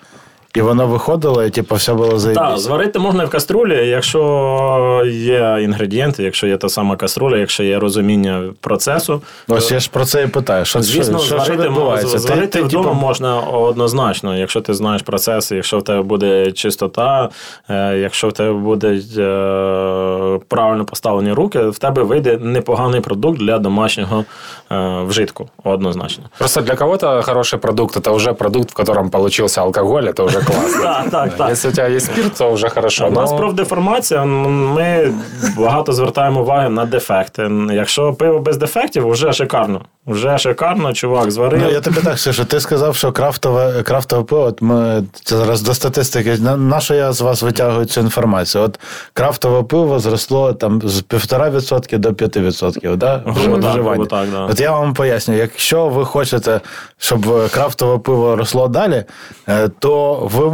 І 0.55 0.61
воно 0.61 0.87
виходило, 0.87 1.43
і 1.43 1.49
типу, 1.49 1.75
все 1.75 1.93
було 1.93 2.19
Так, 2.33 2.57
зварити 2.57 2.99
можна 2.99 3.25
в 3.25 3.29
каструлі, 3.29 3.87
якщо 3.87 5.03
є 5.05 5.57
інгредієнти, 5.61 6.23
якщо 6.23 6.47
є 6.47 6.57
та 6.57 6.69
сама 6.69 6.95
каструля, 6.95 7.37
якщо 7.37 7.63
є 7.63 7.79
розуміння 7.79 8.43
процесу. 8.61 9.21
Ось 9.47 9.71
я 9.71 9.79
ж 9.79 9.89
про 9.93 10.05
це 10.05 10.23
і 10.23 10.27
питаю. 10.27 10.65
Що, 10.65 10.81
Звісно, 10.81 11.19
що, 11.19 11.27
що, 11.27 11.35
що 11.35 11.45
зварити, 11.45 11.69
відбувається? 11.69 12.19
зварити 12.19 12.47
ти, 12.47 12.61
вдома 12.61 12.83
типу, 12.83 12.95
можна 12.95 13.39
однозначно, 13.39 14.37
якщо 14.37 14.61
ти 14.61 14.73
знаєш 14.73 15.01
процеси, 15.01 15.55
якщо 15.55 15.77
в 15.77 15.83
тебе 15.83 16.01
буде 16.01 16.51
чистота, 16.51 17.29
е, 17.69 17.97
якщо 17.97 18.27
в 18.27 18.33
тебе 18.33 18.53
будуть 18.53 19.17
е, 19.17 20.39
правильно 20.47 20.85
поставлені 20.85 21.31
руки, 21.33 21.59
в 21.59 21.77
тебе 21.77 22.03
вийде 22.03 22.37
непоганий 22.37 23.01
продукт 23.01 23.39
для 23.39 23.59
домашнього 23.59 24.25
е, 24.71 25.03
вжитку. 25.07 25.49
Однозначно. 25.63 26.23
Просто 26.37 26.61
для 26.61 26.75
кого-то 26.75 27.21
хороший 27.21 27.59
продукт 27.59 27.97
это 27.97 28.13
уже 28.13 28.33
продукт, 28.33 28.71
в 28.71 28.73
котором 28.73 29.09
получился 29.09 29.61
алкоголь, 29.61 30.03
это 30.03 30.23
уже. 30.49 30.77
Так, 30.87 31.09
так, 31.09 31.37
так. 31.37 31.49
Если 31.49 31.69
у 31.69 31.71
тебя 31.71 31.87
есть 31.87 32.05
спирт, 32.05 32.33
то 32.37 32.51
уже 32.51 32.69
хорошо. 32.69 33.07
У 33.07 33.11
нас 33.11 33.31
но- 33.31 33.37
профдеформація, 33.37 34.25
ми 34.25 35.13
багато 35.57 35.93
звертаємо 35.93 36.41
уваги 36.41 36.69
на 36.69 36.85
дефекти. 36.85 37.51
Якщо 37.71 38.13
пиво 38.13 38.39
без 38.39 38.57
дефектів, 38.57 39.09
вже 39.09 39.33
шикарно. 39.33 39.81
Вже 40.07 40.37
шикарно, 40.37 40.93
чувак, 40.93 41.31
зварив. 41.31 41.61
Ну, 41.63 41.71
я 41.71 41.81
тобі 41.81 41.97
так 42.03 42.19
скажу, 42.19 42.45
ти 42.45 42.59
сказав, 42.59 42.95
що 42.95 43.11
крафтове, 43.11 43.83
крафтове 43.83 44.23
пиво, 44.23 44.41
от 44.41 44.61
ми 44.61 45.03
це 45.23 45.37
зараз 45.37 45.61
до 45.61 45.73
статистики. 45.73 46.37
На, 46.37 46.57
на 46.57 46.79
що 46.79 46.93
я 46.93 47.11
з 47.11 47.21
вас 47.21 47.41
витягую 47.41 47.85
цю 47.85 48.01
інформацію? 48.01 48.63
От 48.63 48.79
крафтове 49.13 49.63
пиво 49.63 49.99
зросло 49.99 50.53
там 50.53 50.81
з 50.83 51.03
1,5% 51.03 51.97
до 51.97 52.09
5%, 52.09 52.95
да? 52.95 53.21
Грубо 53.25 54.05
так, 54.05 54.07
так, 54.09 54.31
да. 54.31 54.45
От 54.45 54.59
я 54.59 54.71
вам 54.71 54.93
поясню, 54.93 55.35
якщо 55.35 55.87
ви 55.87 56.05
хочете, 56.05 56.61
щоб 56.99 57.29
е, 57.29 57.49
крафтове 57.49 57.97
пиво 57.97 58.35
росло 58.35 58.67
далі, 58.67 59.03
е, 59.49 59.69
то 59.79 60.13
ви 60.33 60.51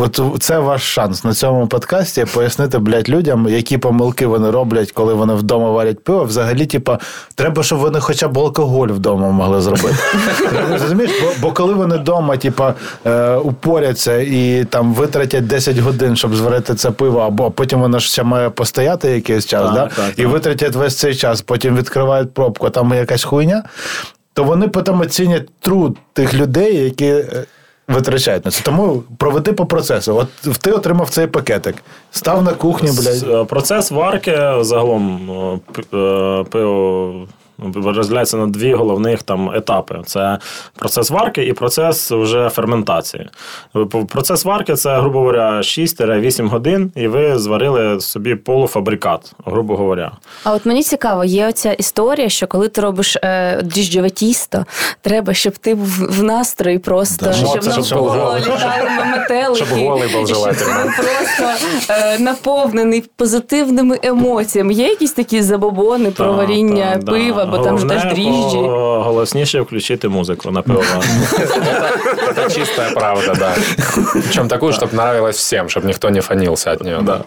от 0.00 0.20
це 0.42 0.58
ваш 0.58 0.82
шанс 0.82 1.24
на 1.24 1.34
цьому 1.34 1.66
подкасті 1.66 2.24
пояснити, 2.34 2.78
блядь, 2.78 3.08
людям, 3.08 3.48
які 3.48 3.78
помилки 3.78 4.26
вони 4.26 4.50
роблять, 4.50 4.92
коли 4.92 5.14
вони 5.14 5.34
вдома 5.34 5.70
варять 5.70 6.04
пиво. 6.04 6.24
Взагалі, 6.24 6.66
типа, 6.66 6.98
треба, 7.34 7.62
щоб 7.62 7.78
вони 7.78 8.00
хоча 8.00 8.28
б 8.28 8.38
алкоголь 8.38 8.88
вдома 8.88 9.30
могли 9.30 9.60
зробити. 9.60 9.96
Розумієш? 10.70 11.10
Бо, 11.22 11.28
бо 11.40 11.52
коли 11.52 11.74
вони 11.74 11.96
вдома, 11.96 12.36
типа, 12.36 12.74
е, 13.06 13.36
упоряться 13.36 14.16
і 14.16 14.66
там 14.70 14.94
витратять 14.94 15.46
10 15.46 15.78
годин, 15.78 16.16
щоб 16.16 16.34
зварити 16.34 16.74
це 16.74 16.90
пиво, 16.90 17.20
або 17.20 17.50
потім 17.50 17.80
воно 17.80 17.98
ж 17.98 18.08
ще 18.08 18.22
має 18.22 18.50
постояти 18.50 19.08
якийсь 19.10 19.46
час, 19.46 19.62
Так, 19.62 19.74
да? 19.74 19.86
так, 20.02 20.18
і 20.18 20.22
так. 20.22 20.32
витратять 20.32 20.74
весь 20.74 20.96
цей 20.96 21.14
час, 21.14 21.42
потім 21.42 21.76
відкривають 21.76 22.34
пробку, 22.34 22.70
там 22.70 22.94
якась 22.94 23.24
хуйня, 23.24 23.62
то 24.34 24.44
вони 24.44 24.68
потім 24.68 25.00
оцінять 25.00 25.48
труд 25.60 25.98
тих 26.12 26.34
людей, 26.34 26.76
які. 26.84 27.06
е, 27.06 27.44
Витрачають 27.88 28.44
на 28.44 28.50
це. 28.50 28.62
Тому 28.64 29.02
проведи 29.18 29.52
по 29.52 29.66
процесу. 29.66 30.16
От 30.16 30.58
ти 30.58 30.72
отримав 30.72 31.10
цей 31.10 31.26
пакетик, 31.26 31.74
став 32.10 32.42
на 32.42 32.52
кухні, 32.52 32.90
блядь. 33.00 33.22
Е, 33.30 33.44
Процес 33.44 33.90
варки 33.90 34.36
загалом 34.60 35.60
п- 35.72 35.98
е, 35.98 36.44
пиво 36.50 37.14
розділяється 37.74 38.36
на 38.36 38.46
дві 38.46 38.74
головних 38.74 39.22
там 39.22 39.50
етапи: 39.54 39.98
це 40.06 40.38
процес 40.74 41.10
варки 41.10 41.44
і 41.46 41.52
процес 41.52 42.10
вже 42.10 42.48
ферментації. 42.48 43.28
Процес 44.08 44.44
варки 44.44 44.74
це, 44.74 44.96
грубо 45.00 45.18
говоря, 45.18 45.56
6-8 45.58 46.48
годин, 46.48 46.92
і 46.96 47.08
ви 47.08 47.38
зварили 47.38 48.00
собі 48.00 48.34
полуфабрикат, 48.34 49.32
грубо 49.44 49.76
говоря. 49.76 50.12
А 50.44 50.52
от 50.52 50.66
мені 50.66 50.82
цікаво, 50.82 51.24
є 51.24 51.48
оця 51.48 51.72
історія, 51.72 52.28
що 52.28 52.46
коли 52.46 52.68
ти 52.68 52.80
робиш 52.80 53.16
е, 53.22 53.62
дріжджове 53.62 54.10
тісто, 54.10 54.64
треба, 55.00 55.34
щоб 55.34 55.58
ти 55.58 55.74
був 55.74 55.86
в 56.08 56.22
настрої 56.22 56.78
просто, 56.78 57.26
Да, 57.26 57.32
щоб 57.32 57.48
щоб 57.48 57.64
навколо 57.64 58.10
голий. 58.10 58.40
літали 58.40 59.04
метелики. 59.10 59.64
Щоб 59.64 59.78
голий 59.78 60.08
був 60.12 60.22
і 60.22 60.26
щоб 60.34 60.44
ти 60.56 60.64
просто 60.64 61.64
е, 61.90 62.18
наповнений 62.18 63.04
позитивними 63.16 63.98
емоціями. 64.02 64.74
Є 64.74 64.88
якісь 64.88 65.12
такі 65.12 65.42
забобони 65.42 66.10
про 66.10 66.32
варіння 66.32 66.92
так, 66.92 67.04
да. 67.43 67.43
пива, 67.43 67.45
бо 67.45 67.57
там 67.57 67.77
ж 67.79 67.83
Головне, 67.85 68.03
теж 68.03 68.13
дріжджі. 68.13 68.57
о, 68.57 69.01
Голосніше 69.03 69.61
включити 69.61 70.09
музику 70.09 70.51
на 70.51 70.61
пивоварні. 70.61 71.03
Это 72.27 72.55
чистая 72.55 72.91
правда, 72.91 73.33
да. 73.39 73.55
Причем 74.13 74.47
такую, 74.47 74.73
чтобы 74.73 74.93
нравилось 74.93 75.37
всем, 75.37 75.65
чтобы 75.69 75.87
никто 75.87 76.09
не 76.09 76.21
фанился 76.21 76.71
от 76.71 76.83
нее. 76.83 76.99
Да. 77.01 77.19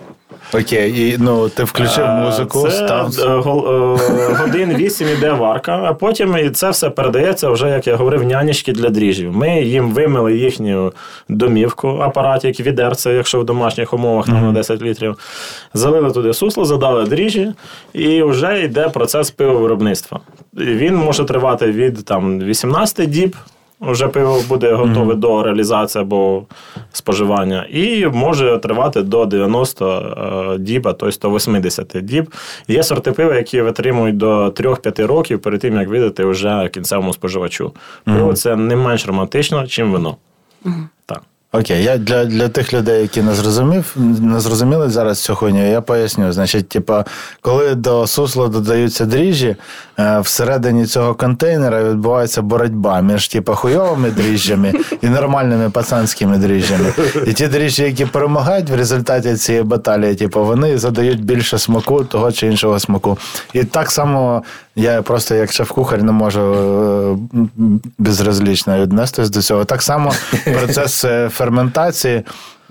Окей, 0.54 1.10
і 1.10 1.18
ну 1.20 1.50
ти 1.50 1.64
включив 1.64 2.08
музику, 2.08 2.62
Це 2.62 2.72
став. 2.72 3.12
е, 3.20 3.24
е, 3.24 4.34
годин 4.34 4.74
8 4.76 5.08
іде 5.18 5.32
варка, 5.32 5.82
а 5.86 5.93
потім 5.93 6.38
і 6.38 6.50
це 6.50 6.70
все 6.70 6.89
передається 6.89 7.50
вже, 7.50 7.70
як 7.70 7.88
я 7.88 7.95
говорив, 7.95 8.24
нянечки 8.24 8.72
для 8.72 8.89
дріжджів. 8.89 9.36
Ми 9.36 9.62
їм 9.62 9.91
вимили 9.91 10.38
їхню 10.38 10.93
домівку, 11.30 11.88
апаратик, 11.88 12.60
відерце, 12.60 13.14
якщо 13.14 13.39
в 13.39 13.43
домашніх 13.45 13.93
умовах 13.93 14.26
там 14.26 14.45
на 14.45 14.52
10 14.52 14.82
літрів. 14.82 15.16
Залили 15.74 16.12
туди 16.12 16.34
сусло, 16.34 16.66
задали 16.66 17.06
дріжджі, 17.06 17.54
і 17.93 18.24
вже 18.24 18.64
йде 18.64 18.89
процес 18.89 19.32
пивовиробництва. 19.32 20.20
Він 20.58 20.95
може 20.95 21.26
тривати 21.26 21.72
від 21.72 22.06
там, 22.06 22.39
18 22.39 23.10
діб. 23.10 23.36
Вже 23.82 24.07
пиво 24.07 24.43
буде 24.49 24.73
готове 24.73 25.15
до 25.15 25.43
реалізації 25.43 26.01
або 26.01 26.43
споживання, 26.91 27.67
і 27.69 28.07
може 28.07 28.57
тривати 28.57 29.01
до 29.01 29.25
90 29.25 30.53
е, 30.55 30.57
діб, 30.57 30.88
а 30.88 30.93
то 30.93 31.07
й 31.07 31.11
180 31.11 31.95
діб. 32.01 32.34
Є 32.67 32.84
сорти 32.84 33.11
пива, 33.11 33.36
які 33.36 33.61
витримують 33.61 34.17
до 34.17 34.47
3-5 34.47 35.05
років 35.07 35.41
перед 35.41 35.61
тим, 35.61 35.75
як 35.75 35.89
видати 35.89 36.25
вже 36.25 36.69
кінцевому 36.73 37.13
споживачу. 37.13 37.73
Пиво 38.05 38.34
це 38.34 38.55
не 38.55 38.75
менш 38.75 39.07
романтично, 39.07 39.61
ніж 39.61 39.80
вино. 39.80 40.17
Так. 41.05 41.21
Окей, 41.52 41.84
я 41.84 41.98
для, 41.98 42.26
для 42.26 42.50
тих 42.50 42.74
людей, 42.74 43.02
які 43.02 43.22
не 43.22 43.34
зрозумів, 43.34 43.95
не 44.22 44.39
зрозуміли 44.39 44.89
зараз 44.89 45.20
цю 45.20 45.36
хуйню, 45.36 45.70
я 45.70 45.82
поясню. 45.82 46.32
Значить, 46.32 46.70
типа, 46.70 47.06
коли 47.41 47.76
до 47.76 48.08
сусла 48.08 48.48
додаються 48.48 49.06
дріжджі, 49.06 49.56
е, 50.00 50.20
всередині 50.20 50.86
цього 50.86 51.16
контейнера 51.16 51.84
відбувається 51.84 52.41
боротьба 52.41 53.02
між 53.02 53.28
типа 53.28 53.56
хуйовими 53.56 54.12
дріжджами 54.12 54.74
і 55.02 55.08
нормальними 55.08 55.70
пацанськими 55.70 56.38
дріжджами. 56.38 56.93
І 57.28 57.34
ті 57.34 57.48
дріжджі, 57.48 57.84
які 57.84 58.06
перемагають 58.06 58.70
в 58.70 58.76
результаті 58.76 59.36
цієї 59.36 59.64
баталії, 59.64 60.16
типу, 60.16 60.45
вони 60.45 60.78
задають 60.78 61.26
більше 61.26 61.58
смаку 61.58 62.04
того 62.04 62.32
чи 62.32 62.48
іншого 62.48 62.80
смаку. 62.80 63.18
І 63.54 63.64
так 63.64 63.91
само 63.91 64.43
я 64.76 65.02
просто 65.02 65.36
як 65.36 65.52
шеф-кухар 65.52 66.04
не 66.04 66.12
можу 66.12 66.41
е, 66.41 67.18
безразлічно 67.98 68.80
віднестись 68.82 69.30
до 69.30 69.41
цього. 69.41 69.66
Так 69.66 69.82
само 69.82 70.14
процес 70.43 71.06
е, 71.06 71.30
ферментації. 71.38 72.24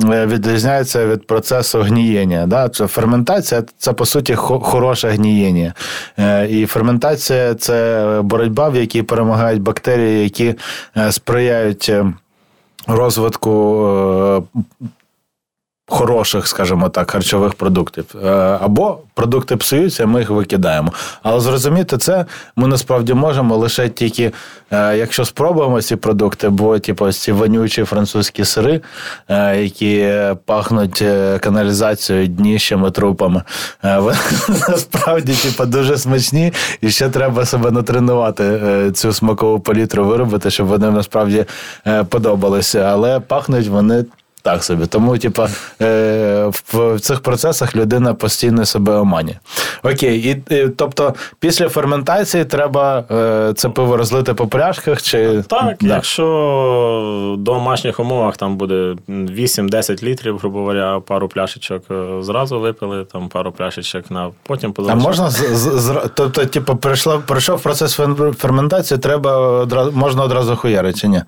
е, 0.05 0.27
Відрізняється 0.27 1.07
від 1.07 1.27
процесу 1.27 1.81
гнієння. 1.81 2.47
Да? 2.47 2.69
Це 2.69 2.87
ферментація 2.87 3.63
це 3.79 3.93
по 3.93 4.07
суті 4.07 4.35
хороше 4.35 5.09
гнієння. 5.09 5.75
Е, 6.19 6.47
І 6.51 6.67
ферментація 6.67 7.55
це 7.55 8.21
боротьба, 8.25 8.69
в 8.69 8.77
якій 8.77 9.03
перемагають 9.03 9.63
бактерії, 9.63 10.23
які 10.23 10.55
е, 10.97 11.13
сприяють 11.13 11.93
розвитку 12.87 13.53
хороших, 15.89 16.47
скажімо 16.47 16.89
так, 16.89 17.11
харчових 17.11 17.55
продуктів. 17.55 18.05
Е, 18.25 18.29
Або 18.61 18.99
продукти 19.15 19.57
псуються, 19.57 20.07
ми 20.07 20.21
їх 20.21 20.31
викидаємо. 20.31 20.93
Але 21.23 21.41
зрозуміти 21.41 21.99
це 21.99 22.27
ми 22.57 22.69
насправді 22.69 23.15
можемо 23.15 23.57
лише 23.57 23.89
тільки, 23.89 24.33
е, 24.71 24.97
якщо 24.97 25.25
спробуємо 25.25 25.83
ці 25.83 25.97
продукти, 25.97 26.49
бо 26.49 26.79
типу, 26.79 27.13
ці 27.13 27.33
вонючі 27.33 27.85
французькі 27.85 28.45
сири, 28.45 28.81
е, 29.29 29.63
які 29.63 30.13
пахнуть 30.45 31.05
каналізацією, 31.41 32.27
дніщами, 32.27 32.91
трупами, 32.91 33.43
вони 33.83 34.17
насправді 34.69 35.35
типу, 35.35 35.65
дуже 35.65 35.99
смачні, 35.99 36.53
і 36.81 36.91
ще 36.91 37.09
треба 37.09 37.47
себе 37.47 37.71
натренувати 37.71 38.61
цю 38.95 39.13
смакову 39.13 39.61
палітру 39.61 40.05
виробити, 40.05 40.51
щоб 40.51 40.67
вони 40.67 40.91
насправді 40.91 41.45
подобалися. 42.09 42.79
Але 42.81 43.21
пахнуть 43.21 43.69
вони 43.69 44.05
так 44.47 44.65
собі. 44.65 44.87
Тому, 44.87 45.19
типа, 45.19 45.49
е, 45.83 46.51
в 46.73 47.01
цих 47.01 47.21
процесах 47.21 47.77
людина 47.77 48.15
постійно 48.15 48.65
себе 48.65 48.93
оманює. 48.93 49.35
Окей, 49.83 50.19
і, 50.19 50.55
і 50.55 50.69
тобто 50.69 51.15
після 51.41 51.69
ферментації 51.69 52.45
треба 52.45 53.05
е, 53.11 53.53
це 53.57 53.69
пиво 53.69 53.97
розлити 53.97 54.35
по 54.35 54.47
пляшках? 54.47 55.03
чи... 55.03 55.43
Так, 55.49 55.77
якщо 55.81 56.27
в 57.35 57.43
домашніх 57.43 58.01
умовах 58.01 58.37
там 58.37 58.57
буде 58.57 58.97
8-10 59.09 60.03
літрів, 60.03 60.39
грубо 60.39 60.59
говоря, 60.59 61.01
пару 61.01 61.29
пляшечок 61.29 61.83
е, 61.91 62.23
зразу 62.23 62.61
випили, 62.61 63.05
там 63.05 63.29
пару 63.29 63.53
пляшечок 63.53 64.11
на 64.11 64.31
потім 64.43 64.75
А 64.89 64.95
можна 64.95 65.31
з, 65.31 65.95
тобто, 66.15 66.47
типу, 66.47 66.77
прийшов, 66.77 67.23
пройшов 67.23 67.63
процес 67.63 68.01
ферментації, 68.39 68.99
треба 68.99 69.39
одразу, 69.39 69.93
можна 69.93 70.23
одразу 70.25 70.57
хуярити, 70.57 70.99
чи 70.99 71.09
ні? 71.09 71.23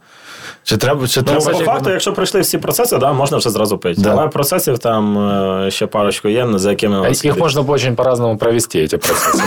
Чи 0.67 0.77
треба, 0.77 1.07
чи 1.07 1.19
Ну, 1.19 1.25
треба 1.25 1.45
по 1.45 1.51
типу, 1.51 1.63
факту, 1.65 1.89
якщо 1.89 2.13
пройшли 2.13 2.41
всі 2.41 2.57
процеси, 2.57 2.97
да, 2.97 3.13
можна 3.13 3.37
вже 3.37 3.49
зразу 3.49 3.77
пити. 3.77 4.01
Да. 4.01 4.11
Але 4.11 4.27
процесів 4.27 4.79
там 4.79 5.17
е, 5.65 5.71
ще 5.71 5.87
парочку 5.87 6.27
є, 6.29 6.47
за 6.55 6.69
якими 6.69 6.95
А 6.95 6.99
треба 6.99 7.11
Их 7.11 7.17
слідити. 7.17 7.39
можно 7.39 7.65
очень 7.67 7.95
по-разному 7.95 8.37
провести, 8.37 8.79
эти 8.79 8.95
процессы. 8.97 9.41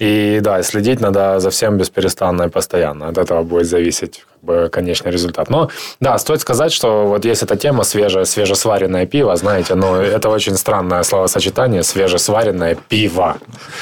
И 0.01 0.39
да, 0.41 0.63
следить 0.63 1.01
надо 1.01 1.39
за 1.39 1.49
всем 1.49 1.77
бесперестанно 1.77 2.43
и 2.43 2.47
постоянно. 2.49 3.07
От 3.09 3.17
этого 3.17 3.43
будет 3.43 3.67
зависеть 3.67 4.25
как 4.41 4.49
бы, 4.55 4.69
конечный 4.69 5.11
результат. 5.11 5.49
Но 5.49 5.69
да, 6.01 6.17
стоит 6.17 6.41
сказать, 6.41 6.71
что 6.71 7.05
вот 7.05 7.25
есть 7.25 7.43
эта 7.43 7.55
тема 7.57 7.83
свежее, 7.83 8.25
свежесваренное 8.25 9.05
пиво, 9.05 9.35
знаете, 9.35 9.75
но 9.75 10.01
это 10.01 10.29
очень 10.29 10.55
странное 10.57 11.03
словосочетание, 11.03 11.83
свежесваренное 11.83 12.75
пиво. 12.87 13.33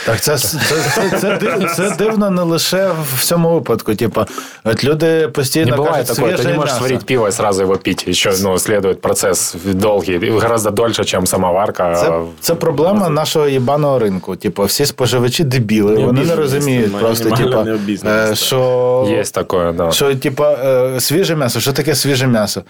Так, 0.05 0.21
це, 0.21 0.37
це, 0.37 0.57
це, 0.95 1.17
це, 1.19 1.37
див- 1.37 1.75
це 1.75 1.95
дивно 1.97 2.29
не 2.29 2.41
лише 2.41 2.91
в 3.15 3.23
цьому 3.23 3.53
випадку. 3.53 3.95
Типу, 3.95 4.25
от 4.63 4.83
люди 4.83 5.27
постійно 5.27 5.71
Не 5.75 5.77
бывает 5.77 5.91
кажуть, 6.07 6.15
такое, 6.15 6.37
ты 6.44 6.52
не 6.52 6.58
можешь 6.58 6.74
м'ясо. 6.74 6.86
сварить 6.86 7.06
пиво 7.06 7.26
и 7.26 7.32
сразу 7.32 7.62
его 7.62 7.76
пить. 7.76 8.08
Еще 8.08 8.32
ну, 8.42 8.58
следует 8.58 9.00
процесс 9.00 9.56
долгий, 9.64 10.30
гораздо 10.30 10.70
дольше, 10.70 11.04
чем 11.04 11.26
самоварка. 11.26 11.94
Це, 11.94 12.12
це 12.40 12.54
проблема 12.54 13.08
нашого 13.08 13.48
їбаного 13.48 13.98
ринку. 13.98 14.36
Типу, 14.36 14.64
всі 14.64 14.86
споживачі 14.86 15.44
дебіли, 15.44 15.94
вони 15.94 16.24
не 16.24 16.36
розуміють 16.36 16.98
просто, 16.98 17.30
типу, 17.30 17.58
е, 18.06 18.34
що 18.34 19.08
Есть 19.20 19.34
такое, 19.34 19.72
да. 19.72 19.90
Що, 19.90 20.14
типа, 20.14 20.52
е, 20.52 21.00
свіже 21.00 21.36
м'ясо, 21.36 21.60
що 21.60 21.72
таке 21.72 21.94
свіже 21.94 22.26
м'ясо? 22.26 22.62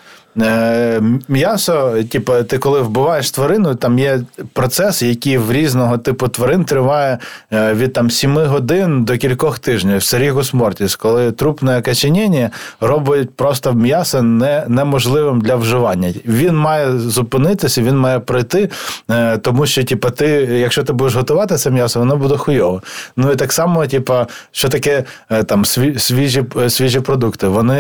Е, 0.43 1.03
М'ясо, 1.29 1.95
типа, 2.11 2.43
ти 2.43 2.59
коли 2.59 2.81
вбиваєш 2.81 3.31
тварину, 3.31 3.75
там 3.75 3.99
є 3.99 4.21
процес, 4.53 5.03
який 5.03 5.39
в 5.39 5.53
різного 5.53 5.99
типу 5.99 6.29
тварин 6.29 6.65
триває 6.65 7.19
від 7.53 7.93
там 7.93 8.11
7 8.11 8.37
годин 8.47 9.05
до 9.05 9.17
кількох 9.17 9.59
тижнів. 9.59 10.03
Серігус 10.03 10.55
мортіс, 10.55 10.97
коли 10.97 11.33
трупне 11.33 11.79
окоченіння 11.79 12.51
робить 12.81 13.37
просто 13.37 13.64
м'ясо 13.73 14.23
не, 14.23 14.65
неможливим 14.69 15.41
для 15.41 15.57
вживання. 15.57 16.15
Він 16.27 16.57
має 16.57 16.99
зупинитися, 16.99 17.83
він 17.83 17.99
має 17.99 18.19
пройти, 18.21 18.71
е, 19.11 19.39
тому 19.39 19.67
що, 19.67 19.85
типа, 19.85 20.11
ти, 20.11 20.27
якщо 20.61 20.83
ти 20.83 20.93
будеш 20.93 21.15
готувати 21.15 21.57
це 21.57 21.71
м'ясо, 21.71 21.99
воно 21.99 22.17
буде 22.17 22.37
хуйово. 22.37 22.83
Ну 23.17 23.33
і 23.33 23.37
так 23.37 23.53
само, 23.53 23.87
типа, 23.87 24.27
що 24.53 24.69
таке 24.69 25.05
е, 25.31 25.43
там 25.45 25.63
сві- 25.65 25.99
свіжі, 25.99 26.45
е, 26.63 26.71
свіжі 26.71 27.01
продукти. 27.01 27.49
Вони 27.49 27.77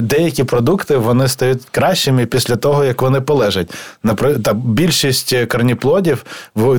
деякі 0.00 0.44
продукти 0.44 0.96
вони 0.96 1.28
стають 1.28 1.62
кращими 1.70 2.26
після 2.26 2.56
того, 2.56 2.84
як 2.84 3.02
вони 3.02 3.20
полежать. 3.20 3.74
Наприклад, 4.02 4.56
більшість 4.56 5.34
корніплодів, 5.46 6.24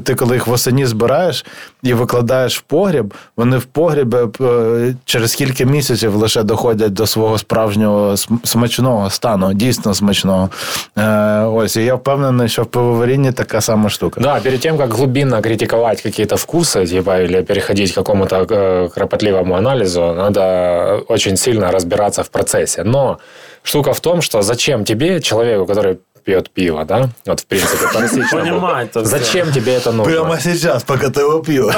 ти 0.04 0.16
коли 0.16 0.36
їх 0.36 0.48
восені 0.48 0.86
збираєш 0.86 1.46
і 1.83 1.95
викладаєш 1.95 2.59
в 2.59 2.61
погріб, 2.63 3.15
вони 3.37 3.59
в 3.59 3.65
погрібі 3.65 4.17
е, 4.41 4.95
через 5.05 5.35
кілька 5.35 5.65
місяців 5.65 6.15
лише 6.15 6.43
доходять 6.43 6.93
до 6.93 7.07
свого 7.07 7.39
справжнього 7.39 8.11
см- 8.13 8.39
смачного 8.47 9.11
стану, 9.11 9.55
дійсно 9.55 9.95
смачного. 9.95 10.51
Е, 10.99 11.41
ось, 11.41 11.77
і 11.77 11.85
я 11.85 11.95
впевнений, 11.95 12.49
що 12.49 12.63
в 12.63 12.67
пивоварінні 12.67 13.33
така 13.33 13.61
сама 13.61 13.89
штука. 13.91 14.21
Да, 14.21 14.41
перед 14.41 14.61
тем, 14.61 14.79
как 14.79 14.95
глубинно 14.95 15.43
критиковать 15.43 16.03
какие-то 16.03 16.37
вкусы, 16.37 16.87
типа, 16.87 17.19
или 17.19 17.43
переходить 17.43 17.93
к 17.93 17.95
какому-то 17.95 18.37
э, 18.37 18.89
кропотливому 18.89 19.55
анализу, 19.55 20.01
надо 20.01 21.05
очень 21.09 21.37
сильно 21.37 21.71
разбираться 21.71 22.23
в 22.23 22.29
процессе. 22.29 22.85
Но 22.85 23.19
штука 23.63 23.93
в 23.93 24.01
том, 24.01 24.23
что 24.23 24.43
зачем 24.43 24.85
тебе, 24.85 25.21
человеку, 25.21 25.65
который 25.67 25.97
пьет 26.20 26.50
пиво, 26.50 26.86
да, 26.86 27.10
вот 27.26 27.40
в 27.40 27.46
принципе, 27.46 27.88
по-насечному, 27.94 28.44
Понимать-то, 28.44 29.06
зачем 29.06 29.52
тебе 29.52 29.74
это 29.74 29.92
нужно? 29.92 30.14
Прямо 30.14 30.38
зараз, 30.40 30.84
поки 30.84 31.10
ти 31.10 31.20
його 31.20 31.40
п'ю. 31.42 31.72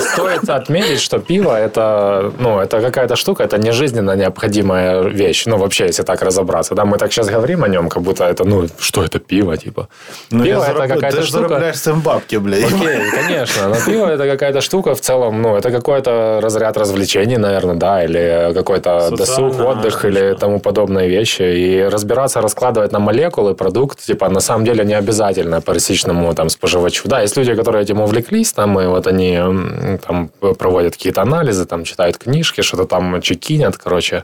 Стоит 0.00 0.50
отметить, 0.50 1.00
что 1.00 1.18
пиво 1.18 1.50
это, 1.50 2.32
ну, 2.38 2.58
это 2.58 2.80
какая-то 2.80 3.16
штука, 3.16 3.44
это 3.44 3.58
не 3.58 3.72
жизненно 3.72 4.16
необходимая 4.16 5.02
вещь. 5.02 5.46
Ну, 5.46 5.56
вообще, 5.56 5.86
если 5.86 6.04
так 6.04 6.22
разобраться. 6.22 6.74
Да, 6.74 6.84
мы 6.84 6.98
так 6.98 7.12
сейчас 7.12 7.28
говорим 7.28 7.64
о 7.64 7.68
нем, 7.68 7.88
как 7.88 8.02
будто 8.02 8.24
это, 8.24 8.44
ну, 8.44 8.68
что 8.78 9.02
это 9.02 9.18
пиво, 9.18 9.56
типа. 9.56 9.88
Ну, 10.30 10.44
пиво 10.44 10.62
это 10.62 10.88
какая-то 10.88 11.22
штука. 11.22 11.48
заробляєш 11.48 11.80
цим 11.80 12.00
бабки, 12.00 12.38
блядь. 12.38 12.64
Окей, 12.64 12.98
конечно. 13.10 13.68
Но 13.68 13.76
пиво 13.86 14.06
это 14.06 14.30
какая-то 14.30 14.60
штука 14.60 14.92
в 14.92 15.00
целом, 15.00 15.42
ну, 15.42 15.56
это 15.56 15.70
какой-то 15.70 16.40
разряд 16.40 16.76
развлечений, 16.76 17.38
наверное, 17.38 17.74
да, 17.74 18.04
или 18.04 18.52
какой-то 18.54 19.10
досуг, 19.10 19.60
отдых 19.60 20.04
или 20.04 20.34
тому 20.40 20.60
подобные 20.60 21.08
вещи. 21.08 21.42
И 21.42 21.88
разбираться, 21.88 22.40
раскладывать 22.40 22.92
на 22.92 22.98
молекулы 23.18 23.54
продукт, 23.54 23.98
типа, 24.00 24.28
на 24.28 24.40
самом 24.40 24.64
деле 24.64 24.84
не 24.84 24.94
обязательно 24.94 25.60
пересечному 25.60 26.34
там 26.34 26.50
споживачу. 26.50 27.08
Да, 27.08 27.22
есть 27.22 27.36
люди, 27.36 27.54
которые 27.54 27.82
этим 27.82 28.00
увлеклись, 28.00 28.52
там, 28.52 28.78
и 28.80 28.86
вот 28.86 29.06
они 29.06 29.42
там 30.06 30.30
проводят 30.58 30.96
какие-то 30.96 31.22
анализы, 31.22 31.64
там, 31.64 31.84
читают 31.84 32.16
книжки, 32.16 32.62
что-то 32.62 32.84
там 32.84 33.20
чекинят, 33.22 33.76
короче, 33.76 34.22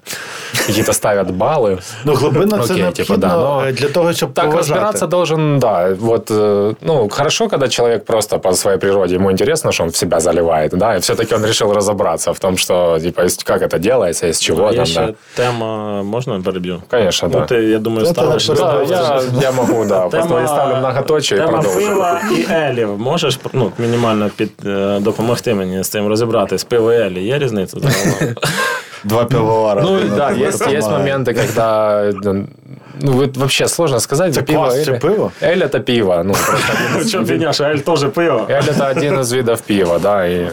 какие-то 0.67 0.93
ставят 0.93 1.31
баллы. 1.31 1.79
Ну, 2.05 2.15
глибина 2.15 2.59
це 2.59 2.73
Окей, 2.73 2.83
необхідно 2.83 3.65
для 3.73 3.89
того, 3.89 4.13
щоб 4.13 4.33
Так, 4.33 4.45
поважати. 4.45 4.71
разбираться 4.71 5.07
должен, 5.07 5.59
да. 5.59 5.97
Вот, 5.99 6.31
э, 6.31 6.75
ну, 6.81 7.09
хорошо, 7.09 7.49
когда 7.49 7.69
человек 7.69 8.05
просто 8.05 8.39
по 8.39 8.53
своей 8.53 8.79
природе, 8.79 9.15
ему 9.15 9.31
интересно, 9.31 9.73
что 9.73 9.85
он 9.85 9.91
в 9.91 9.97
себя 9.97 10.21
заливает, 10.21 10.71
да, 10.71 10.97
и 10.97 11.01
все-таки 11.01 11.35
он 11.35 11.47
решил 11.47 11.73
разобраться 11.73 12.33
в 12.33 12.39
том, 12.39 12.57
что, 12.57 12.99
типа, 13.01 13.23
как 13.45 13.63
это 13.63 13.79
делается, 13.79 14.27
из 14.27 14.39
чего 14.41 14.73
там, 14.73 14.87
да. 14.95 15.15
тема, 15.37 16.03
можна 16.03 16.41
переб'ю? 16.41 16.83
Конечно, 16.91 17.29
Ну, 17.29 17.47
да. 17.49 17.57
я 17.59 17.79
думаю, 17.79 18.07
ти 18.07 18.13
Да, 18.55 18.84
я, 18.90 19.22
я 19.42 19.52
могу, 19.52 19.86
да, 19.86 20.00
просто 20.08 20.40
я 20.40 20.48
ставлю 20.48 20.76
многоточие 20.76 21.40
и 21.40 21.46
тема 21.46 21.62
продолжу. 21.62 21.88
пива 21.88 22.22
і 22.38 22.46
елів. 22.54 23.00
Можеш 23.00 23.40
ну, 23.54 23.72
мінімально 23.80 24.30
під, 24.36 24.52
е, 24.66 25.00
допомогти 25.00 25.54
мені 25.54 25.84
з 25.84 25.88
цим 25.90 26.08
розібратись? 26.08 26.64
Пиво 26.64 26.94
і 26.94 26.98
елі. 26.98 27.24
Є 27.24 27.38
різниця? 27.40 27.78
загалом? 27.80 28.36
Два 29.04 29.26
пивовара. 29.26 29.82
Ну, 29.82 30.00
Ну, 30.10 30.16
да, 30.18 30.28
це 30.36 30.42
есть, 30.42 30.62
есть 30.62 30.88
допомагає. 30.88 31.18
моменты, 31.18 31.34
когда... 31.34 32.04
Ну, 33.02 33.12
вот 33.12 33.38
вообще 33.38 33.68
сложно 33.68 34.00
сказать. 34.00 34.38
Это 34.38 34.44
пиво 34.44 34.64
квас, 34.64 34.76
эль- 34.76 34.90
это 34.94 35.00
пиво? 35.00 35.32
Эль 35.42 35.58
это 35.58 35.80
пиво. 35.80 36.22
Ну, 36.26 36.34
просто 36.34 36.74
один 36.86 37.02
из- 37.02 37.10
Що 37.10 37.26
фігня, 37.26 37.54
що 37.54 37.64
ель 37.64 37.76
теж 37.78 38.06
пиво? 38.06 38.48
Эль 38.50 38.62
это 38.64 38.92
один 38.92 39.20
из 39.20 39.34
видов 39.34 39.62
пива, 39.62 40.00
да, 40.00 40.28
и 40.28 40.32
э, 40.32 40.50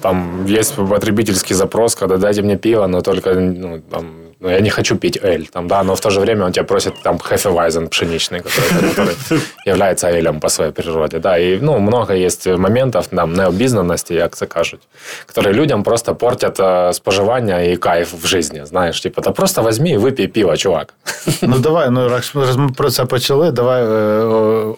там 0.00 0.46
есть 0.48 0.76
потребительский 0.76 1.56
запрос, 1.56 1.94
когда 1.94 2.16
дайте 2.16 2.42
мне 2.42 2.56
пиво, 2.56 2.86
но 2.88 3.00
только, 3.00 3.34
ну, 3.34 3.80
там, 3.90 4.04
ну, 4.40 4.48
я 4.48 4.60
не 4.60 4.70
хочу 4.70 4.96
пить 4.96 5.18
эль, 5.22 5.46
там, 5.46 5.68
да, 5.68 5.82
но 5.82 5.94
в 5.94 6.00
то 6.00 6.10
же 6.10 6.20
время 6.20 6.46
он 6.46 6.52
тебя 6.52 6.64
просит 6.64 6.94
там 7.02 7.18
хефевайзен 7.18 7.88
пшеничный, 7.88 8.40
который, 8.40 8.90
который 8.90 9.40
является 9.66 10.08
элем 10.08 10.40
по 10.40 10.48
своей 10.48 10.72
природе, 10.72 11.18
да, 11.18 11.38
и, 11.38 11.58
ну, 11.60 11.78
много 11.78 12.14
есть 12.14 12.46
моментов, 12.46 13.06
там, 13.06 13.32
необізнаності, 13.32 14.14
як 14.14 14.36
це 14.36 14.46
кажуть, 14.46 14.80
которые 15.26 15.52
людям 15.52 15.82
просто 15.82 16.14
портят 16.14 16.60
э, 16.60 16.92
споживання 16.92 17.60
і 17.60 17.76
кайф 17.76 18.14
в 18.22 18.26
жизни, 18.26 18.66
знаешь, 18.66 19.00
типа, 19.00 19.22
да 19.22 19.30
просто 19.30 19.62
возьми 19.62 19.90
и 19.90 19.98
выпей 19.98 20.26
пиво, 20.26 20.56
чувак. 20.56 20.94
Ну 21.42 21.58
давай, 21.58 21.90
ну 21.90 22.08
раз 22.08 22.32
раз 22.34 22.56
ми 22.56 22.68
про 22.68 22.90
це 22.90 23.04
почали, 23.04 23.50
давай 23.50 23.82
е, 23.82 23.86
о, 24.24 24.76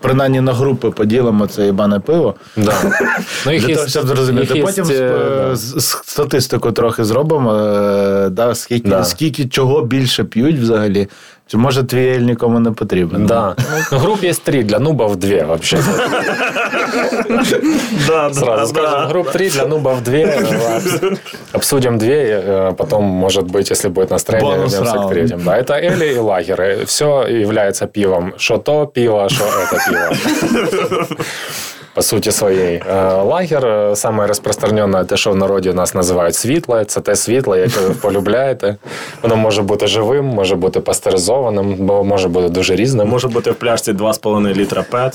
принаймні 0.00 0.40
на 0.40 0.52
групи 0.52 0.90
поділимо 0.90 1.46
це 1.46 1.64
їбане 1.66 2.00
пиво. 2.00 2.34
Да. 2.56 2.72
Ну, 3.46 3.52
їх 3.52 3.62
Для 3.62 3.68
є- 3.68 3.74
того, 3.76 3.88
щоб 3.88 4.06
зрозуміти. 4.06 4.54
їх 4.54 4.64
Потім 4.64 4.84
е, 4.90 5.12
да. 5.48 5.56
з- 5.56 5.60
з- 5.80 6.02
статистику 6.04 6.72
трохи 6.72 7.04
зробимо. 7.04 7.54
е, 7.54 8.28
Да, 8.30 8.54
скільки, 8.54 8.88
Да. 8.88 9.04
скільки 9.04 9.48
чого 9.48 9.82
більше 9.82 10.24
п'ють 10.24 10.58
взагалі. 10.58 11.08
Чи 11.49 11.57
може 11.57 11.83
твій 11.83 12.07
ель 12.15 12.19
нікому 12.19 12.59
не 12.59 12.71
потрібен? 12.71 13.25
Да. 13.25 13.55
Ну, 13.91 13.97
групп 13.97 14.23
есть 14.23 14.43
три, 14.43 14.63
для 14.63 14.79
нубов 14.79 15.15
две 15.15 15.43
вообще. 15.43 15.77
Да, 18.07 18.33
Сразу 18.33 18.65
скажем, 18.75 19.07
групп 19.09 19.31
три, 19.31 19.49
для 19.49 19.65
нубов 19.65 20.01
две. 20.01 20.25
Обс- 20.25 21.17
Обсудим 21.53 21.97
две, 21.97 22.43
э, 22.47 22.73
потом, 22.73 23.03
может 23.03 23.43
быть, 23.43 23.69
если 23.71 23.89
будет 23.89 24.11
настроение, 24.11 24.55
Бонус 24.55 24.71
вернемся 24.73 24.93
к 24.93 24.97
раунд. 24.97 25.13
третьим. 25.13 25.41
Да, 25.45 25.57
это 25.57 25.73
Эли 25.73 26.13
и 26.13 26.17
лагеры. 26.19 26.85
Все 26.85 27.27
является 27.27 27.85
пивом. 27.87 28.33
Что 28.37 28.57
то 28.57 28.85
пиво, 28.87 29.29
что 29.29 29.43
это 29.45 29.77
пиво. 29.89 31.07
по 31.93 32.01
сути 32.01 32.31
своей. 32.31 32.81
Э, 32.85 33.21
лагер 33.23 33.65
э, 33.65 33.95
самое 33.95 34.27
распространенное, 34.27 35.03
те, 35.03 35.17
що 35.17 35.31
в 35.31 35.35
народі 35.35 35.69
у 35.69 35.73
нас 35.73 35.95
називають 35.95 36.35
світле. 36.35 36.85
Це 36.85 37.01
те 37.01 37.15
світло, 37.15 37.57
яке 37.57 37.79
ви 37.79 37.89
полюбляєте. 37.89 38.75
Воно 39.21 39.35
може 39.35 39.61
бути 39.61 39.87
живим, 39.87 40.25
може 40.25 40.55
бути 40.55 40.79
пастеризованим, 40.79 41.75
бо 41.75 42.03
може 42.03 42.27
бути 42.27 42.49
дуже 42.49 42.75
різним. 42.75 43.07
Може 43.07 43.27
бути 43.27 43.51
в 43.51 43.55
пляшці 43.55 43.91
2,5 43.91 44.53
літра 44.53 44.83
пет. 44.91 45.13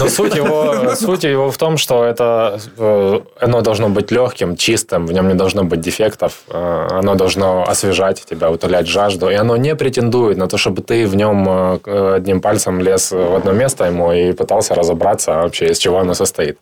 Но 0.00 0.08
суть 0.08 0.36
его, 0.36 0.94
суть 0.94 1.24
его 1.24 1.48
в 1.48 1.56
том, 1.56 1.78
что 1.78 2.04
это 2.04 2.58
э, 2.78 3.20
оно 3.40 3.60
должно 3.62 3.88
быть 3.88 4.12
легким, 4.12 4.56
чистым, 4.56 5.06
в 5.06 5.12
нем 5.12 5.28
не 5.28 5.34
должно 5.34 5.64
быть 5.64 5.80
дефектов, 5.80 6.32
э, 6.50 6.88
оно 6.98 7.14
должно 7.14 7.64
освежать 7.68 8.24
тебя, 8.24 8.50
утолять 8.50 8.86
жажду, 8.86 9.30
и 9.30 9.34
оно 9.34 9.56
не 9.56 9.74
претендует 9.74 10.38
на 10.38 10.46
то, 10.46 10.56
чтобы 10.56 10.82
ты 10.82 11.06
в 11.06 11.16
нем 11.16 11.48
э, 11.48 12.14
одним 12.16 12.40
пальцем 12.40 12.80
лез 12.80 13.12
в 13.12 13.34
одно 13.34 13.52
место 13.52 13.84
ему 13.84 14.12
и 14.12 14.32
пытался 14.32 14.74
разобраться 14.74 15.32
вообще, 15.32 15.66
из 15.66 15.78
чего 15.78 15.98
оно 15.98 16.11
состоит. 16.14 16.58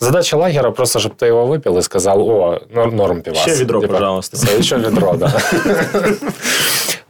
Задача 0.00 0.36
лагера 0.36 0.70
просто, 0.70 0.98
чтобы 0.98 1.14
ты 1.14 1.26
его 1.26 1.46
выпил 1.46 1.78
и 1.78 1.82
сказал, 1.82 2.20
о, 2.20 2.60
норм, 2.70 2.96
норм 2.96 3.22
пивас. 3.22 3.42
Ще 3.42 3.56
відро, 3.56 3.80
пожалуйста. 3.80 4.36
Еще 4.58 4.76
ведро, 4.76 5.16
да. 5.16 5.32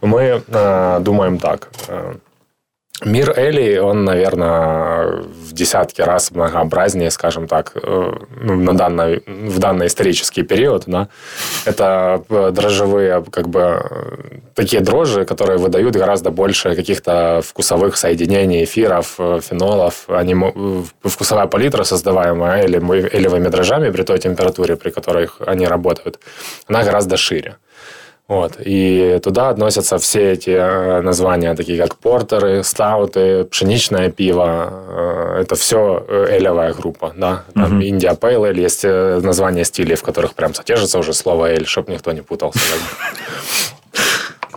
Мы 0.01 0.41
э, 0.47 0.99
думаем 0.99 1.37
так. 1.37 1.69
Мир 3.02 3.34
Эли, 3.36 3.78
он, 3.78 4.04
наверное, 4.04 5.24
в 5.24 5.52
десятки 5.52 6.00
раз 6.00 6.30
многообразнее, 6.30 7.10
скажем 7.10 7.48
так, 7.48 7.72
э, 7.74 8.12
ну, 8.40 8.54
на 8.54 8.72
данный, 8.72 9.20
в 9.26 9.58
данный 9.58 9.88
исторический 9.88 10.44
период. 10.44 10.84
Да? 10.86 11.08
Это 11.64 12.22
э, 12.28 12.50
дрожжевые, 12.52 13.24
как 13.32 13.48
бы, 13.48 13.60
э, 13.60 14.38
такие 14.54 14.80
дрожжи, 14.80 15.24
которые 15.24 15.58
выдают 15.58 15.96
гораздо 15.96 16.30
больше 16.30 16.76
каких-то 16.76 17.40
вкусовых 17.44 17.96
соединений, 17.96 18.62
эфиров, 18.62 19.18
фенолов. 19.18 20.04
Они, 20.08 20.36
вкусовая 21.02 21.46
палитра, 21.46 21.82
создаваемая 21.82 22.62
эли, 22.62 22.78
элевыми 22.78 23.48
дрожжами 23.48 23.90
при 23.90 24.04
той 24.04 24.20
температуре, 24.20 24.76
при 24.76 24.90
которой 24.90 25.28
они 25.44 25.66
работают, 25.66 26.20
она 26.68 26.84
гораздо 26.84 27.16
шире. 27.16 27.56
Вот. 28.26 28.56
И 28.64 29.20
туда 29.22 29.50
относятся 29.50 29.98
все 29.98 30.32
эти 30.32 30.50
э, 30.50 31.02
названия, 31.02 31.54
такие 31.54 31.76
как 31.76 31.96
портеры, 31.96 32.64
стауты, 32.64 33.44
пшеничное 33.44 34.10
пиво. 34.10 34.70
Э, 34.88 35.40
это 35.42 35.56
все 35.56 36.02
э, 36.08 36.38
элевая 36.38 36.72
группа. 36.72 37.12
Да? 37.16 37.44
Там 37.52 37.80
uh-huh. 37.80 37.84
Индия 37.84 38.16
Ale, 38.18 38.54
есть 38.58 38.84
названия 38.84 39.64
стилей, 39.64 39.96
в 39.96 40.02
которых 40.02 40.34
прям 40.34 40.54
содержится 40.54 40.98
уже 40.98 41.12
слово 41.12 41.50
эль, 41.50 41.66
чтобы 41.66 41.92
никто 41.92 42.12
не 42.12 42.22
путался. 42.22 42.60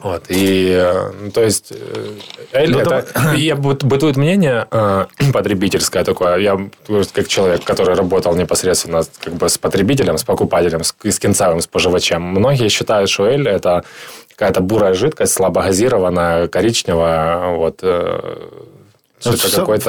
Вот, 0.07 0.25
и, 0.31 0.71
э, 0.71 1.13
ну, 1.21 1.31
то 1.31 1.43
есть, 1.43 1.73
э, 1.73 2.57
Эль, 2.59 2.71
ну, 2.71 2.79
это, 2.79 3.07
да. 3.15 3.35
я, 3.35 3.57
бытует 3.57 4.17
мнение 4.17 4.67
э, 4.71 5.07
потребительское 5.33 6.03
такое, 6.05 6.39
я 6.39 6.59
как 7.13 7.29
человек, 7.29 7.63
который 7.65 7.95
работал 7.95 8.35
непосредственно 8.35 9.03
как 9.25 9.35
бы 9.35 9.49
с 9.49 9.59
потребителем, 9.59 10.17
с 10.17 10.25
покупателем, 10.25 10.83
с, 10.83 10.95
с 11.05 11.19
кінцевим 11.19 11.61
споживачем, 11.61 12.23
многие 12.23 12.69
считают, 12.69 13.11
что 13.11 13.27
Эль 13.27 13.49
это 13.49 13.83
какая-то 14.31 14.61
бурая 14.61 14.95
жидкость, 14.95 15.35
слабогазированная, 15.35 16.49
коричневая, 16.49 17.57
вот, 17.57 17.85
це 19.19 19.31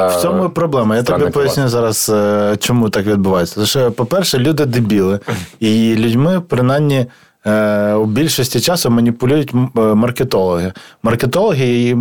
в 0.08 0.22
цьому 0.22 0.46
і 0.46 0.50
проблема. 0.50 0.96
Я 0.96 1.04
тобі 1.04 1.30
поясню 1.30 1.68
зараз, 1.68 2.12
чому 2.60 2.90
так 2.90 3.06
відбувається. 3.06 3.56
Тому 3.56 3.68
що, 3.68 3.92
по-перше, 3.92 4.38
люди 4.38 4.66
дебіли, 4.66 5.20
і 5.60 5.96
людьми, 5.96 6.42
принаймні, 6.50 6.96
Е, 6.98 7.08
у 7.95 8.07
більшості 8.07 8.61
часу 8.61 8.91
маніпулюють 8.91 9.55
е, 9.55 9.81
маркетологи. 9.81 10.73
Маркетологи 11.03 11.67
її 11.67 11.97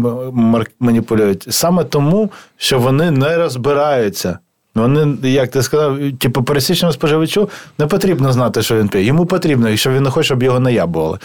маніпулюють 0.79 1.47
саме 1.49 1.83
тому, 1.83 2.31
що 2.57 2.79
вони 2.79 3.11
не 3.11 3.37
розбираються. 3.37 4.39
Вони, 4.77 5.29
як 5.29 5.51
ти 5.51 5.63
сказав, 5.63 5.97
типу, 6.19 6.43
пересічному 6.43 6.93
споживачу 6.93 7.49
не 7.79 7.87
потрібно 7.87 8.33
знати, 8.33 8.61
що 8.61 8.75
він 8.75 8.87
п'є. 8.87 9.03
Йому 9.03 9.25
потрібно, 9.25 9.69
якщо 9.69 9.91
він 9.91 10.03
не 10.03 10.09
хоче, 10.09 10.25
щоб 10.25 10.43
його 10.43 10.59
наябували. 10.59 11.19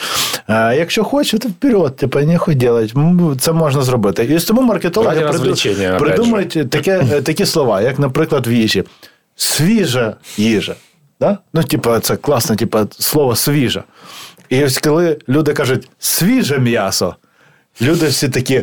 А 0.47 0.75
якщо 0.75 1.05
хоче, 1.05 1.39
то 1.39 1.49
вперед, 1.49 1.97
типу, 1.97 2.21
нехуй 2.21 2.55
делать. 2.55 2.95
Це 3.41 3.53
можна 3.53 3.83
зробити. 3.83 4.25
І 4.25 4.39
тому 4.39 4.63
маркетологи 4.63 5.21
приду... 5.21 5.55
придумують 5.99 6.71
таке, 6.71 6.99
такі 7.23 7.47
слова, 7.47 7.81
як, 7.81 7.99
наприклад, 7.99 8.47
в 8.47 8.53
їжі. 8.53 8.85
Свіжа 9.37 10.17
їжа. 10.37 10.75
Да? 11.21 11.39
Ну, 11.55 11.63
типу, 11.63 11.99
це 11.99 12.17
класне, 12.17 12.57
типу, 12.57 12.79
слово 12.99 13.37
свіжа. 13.37 13.85
І 14.53 14.65
ось 14.65 14.79
коли 14.79 15.19
люди 15.29 15.53
кажуть 15.55 15.91
свіже 15.99 16.59
м'ясо, 16.59 17.17
Люди 17.81 18.07
всі 18.07 18.29
такі 18.29 18.63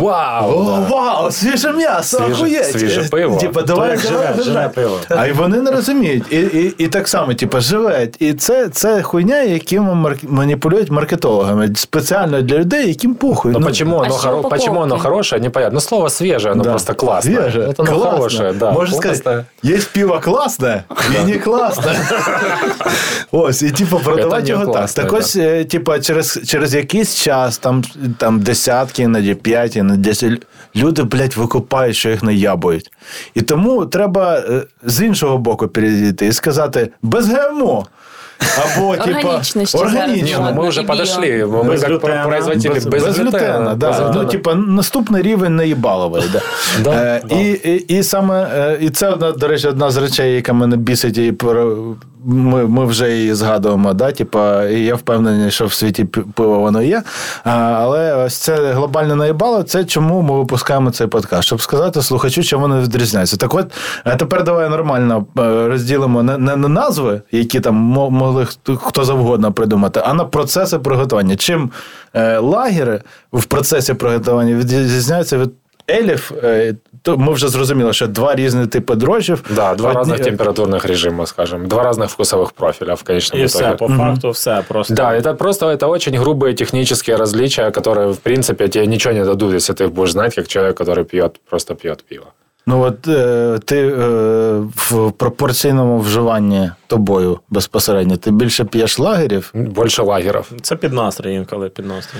вау! 0.00 0.50
О, 0.50 0.86
вау, 0.90 1.30
свіже 1.30 1.72
м'ясо! 1.72 2.16
Свіже, 2.16 2.32
охуєть! 2.32 2.72
свіже 2.72 3.02
пиво. 3.02 3.36
Типа, 3.36 3.62
давай, 3.62 3.90
як 3.90 4.00
живе, 4.00 4.34
живе 4.44 4.68
пиво. 4.68 4.98
А 5.08 5.26
й 5.26 5.32
вони 5.32 5.60
не 5.60 5.70
розуміють. 5.70 6.24
І 6.30 6.36
і, 6.36 6.74
і 6.78 6.88
так 6.88 7.08
само, 7.08 7.34
типу, 7.34 7.60
живе. 7.60 8.08
І 8.18 8.34
це 8.34 8.68
це 8.68 9.02
хуйня, 9.02 9.42
яким 9.42 10.06
маніпулюють 10.22 10.90
маркетологами. 10.90 11.70
Спеціально 11.76 12.42
для 12.42 12.58
людей, 12.58 12.88
яким 12.88 13.14
похуй. 13.14 13.52
Ну, 13.52 13.58
ну 13.58 13.66
почему, 13.66 13.96
оно, 13.96 14.14
хоро... 14.14 14.42
почему 14.42 14.80
оно 14.80 14.98
хорошее, 14.98 15.42
непонятно. 15.42 15.74
Ну, 15.74 15.80
слово 15.80 16.10
свіже, 16.10 16.50
оно 16.50 16.64
да. 16.64 16.70
просто 16.70 16.94
класне. 16.94 17.42
Свіже, 17.42 17.60
Это 17.60 17.82
оно 17.82 18.00
хорошее, 18.00 18.52
да. 18.52 18.70
Можна 18.72 18.96
сказати, 18.96 19.44
є 19.62 19.78
пиво 19.94 20.20
класне 20.22 20.84
і 21.22 21.24
не 21.30 21.38
класне. 21.38 22.00
Ось, 23.30 23.62
і 23.62 23.70
типу, 23.70 23.98
продавати 23.98 24.48
його 24.48 24.72
так. 24.72 24.90
Так 24.90 25.12
ось, 25.12 25.36
е, 25.36 25.64
типу, 25.64 25.98
через 25.98 26.40
через 26.46 26.74
якийсь 26.74 27.14
час, 27.14 27.58
там, 27.58 27.84
там 28.18 28.41
десятки, 28.42 29.02
іноді 29.02 29.34
п'ять, 29.34 29.76
іноді 29.76 30.02
десять. 30.02 30.46
Люди, 30.76 31.02
блядь, 31.02 31.36
викупають, 31.36 31.96
що 31.96 32.10
їх 32.10 32.22
не 32.22 32.34
ябують. 32.34 32.92
І 33.34 33.42
тому 33.42 33.86
треба 33.86 34.38
е, 34.38 34.62
з 34.82 35.02
іншого 35.02 35.38
боку 35.38 35.68
перейти 35.68 36.26
і 36.26 36.32
сказати 36.32 36.90
без 37.02 37.28
ГМО. 37.28 37.86
Або, 38.58 38.96
типа, 38.96 39.42
органічно. 39.74 40.52
Ну, 40.54 40.62
мы 40.62 40.68
уже 40.68 40.82
подошли. 40.82 41.44
Мы 41.44 41.70
без 41.70 41.80
как 41.80 41.90
глютена. 41.90 42.24
производители 42.24 42.74
без, 42.74 42.86
без, 42.86 43.04
без 43.04 43.18
глютена. 43.18 43.74
Да. 43.74 43.88
Без 43.88 44.00
ну, 44.14 44.24
типа, 44.24 44.54
наступний 44.54 45.22
рівень 45.22 45.56
наїбаловий. 45.56 46.22
Да. 46.32 46.40
да, 46.84 46.90
е, 46.90 47.22
да. 47.28 47.36
І, 47.36 47.50
і, 47.52 47.98
і, 47.98 48.02
саме, 48.02 48.48
е, 48.54 48.78
і 48.80 48.90
це, 48.90 49.16
до 49.16 49.48
речі, 49.48 49.68
одна 49.68 49.90
з 49.90 49.96
речей, 49.96 50.34
яка 50.34 50.52
мене 50.52 50.76
бісить 50.76 51.18
і 51.18 51.32
ми 52.24 52.66
ми 52.66 52.84
вже 52.84 53.12
її 53.12 53.34
згадуємо, 53.34 53.92
да? 53.92 54.12
Типа, 54.12 54.64
і 54.64 54.80
я 54.80 54.94
впевнений, 54.94 55.50
що 55.50 55.66
в 55.66 55.72
світі 55.72 56.04
пиво 56.04 56.58
воно 56.58 56.82
є. 56.82 57.02
Але 57.44 58.14
ось 58.14 58.36
це 58.36 58.72
глобальне 58.72 59.16
наїбало, 59.16 59.62
це 59.62 59.84
чому 59.84 60.22
ми 60.22 60.38
випускаємо 60.38 60.90
цей 60.90 61.06
подкаст, 61.06 61.44
щоб 61.44 61.60
сказати 61.60 62.02
слухачу, 62.02 62.42
чому 62.42 62.68
вони 62.68 62.80
відрізняються. 62.80 63.36
Так 63.36 63.54
от, 63.54 63.66
тепер 64.18 64.44
давай 64.44 64.68
нормально 64.68 65.26
е, 65.38 65.68
розділимо 65.68 66.22
не, 66.22 66.38
не 66.38 66.56
на 66.56 66.68
назви, 66.68 67.22
які 67.32 67.60
там 67.60 67.74
могли 68.31 68.45
хто 68.77 69.03
завгодно 69.03 69.51
придумати, 69.53 70.01
а 70.05 70.13
на 70.13 70.25
процеси 70.25 70.79
приготування. 70.79 71.35
Чим 71.35 71.71
е, 72.13 72.37
лагери 72.37 73.01
в 73.33 73.45
процесі 73.45 73.93
приготування 73.93 74.55
відрізняються 74.55 75.37
від 75.37 75.51
елів, 75.89 76.31
е, 76.43 76.75
то 77.01 77.17
ми 77.17 77.33
вже 77.33 77.47
зрозуміли, 77.47 77.93
що 77.93 78.07
два 78.07 78.35
різні 78.35 78.67
типи 78.67 78.95
дрожжів. 78.95 79.43
Да, 79.55 79.75
два 79.75 79.89
Одні... 79.89 80.13
разных 80.13 80.23
температурных 80.23 80.87
режима, 80.87 81.25
скажем, 81.25 81.67
два 81.67 81.83
разных 81.83 82.09
вкусовых 82.09 82.51
профиля 82.51 82.93
в 82.93 83.03
конечном 83.03 83.41
И 83.41 83.45
итоге. 83.45 83.65
все, 83.65 83.75
по 83.75 83.87
факту 83.87 84.27
mm-hmm. 84.27 84.33
все 84.33 84.63
просто. 84.67 84.93
Да, 84.93 85.15
это 85.15 85.33
просто 85.33 85.65
это 85.65 85.87
очень 85.87 86.19
грубые 86.19 86.53
технические 86.53 87.17
различия, 87.17 87.71
которые, 87.71 88.11
в 88.13 88.19
принципе, 88.19 88.67
тебе 88.67 88.87
ничего 88.87 89.13
не 89.13 89.25
дадут, 89.25 89.53
если 89.53 89.73
ты 89.73 89.83
их 89.83 89.91
будешь 89.91 90.11
знать, 90.11 90.35
как 90.35 90.47
человек, 90.47 90.77
который 90.77 91.03
пьет, 91.03 91.39
просто 91.49 91.75
пьет 91.75 92.03
пиво. 92.09 92.25
Ну 92.69 92.81
от 92.81 93.07
е, 93.07 93.59
ти 93.65 93.87
е, 93.87 94.07
в 94.75 95.11
пропорційному 95.11 95.99
вживанні 95.99 96.71
тобою 96.87 97.39
безпосередньо 97.49 98.17
ти 98.17 98.31
більше 98.31 98.63
п'єш 98.63 98.99
лагерів? 98.99 99.51
Більше 99.53 100.03
лагерів. 100.03 100.51
Це 100.61 100.75
під 100.75 100.93
настрій 100.93 101.33
інколи 101.33 101.69
під 101.69 101.85
настрій. 101.85 102.19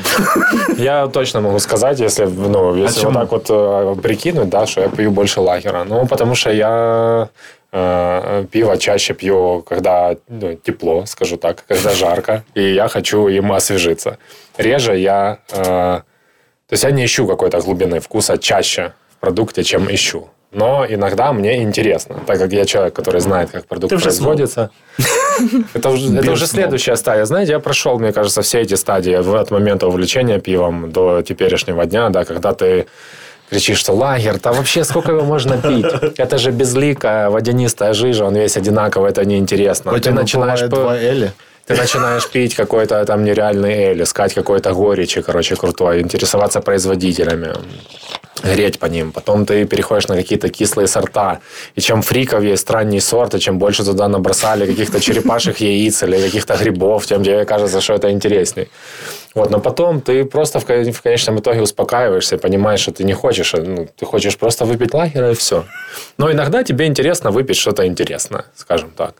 Я 0.77 1.07
точно 1.07 1.41
можу 1.41 1.59
сказати, 1.59 2.03
якщо 2.03 2.31
ну, 2.49 2.77
якщо 2.77 3.09
вот 3.09 3.43
так 3.43 3.51
от 3.51 4.01
прикинуть, 4.01 4.49
да, 4.49 4.65
що 4.65 4.81
я 4.81 4.89
п'ю 4.89 5.11
більше 5.11 5.41
лагера. 5.41 5.85
Ну, 5.89 6.07
тому 6.17 6.35
що 6.35 6.51
я 6.51 7.27
э, 7.73 8.45
пиво 8.45 8.77
чаще 8.77 9.13
пью, 9.13 9.63
когда 9.65 10.15
ну, 10.29 10.55
тепло, 10.55 11.05
скажу 11.05 11.37
так, 11.37 11.63
когда 11.67 11.89
жарко, 11.89 12.41
и 12.57 12.61
я 12.61 12.87
хочу 12.87 13.29
им 13.29 13.51
освежиться. 13.51 14.17
Реже 14.57 14.99
я... 14.99 15.37
Э, 15.53 16.01
то 16.67 16.73
есть 16.73 16.83
я 16.83 16.91
не 16.91 17.03
ищу 17.05 17.27
какой-то 17.27 17.59
глубины 17.59 17.99
вкуса 17.99 18.37
чаще 18.37 18.91
Продукте, 19.22 19.62
чем 19.62 19.86
ищу. 19.88 20.28
Но 20.50 20.84
иногда 20.86 21.32
мне 21.32 21.62
интересно, 21.62 22.16
так 22.26 22.38
как 22.38 22.52
я 22.52 22.64
человек, 22.64 22.92
который 22.92 23.20
знает, 23.20 23.50
как 23.50 23.66
продукт 23.66 23.94
Ты 23.94 24.02
производится. 24.02 24.70
Это 25.74 25.88
уже, 25.90 26.18
это 26.18 26.32
уже 26.32 26.46
следующая 26.46 26.96
стадия. 26.96 27.24
Знаете, 27.24 27.52
я 27.52 27.58
прошел, 27.58 27.98
мне 27.98 28.12
кажется, 28.12 28.42
все 28.42 28.60
эти 28.60 28.74
стадии 28.74 29.14
от 29.40 29.50
момента 29.50 29.86
увлечения 29.86 30.38
пивом 30.38 30.90
до 30.92 31.22
теперешнего 31.22 31.86
дня, 31.86 32.10
да, 32.10 32.24
когда 32.24 32.52
ты 32.52 32.86
кричишь, 33.50 33.78
что 33.78 33.94
лагерь, 33.94 34.38
там 34.38 34.56
вообще 34.56 34.84
сколько 34.84 35.12
его 35.12 35.22
можно 35.22 35.56
пить? 35.56 35.86
Это 36.18 36.38
же 36.38 36.50
безликая 36.50 37.30
водянистая 37.30 37.94
жижа, 37.94 38.24
он 38.24 38.34
весь 38.34 38.56
одинаковый, 38.56 39.10
это 39.10 39.24
неинтересно. 39.24 39.98
Ты 40.00 40.12
начинаешь... 40.12 40.60
Эли? 40.60 41.32
Ты 41.66 41.76
начинаешь 41.76 42.28
пить 42.28 42.54
какой-то 42.54 43.04
там 43.04 43.24
нереальный 43.24 43.72
эль, 43.72 44.02
искать 44.02 44.34
какой-то 44.34 44.72
горечи, 44.72 45.22
короче, 45.22 45.56
крутой, 45.56 46.02
интересоваться 46.02 46.60
производителями. 46.60 47.52
Греть 48.42 48.78
по 48.78 48.86
ним. 48.86 49.12
Потом 49.12 49.46
ты 49.46 49.64
переходишь 49.64 50.08
на 50.08 50.16
какие-то 50.16 50.48
кислые 50.48 50.86
сорта. 50.86 51.40
И 51.76 51.80
чем 51.80 52.02
фриков 52.02 52.42
есть 52.42 52.70
ранний 52.70 53.00
сорт, 53.00 53.34
и 53.34 53.40
чем 53.40 53.58
больше 53.58 53.84
туда 53.84 54.08
набросали 54.08 54.66
каких-то 54.66 55.00
черепашьих 55.00 55.58
яиц 55.60 56.02
или 56.02 56.20
каких-то 56.20 56.56
грибов, 56.56 57.06
тем 57.06 57.22
тебе 57.24 57.44
кажется, 57.44 57.80
что 57.80 57.94
это 57.94 58.10
интересней. 58.10 58.68
Вот, 59.35 59.51
но 59.51 59.59
потом 59.59 59.99
ты 60.01 60.23
просто 60.25 60.59
в, 60.59 60.65
кон- 60.65 60.91
в 60.91 61.01
конечном 61.01 61.37
итоге 61.39 61.61
успокаиваешься 61.61 62.35
и 62.35 62.39
понимаешь, 62.39 62.79
что 62.81 62.91
ты 62.91 63.03
не 63.03 63.13
хочешь, 63.13 63.53
а, 63.55 63.57
ну, 63.61 63.87
ты 63.99 64.05
хочешь 64.05 64.35
просто 64.37 64.65
выпить 64.65 64.93
лагера 64.93 65.31
и 65.31 65.33
все. 65.33 65.63
Но 66.17 66.31
иногда 66.31 66.63
тебе 66.63 66.85
интересно 66.85 67.31
выпить 67.31 67.57
что-то 67.57 67.83
интересное, 67.87 68.43
скажем 68.55 68.89
так. 68.97 69.13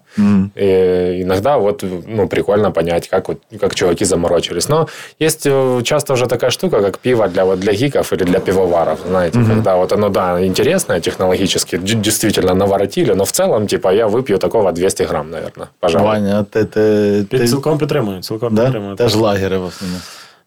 И 0.56 1.20
иногда 1.24 1.58
вот, 1.58 1.84
ну, 2.08 2.28
прикольно 2.28 2.72
понять, 2.72 3.08
как, 3.10 3.28
вот, 3.28 3.38
как 3.62 3.76
чуваки 3.76 4.06
заморочились. 4.06 4.70
Но 4.70 4.88
есть 5.20 5.46
э, 5.46 5.82
часто 5.84 6.14
уже 6.14 6.26
такая 6.28 6.50
штука, 6.52 6.82
как 6.82 6.98
пиво 7.00 7.28
для, 7.28 7.44
вот, 7.46 7.60
для 7.60 7.74
гиков 7.74 8.14
или 8.14 8.24
для 8.24 8.40
пивоваров, 8.40 9.00
знаете, 9.08 9.40
когда 9.48 9.76
вот 9.76 9.92
оно, 9.92 10.10
да, 10.10 10.44
интересное 10.46 11.00
технологически, 11.00 11.78
д- 11.78 11.94
действительно 11.96 12.54
наворотили, 12.54 13.14
но 13.14 13.24
в 13.24 13.32
целом, 13.32 13.68
типа, 13.68 13.94
я 13.94 14.08
выпью 14.08 14.38
такого 14.38 14.72
200 14.72 15.04
грамм, 15.04 15.30
наверное, 15.32 15.68
пожалуй. 15.80 16.08
Ваня, 16.08 16.40
а 16.40 16.44
ти, 16.44 16.66
ти, 16.66 17.26
Під 17.30 17.40
ти, 17.40 17.48
цілком 17.48 17.78
підтримую. 17.78 18.22
Цілком 18.22 18.56
да? 18.56 18.64
підтримую. 18.64 18.96
Теж 18.96 19.16
лагери 19.16 19.58
в 19.58 19.64
основному. 19.66 20.01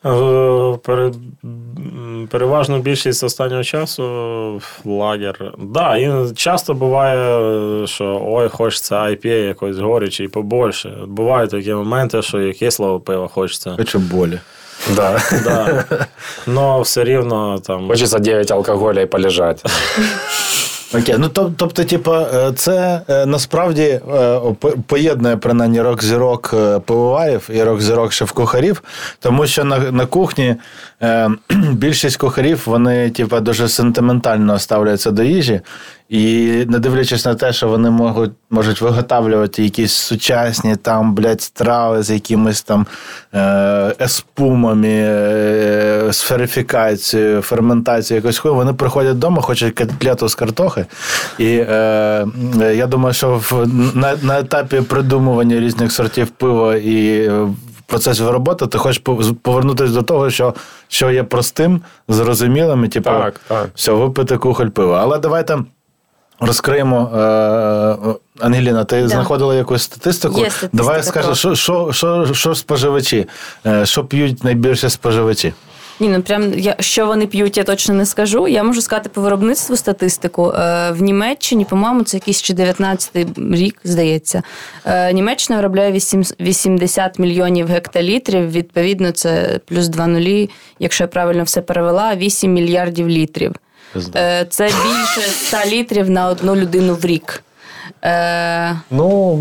Е, 0.05 0.77
Пере... 0.83 1.11
м, 1.43 2.81
більшість 2.81 3.23
останнього 3.23 3.63
часу 3.63 4.61
лагер. 4.85 5.53
Да, 5.59 5.97
і 5.97 6.33
часто 6.35 6.73
буває, 6.73 7.87
що 7.87 8.21
ой, 8.25 8.49
хочеться 8.49 8.95
IPA 8.95 9.27
якось 9.27 9.77
горяче 9.77 10.23
і 10.23 10.27
побольше. 10.27 10.97
Бувають 11.07 11.51
такі 11.51 11.73
моменти, 11.73 12.21
що 12.21 12.41
і 12.41 12.53
кислого 12.53 12.99
пива 12.99 13.27
хочеться. 13.27 13.75
Хочу 13.77 13.99
болі. 13.99 14.39
Да. 14.95 15.19
Да. 15.43 15.85
Но 16.47 16.81
все 16.81 17.03
рівно 17.03 17.59
там. 17.59 17.87
Хочется 17.87 18.19
9 18.19 18.51
алкоголя 18.51 19.01
и 19.01 19.05
полежать. 19.05 19.63
Окей, 20.99 21.15
ну 21.17 21.27
тоб- 21.27 21.53
тобто, 21.57 21.83
типа, 21.83 22.21
е, 22.21 22.51
це 22.55 23.01
е, 23.09 23.25
насправді 23.25 23.81
е, 23.83 24.01
поєднує 24.87 25.37
принаймні 25.37 25.81
рок-зірок 25.81 26.51
е, 26.53 26.79
пивоварів 26.79 27.49
і 27.53 27.63
рок-зірок 27.63 28.13
шеф-кухарів, 28.13 28.83
тому 29.19 29.47
що 29.47 29.63
на, 29.63 29.77
на 29.79 30.05
кухні 30.05 30.55
більшість 31.71 32.17
кухарів 32.17 32.63
вони, 32.65 33.09
типа, 33.09 33.39
дуже 33.39 33.67
сентиментально 33.67 34.59
ставляться 34.59 35.11
до 35.11 35.23
їжі. 35.23 35.61
І 36.09 36.45
не 36.67 36.79
дивлячись 36.79 37.25
на 37.25 37.35
те, 37.35 37.53
що 37.53 37.67
вони 37.67 37.89
можуть, 37.89 38.31
можуть 38.49 38.81
виготовлювати 38.81 39.63
якісь 39.63 39.93
сучасні 39.93 40.75
там, 40.75 41.15
блядь, 41.15 41.41
страви 41.41 42.03
з 42.03 42.09
якимись 42.09 42.61
там 42.61 42.85
е, 43.33 43.95
еспумами, 43.99 44.87
е, 44.87 46.07
сферифікацією, 46.11 47.41
ферментацією 47.41 48.23
якось 48.23 48.37
хуй, 48.37 48.51
вони 48.51 48.73
приходять 48.73 49.15
вдома, 49.15 49.41
хочуть 49.41 49.75
котлету 49.75 50.27
з 50.27 50.35
картохи. 50.35 50.85
І 51.37 51.45
е, 51.45 52.27
е, 52.61 52.75
я 52.75 52.87
думаю, 52.87 53.13
що 53.13 53.41
в, 53.49 53.67
на, 53.95 54.15
на 54.21 54.39
етапі 54.39 54.81
придумування 54.81 55.59
різних 55.59 55.91
сортів 55.91 56.27
пива 56.27 56.75
і 56.75 57.29
е, 57.89 57.91
процесу 57.95 58.31
роботи 58.31 58.67
ти 58.67 58.77
хочеш 58.77 59.01
пов- 59.03 59.33
повернутися 59.33 59.93
до 59.93 60.01
того, 60.01 60.29
що, 60.29 60.53
що 60.87 61.11
є 61.11 61.23
простим, 61.23 61.81
зрозумілим, 62.07 62.85
і 62.85 62.87
типу, 62.87 63.09
Так, 63.09 63.41
так. 63.47 63.69
все, 63.75 63.91
випити 63.91 64.37
кухоль 64.37 64.67
пива. 64.67 64.99
Але 65.01 65.19
давайте 65.19 65.57
розкриємо. 66.39 67.11
Е, 67.15 68.15
Ангеліна, 68.39 68.83
ти 68.83 69.07
знаходила 69.07 69.55
якусь 69.55 69.83
статистику? 69.83 70.39
Є 70.39 70.49
статистика 70.49 70.77
Давай 70.77 71.03
скажи, 71.03 71.35
що, 71.35 71.55
що, 71.55 71.89
що, 71.91 72.33
що 72.33 72.55
споживачі? 72.55 73.27
Е, 73.65 73.85
Що 73.85 74.05
п'ють 74.05 74.43
найбільше 74.43 74.89
споживачі? 74.89 75.53
Ні, 75.99 76.09
ну 76.09 76.21
прям 76.21 76.59
я 76.59 76.75
що 76.79 77.07
вони 77.07 77.27
п'ють, 77.27 77.57
я 77.57 77.63
точно 77.63 77.93
не 77.93 78.05
скажу. 78.05 78.47
Я 78.47 78.63
можу 78.63 78.81
сказати 78.81 79.09
по 79.13 79.21
виробництву 79.21 79.75
статистику. 79.75 80.51
Е, 80.51 80.91
в 80.91 81.01
Німеччині, 81.01 81.65
по-моєму, 81.65 82.03
це 82.03 82.17
якийсь 82.17 82.39
ще 82.39 82.53
19-й 82.53 83.55
рік, 83.55 83.79
здається. 83.83 84.43
Е, 84.85 85.13
Німеччина 85.13 85.57
виробляє 85.57 85.91
8, 85.91 86.23
80 86.39 87.19
мільйонів 87.19 87.67
гектолітрів. 87.67 88.51
Відповідно, 88.51 89.11
це 89.11 89.59
плюс 89.65 89.87
2 89.87 90.07
нулі, 90.07 90.49
якщо 90.79 91.03
я 91.03 91.07
правильно 91.07 91.43
все 91.43 91.61
перевела, 91.61 92.15
8 92.15 92.53
мільярдів 92.53 93.09
літрів. 93.09 93.51
Е, 94.15 94.45
це 94.49 94.63
більше 94.63 95.29
100 95.29 95.57
літрів 95.65 96.09
на 96.09 96.27
одну 96.27 96.55
людину 96.55 96.95
в 96.95 97.05
рік. 97.05 97.43
Е, 98.05 98.75
Ну, 98.91 99.35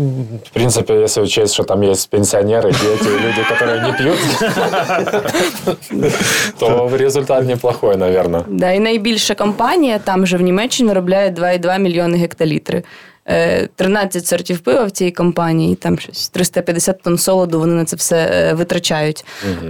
в 0.45 0.49
принципе, 0.53 0.93
если 0.93 1.23
учесть, 1.23 1.53
что 1.53 1.63
там 1.63 1.81
есть 1.81 2.09
пенсионеры, 2.09 2.71
дети, 2.71 3.09
люди, 3.09 3.43
которые 3.49 3.81
не 3.85 3.93
пьют, 3.93 4.17
то 6.59 6.89
результат 6.97 7.45
неплохой, 7.45 7.97
наверное. 7.97 8.41
Да, 8.47 8.71
і 8.71 8.79
найбільша 8.79 9.35
компанія 9.35 9.99
там 9.99 10.25
же 10.25 10.37
в 10.37 10.41
Німеччині 10.41 10.89
виробляє 10.89 11.29
2,2 11.29 11.79
мільйони 11.79 12.17
гектолітри. 12.17 12.83
Е, 13.27 13.67
13 13.75 14.27
сортів 14.27 14.59
пива 14.59 14.83
в 14.83 14.91
цій 14.91 15.11
компанії, 15.11 15.73
і 15.73 15.75
там 15.75 15.99
щось 15.99 16.29
350 16.29 17.01
тонн 17.01 17.17
солоду 17.17 17.59
вони 17.59 17.73
на 17.73 17.85
це 17.85 17.95
все 17.95 18.17
е, 18.17 18.53
витрачають. 18.53 19.25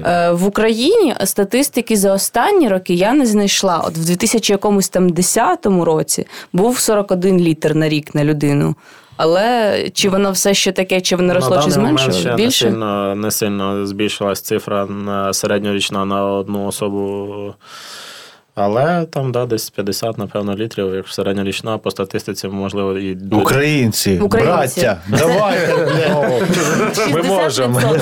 Е, 0.05 0.31
В 0.31 0.45
Україні 0.45 1.15
статистики 1.23 1.97
за 1.97 2.13
останні 2.13 2.69
роки 2.69 2.93
я 2.93 3.13
не 3.13 3.25
знайшла. 3.25 3.77
От 3.87 3.97
в 3.97 4.05
2010 4.05 5.65
році 5.65 6.27
був 6.53 6.79
41 6.79 7.39
літр 7.39 7.75
на 7.75 7.89
рік 7.89 8.15
на 8.15 8.23
людину. 8.23 8.75
Але 9.17 9.89
чи 9.93 10.09
воно 10.09 10.31
все 10.31 10.53
ще 10.53 10.71
таке, 10.71 11.01
чи 11.01 11.15
воно 11.15 11.33
росло, 11.33 11.61
чи 11.63 11.79
момент 11.79 11.99
не 12.37 12.51
сильно, 12.51 13.15
не 13.15 13.31
сильно 13.31 13.85
збільшилась 13.85 14.41
цифра 14.41 14.85
на 14.85 15.33
середньорічна 15.33 16.05
на 16.05 16.25
одну 16.25 16.67
особу. 16.67 17.53
Але 18.54 19.04
там, 19.10 19.32
да, 19.32 19.46
десь 19.46 19.70
50, 19.70 20.18
напевно, 20.18 20.56
літрів, 20.56 20.94
як 20.94 21.08
середньорічна, 21.08 21.78
по 21.78 21.90
статистиці, 21.90 22.48
можливо, 22.48 22.98
і 22.98 23.18
Українці, 23.32 24.18
Українці. 24.22 24.50
браття, 24.50 24.96
давайте, 25.08 25.76
блядь. 25.76 27.14
Ми 27.14 27.22
можемо. 27.22 27.80
60%, 27.80 28.00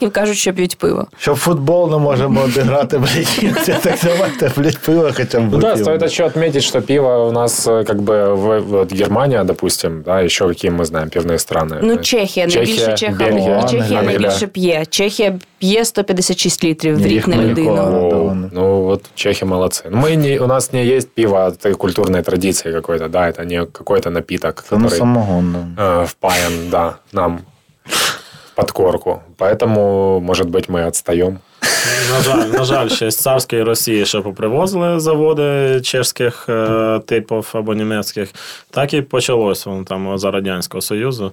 60% 0.00 0.10
кажуть, 0.10 0.36
що 0.36 0.52
п'ють 0.52 0.78
пиво. 0.78 1.06
Що 1.18 1.32
в 1.32 1.36
футбол 1.36 1.90
не 1.90 1.96
можемо 1.98 2.40
обіграти, 2.40 2.98
блядь, 2.98 3.82
так 3.82 3.98
давайте, 4.04 4.50
блядь, 4.56 4.78
пиво 4.78 5.10
хоча 5.16 5.40
б 5.40 5.42
Ну 5.42 5.50
да, 5.50 5.56
вип'ємо. 5.56 5.76
стоит 5.84 6.02
еще 6.02 6.24
отметить, 6.24 6.62
что 6.64 6.80
пиво 6.80 7.28
у 7.28 7.32
нас 7.32 7.66
э, 7.68 7.84
как 7.84 8.02
бы 8.02 8.34
в, 8.34 8.60
вот 8.60 8.92
Германия, 8.92 9.44
допустим, 9.44 10.02
да, 10.02 10.20
еще 10.20 10.48
какие 10.48 10.70
мы 10.70 10.84
знаем 10.84 11.08
пивные 11.08 11.38
страны. 11.38 11.78
Ну, 11.82 11.96
Чехія, 11.96 12.46
найбільше 12.46 12.94
Чеха, 12.94 13.12
Бельгия, 13.18 13.62
Чехія 13.62 13.98
Англия. 13.98 14.02
найбільше 14.02 14.46
п'є. 14.46 14.84
Чехія 14.90 15.38
п'є 15.62 15.84
156 15.84 16.64
літрів 16.64 16.94
в 16.96 16.98
Ні, 16.98 17.04
рік 17.04 17.12
їх 17.12 17.28
на 17.28 17.36
ми 17.36 17.44
людину. 17.44 17.70
ніколи. 17.70 17.98
О, 18.06 18.10
Да, 18.10 18.16
ладно. 18.16 18.50
ну 18.52 18.82
вот 18.82 19.04
чехи 19.14 19.44
молодцы. 19.44 19.82
Ну, 19.90 19.98
Мы 19.98 20.16
не, 20.16 20.38
у 20.40 20.46
нас 20.46 20.72
не 20.72 20.86
есть 20.96 21.08
пиво 21.10 21.36
от 21.46 21.54
этой 21.66 21.74
культурной 21.74 22.22
традиции 22.22 22.72
какой-то, 22.72 23.08
да, 23.08 23.28
это 23.30 23.44
не 23.44 23.66
какой-то 23.66 24.10
напиток, 24.10 24.64
Це 24.68 24.76
не 24.76 24.84
который 24.84 24.98
самогон. 24.98 25.74
да. 25.76 25.82
э, 25.82 26.04
впаян, 26.06 26.52
да, 26.70 26.94
нам 27.12 27.38
в 27.84 28.54
подкорку. 28.54 29.20
Поэтому, 29.38 30.20
может 30.20 30.48
быть, 30.48 30.68
мы 30.68 30.86
отстаем. 30.88 31.38
На 32.10 32.20
жаль, 32.22 32.48
на 32.58 32.64
жаль, 32.64 32.88
ще 32.88 33.10
з 33.10 33.16
царської 33.16 33.62
Росії 33.62 34.06
ще 34.06 34.20
попривозили 34.20 35.00
заводи 35.00 35.80
чешських 35.84 36.46
е, 36.48 37.00
типів 37.06 37.48
або 37.52 37.74
німецьких, 37.74 38.28
так 38.70 38.94
і 38.94 39.02
почалось 39.02 39.66
воно 39.66 39.84
там 39.84 40.18
за 40.18 40.30
Радянського 40.30 40.80
Союзу. 40.80 41.32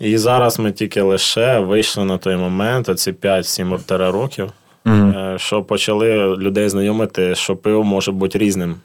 І 0.00 0.18
зараз 0.18 0.58
ми 0.58 0.72
тільки 0.72 1.02
лише 1.02 1.58
вийшли 1.58 2.04
на 2.04 2.18
той 2.18 2.36
момент, 2.36 2.88
оці 2.88 3.12
5-7 3.12 4.10
років, 4.10 4.52
е, 4.86 5.34
що 5.36 5.62
почали 5.62 6.36
людей 6.36 6.68
знайомити, 6.68 7.34
що 7.34 7.56
пиво 7.56 7.84
може 7.84 8.12
бути 8.12 8.38
різним. 8.38 8.76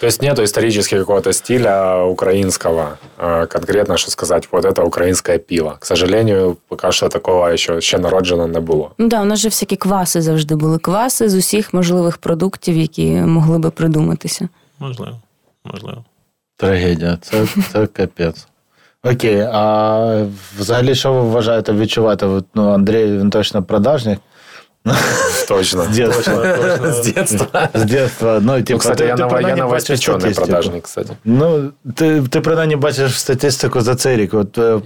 То 0.00 0.06
есть 0.06 0.22
нету 0.22 0.42
исторически 0.42 0.98
какого-то 0.98 1.32
стиля 1.32 2.04
украинского, 2.04 2.98
э, 3.18 3.46
конкретно, 3.46 3.96
что 3.96 4.10
сказать, 4.10 4.48
вот 4.52 4.64
это 4.64 4.82
украинское 4.82 5.38
пиво. 5.38 5.76
К 5.80 5.86
сожалению, 5.86 6.56
пока 6.68 6.92
что 6.92 7.08
такого 7.08 7.46
еще 7.46 7.80
ще 7.80 7.98
народжено 7.98 8.46
не 8.46 8.60
було. 8.60 8.90
Ну 8.98 9.08
да, 9.08 9.22
у 9.22 9.24
нас 9.24 9.38
же 9.38 9.48
всякі 9.48 9.76
кваси 9.76 10.22
завжди 10.22 10.54
були. 10.54 10.78
Кваси 10.78 11.28
з 11.28 11.34
усіх 11.34 11.74
можливих 11.74 12.18
продуктів, 12.18 12.76
які 12.76 13.10
могли 13.10 13.58
би 13.58 13.70
придуматися. 13.70 14.48
Можливо, 14.78 15.20
можливо. 15.64 16.04
Трагедія, 16.56 17.18
це, 17.22 17.46
це 17.72 17.86
капець. 17.86 18.46
Окей, 19.04 19.48
а 19.52 20.24
взагалі, 20.58 20.94
що 20.94 21.12
ви 21.12 21.20
вважаєте 21.20 21.72
відчувати? 21.72 22.26
От, 22.26 22.44
Ну, 22.54 22.70
Андрій, 22.72 23.04
він 23.04 23.30
точно 23.30 23.62
продажник. 23.62 24.18
Точно. 25.48 25.84
З 25.84 25.88
дитинства. 25.88 26.44
С 26.86 27.06
детства. 27.12 27.68
З 27.74 27.84
дитинства. 27.84 28.38
Ну, 28.42 28.52
типу, 28.56 28.72
Ну, 28.72 28.78
кстати, 28.78 28.96
ти- 29.02 29.04
я, 29.08 29.16
ти 29.16 29.22
нов- 29.22 29.72
я 29.74 29.80
статистику. 29.80 30.18
продажник, 30.46 30.82
кстати. 30.82 31.10
Ну, 31.24 31.70
ти, 31.94 32.22
ти 32.30 32.40
принаймні 32.40 32.76
бачиш 32.76 33.20
статистику 33.20 33.80
за 33.80 33.94
цей 33.94 34.16
рік. 34.16 34.34
От, 34.34 34.58
е, 34.58 34.78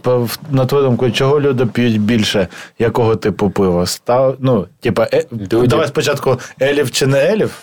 на 0.50 0.66
твою 0.66 0.84
думку, 0.84 1.10
чого 1.10 1.40
люди 1.40 1.66
п'ють 1.66 2.00
більше, 2.00 2.48
якого 2.78 3.16
типу 3.16 3.50
пива? 3.50 3.86
Став, 3.86 4.36
ну, 4.40 4.66
типа, 4.80 5.08
е, 5.12 5.24
давай 5.50 5.88
спочатку 5.88 6.38
елів 6.62 6.90
чи 6.90 7.06
не 7.06 7.18
елів? 7.32 7.54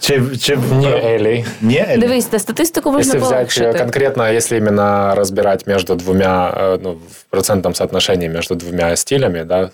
Чи, 0.00 0.36
чи... 0.36 0.56
Не 0.56 0.86
Элей. 0.86 1.44
Не 1.60 1.74
елів? 1.74 2.00
Дивись, 2.00 2.24
та 2.24 2.38
статистику 2.38 2.92
можна 2.92 3.14
Если 3.14 3.18
взять 3.18 3.32
э, 3.32 3.58
полегшити. 3.58 3.78
конкретно, 3.78 4.32
если 4.32 4.58
именно 4.58 5.14
разбирать 5.14 5.66
между 5.66 5.94
двумя, 5.94 6.54
э, 6.60 6.78
ну, 6.82 6.92
в 6.92 7.24
процентном 7.30 7.74
соотношении 7.74 8.28
между 8.28 8.54
двумя 8.54 8.96
стилями, 8.96 9.44
да, 9.44 9.60
э, 9.62 9.70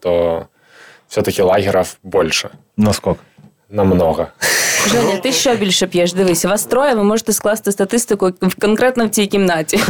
то 0.00 0.42
все-таки 1.08 1.42
лагеров 1.42 1.96
больше. 2.02 2.48
Наскок. 2.76 3.18
Намного. 3.70 4.26
Женя, 4.90 5.16
ти 5.22 5.32
що 5.32 5.56
більше 5.56 5.86
п'єш? 5.86 6.12
Дивись, 6.12 6.44
вас 6.44 6.64
троє, 6.64 6.94
ви 6.94 7.02
можете 7.04 7.32
скласти 7.32 7.72
статистику 7.72 8.32
конкретно 8.60 9.06
в 9.06 9.10
цій 9.10 9.26
кімнаті. 9.26 9.80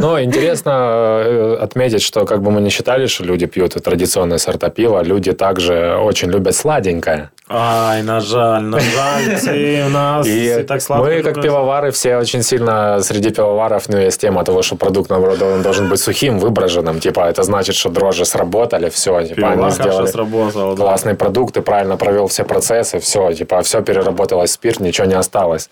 Но 0.00 0.20
интересно 0.20 0.70
э, 0.70 1.62
отметить, 1.64 2.02
что 2.02 2.24
как 2.24 2.40
бы 2.40 2.50
мы 2.50 2.60
не 2.60 2.70
считали, 2.70 3.06
что 3.06 3.24
люди 3.24 3.46
пьют 3.46 3.72
традиционные 3.74 4.38
сорта 4.38 4.68
пива, 4.70 5.02
люди 5.02 5.32
также 5.32 5.94
очень 5.96 6.30
любят 6.30 6.54
сладенькое. 6.56 7.28
Ай, 7.49 8.03
на 8.03 8.19
жаль, 8.19 8.61
на 8.61 8.79
жаль, 8.79 9.35
ці 9.39 9.83
в 9.87 9.89
нас 9.89 10.27
И 10.27 10.53
всі 10.53 10.63
так 10.63 10.81
сладко. 10.81 11.05
мы, 11.05 11.23
как 11.23 11.41
пивовары, 11.41 11.89
все 11.91 12.17
очень 12.17 12.43
сильно 12.43 13.03
среди 13.03 13.29
пивоваров, 13.31 13.89
ну, 13.89 13.97
есть 13.97 14.21
тема 14.21 14.43
того, 14.43 14.61
что 14.61 14.75
продукт, 14.75 15.09
наоборот, 15.09 15.41
он 15.41 15.61
должен 15.61 15.89
быть 15.89 15.99
сухим, 15.99 16.39
выброженным. 16.39 16.99
Типа, 16.99 17.19
это 17.29 17.43
значит, 17.43 17.75
что 17.75 17.89
дрожжи 17.89 18.25
сработали, 18.25 18.89
все, 18.89 19.23
типа, 19.23 19.47
они 19.47 19.55
Пивоварка 19.55 19.83
сделали 19.83 20.07
сработало. 20.07 20.75
да. 20.75 20.83
классный 20.83 21.15
продукт, 21.15 21.57
и 21.57 21.61
правильно 21.61 21.97
провел 21.97 22.27
все 22.27 22.43
процессы, 22.43 22.99
все, 22.99 23.33
типа, 23.33 23.61
все 23.61 23.81
переработалось 23.81 24.51
в 24.51 24.53
спирт, 24.53 24.79
ничего 24.79 25.07
не 25.07 25.15
осталось 25.15 25.69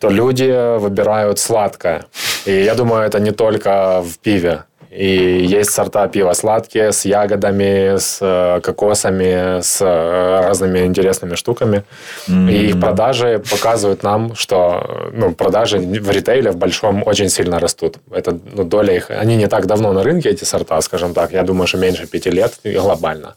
то 0.00 0.08
люди 0.08 0.78
выбирают 0.78 1.38
сладкое. 1.38 2.04
И 2.46 2.52
я 2.52 2.74
думаю, 2.74 3.02
это 3.02 3.20
не 3.20 3.32
только 3.32 4.00
в 4.00 4.18
пиве. 4.18 4.64
И 4.97 5.45
есть 5.59 5.71
сорта 5.71 6.07
пива 6.07 6.33
сладкие, 6.33 6.91
с 6.91 7.05
ягодами, 7.05 7.97
с 7.97 8.19
э, 8.21 8.61
кокосами, 8.61 9.59
с 9.61 9.81
э, 9.81 10.41
разными 10.47 10.85
интересными 10.85 11.35
штуками. 11.35 11.83
И 12.29 12.67
их 12.67 12.79
продажи 12.79 13.41
показывают 13.51 14.03
нам, 14.03 14.35
что 14.35 15.09
ну, 15.13 15.33
продажи 15.33 15.79
в 15.79 16.11
ритейле 16.11 16.51
в 16.51 16.55
большом 16.55 17.03
очень 17.05 17.29
сильно 17.29 17.59
растут. 17.59 17.97
Это 18.11 18.37
ну, 18.55 18.63
доля 18.63 18.93
их... 18.93 19.11
Они 19.11 19.35
не 19.35 19.47
так 19.47 19.65
давно 19.65 19.91
на 19.93 20.03
рынке, 20.03 20.29
эти 20.29 20.45
сорта, 20.45 20.81
скажем 20.81 21.13
так. 21.13 21.33
Я 21.33 21.43
думаю, 21.43 21.67
что 21.67 21.77
меньше 21.77 22.07
пяти 22.07 22.31
лет 22.31 22.53
и 22.63 22.71
глобально. 22.71 23.35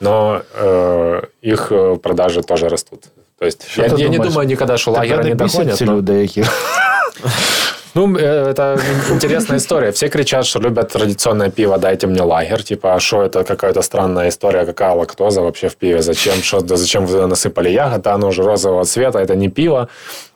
Но 0.00 0.42
э, 0.54 1.22
их 1.42 1.72
э, 1.72 1.96
продажи 1.96 2.42
тоже 2.42 2.68
растут. 2.68 3.00
То 3.38 3.46
есть 3.46 3.68
Що 3.68 3.82
я, 3.82 3.88
ти 3.88 4.02
я 4.02 4.08
не 4.08 4.16
думаєш? 4.16 4.32
думаю 4.32 4.48
никогда, 4.48 4.78
что 4.78 4.92
Тебе 4.92 5.06
лагеры 5.06 5.22
не 5.24 5.28
не 5.28 5.34
бісять 5.34 5.52
догонят. 5.58 5.76
ці 5.76 5.84
но- 5.84 5.92
люди, 5.96 6.12
які 6.12 6.44
Ну, 7.95 8.17
э, 8.17 8.49
это 8.49 8.79
интересная 9.11 9.57
история. 9.57 9.91
Все 9.91 10.09
кричат, 10.09 10.45
что 10.45 10.59
любят 10.59 10.91
традиционное 10.91 11.49
пиво, 11.51 11.77
дайте 11.77 12.07
мне 12.07 12.21
лагерь. 12.21 12.63
Типа, 12.63 12.95
а 12.95 12.99
что 12.99 13.21
это 13.21 13.43
какая-то 13.43 13.81
странная 13.81 14.29
история, 14.29 14.65
какая 14.65 14.93
лактоза 14.93 15.41
вообще 15.41 15.67
в 15.67 15.75
пиве? 15.75 16.01
Зачем, 16.01 16.41
что, 16.41 16.61
да 16.61 16.75
зачем 16.75 17.05
вы 17.05 17.27
насыпали 17.27 17.69
ягод? 17.69 18.07
Оно 18.07 18.27
уже 18.27 18.43
розового 18.43 18.85
цвета, 18.85 19.19
это 19.19 19.35
не 19.35 19.49
пиво. 19.49 19.87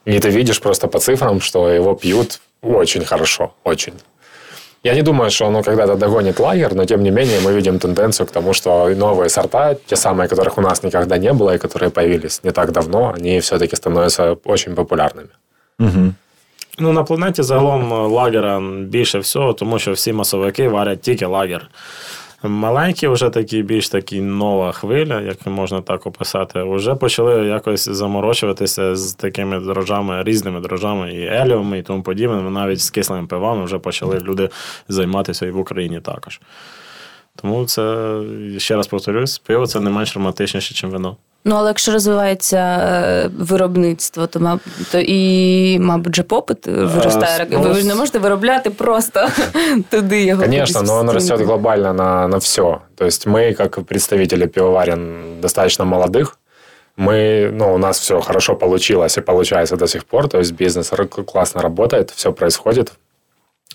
И 0.05 0.19
ты 0.19 0.29
видишь 0.29 0.59
просто 0.61 0.87
по 0.87 0.99
цифрам, 0.99 1.41
что 1.41 1.69
его 1.69 1.95
пьют 1.95 2.39
очень 2.61 3.05
хорошо, 3.05 3.51
очень. 3.63 3.93
Я 4.83 4.93
не 4.93 5.01
думаю, 5.01 5.31
что 5.31 5.47
оно 5.47 5.63
когда-то 5.63 5.95
догонит 5.95 6.39
лагерь, 6.39 6.75
но 6.75 6.85
тем 6.85 7.03
не 7.03 7.11
менее 7.11 7.39
мы 7.43 7.53
видим 7.53 7.79
тенденцию 7.79 8.27
к 8.27 8.31
тому, 8.31 8.53
что 8.53 8.87
новые 8.95 9.29
сорта, 9.29 9.75
те 9.87 9.95
самые, 9.95 10.29
которых 10.29 10.57
у 10.57 10.61
нас 10.61 10.83
никогда 10.83 11.17
не 11.17 11.33
было 11.33 11.55
и 11.55 11.57
которые 11.57 11.89
появились 11.89 12.43
не 12.43 12.51
так 12.51 12.71
давно, 12.71 13.13
они 13.17 13.39
все-таки 13.39 13.75
становятся 13.75 14.37
очень 14.45 14.75
популярными. 14.75 15.29
Ну, 16.79 16.93
на 16.93 17.03
планеті 17.03 17.43
загалом 17.43 17.93
е, 17.93 17.95
лагера 17.95 18.61
більше 18.81 19.19
всього, 19.19 19.53
тому 19.53 19.79
що 19.79 19.91
всі 19.91 20.13
масовики 20.13 20.69
варять 20.69 21.01
тільки 21.01 21.25
лагер. 21.25 21.69
Маленькі, 22.43 23.07
вже 23.07 23.29
такі, 23.29 23.63
більш 23.63 23.89
такі 23.89 24.21
нова 24.21 24.71
хвиля, 24.71 25.21
як 25.21 25.47
можна 25.47 25.81
так 25.81 26.07
описати, 26.07 26.63
вже 26.63 26.95
почали 26.95 27.47
якось 27.47 27.89
заморочуватися 27.89 28.95
з 28.95 29.13
такими 29.13 29.59
дрожжами, 29.59 30.23
різними 30.23 30.59
дрожжами, 30.59 31.13
і 31.13 31.25
еліумами, 31.25 31.79
і 31.79 31.83
тому 31.83 32.03
подібне. 32.03 32.41
Навіть 32.41 32.81
з 32.81 32.89
кислими 32.89 33.27
пивами 33.27 33.65
вже 33.65 33.79
почали 33.79 34.19
люди 34.19 34.49
займатися 34.87 35.45
і 35.45 35.51
в 35.51 35.57
Україні 35.57 35.99
також. 35.99 36.41
Тому 37.35 37.65
це, 37.65 38.15
ще 38.57 38.75
раз 38.75 38.87
повторюсь, 38.87 39.39
пиво 39.39 39.67
це 39.67 39.79
не 39.79 39.89
менш 39.89 40.15
романтичніше, 40.15 40.85
ніж 40.85 40.93
вино. 40.93 41.17
Ну, 41.44 41.54
але 41.56 41.68
якщо 41.70 41.92
розвивається 41.92 42.56
е, 42.56 43.30
виробництво, 43.38 44.26
то, 44.26 44.40
маб, 44.40 44.60
то 44.92 44.98
і, 45.00 45.78
мабуть, 45.78 46.16
же 46.16 46.22
попит 46.22 46.66
виростає. 46.66 47.44
спрос- 47.44 47.68
Ви 47.68 47.74
ж 47.74 47.86
не 47.86 47.94
можете 47.94 48.18
виробляти 48.18 48.70
просто 48.70 49.28
туди 49.90 50.22
його. 50.24 50.42
Конечно, 50.42 50.80
кудись 50.80 50.88
но 50.92 50.98
он 50.98 51.06
всунути. 51.06 51.14
растет 51.14 51.46
глобально 51.46 51.92
на, 51.92 52.28
на 52.28 52.36
все. 52.36 52.78
То 52.94 53.04
есть 53.04 53.26
мы, 53.26 53.54
как 53.54 53.80
представители 53.84 54.46
пивоварен 54.46 55.22
достаточно 55.40 55.84
молодых, 55.84 56.38
мы, 56.96 57.50
ну, 57.52 57.74
у 57.74 57.78
нас 57.78 57.98
все 58.00 58.20
хорошо 58.20 58.56
получилось 58.56 59.18
и 59.18 59.20
получается 59.20 59.76
до 59.76 59.86
сих 59.86 60.04
пор. 60.04 60.28
То 60.28 60.38
есть 60.38 60.52
бизнес 60.52 60.92
р- 60.92 61.08
классно 61.08 61.62
работает, 61.62 62.10
все 62.10 62.32
происходит. 62.32 62.92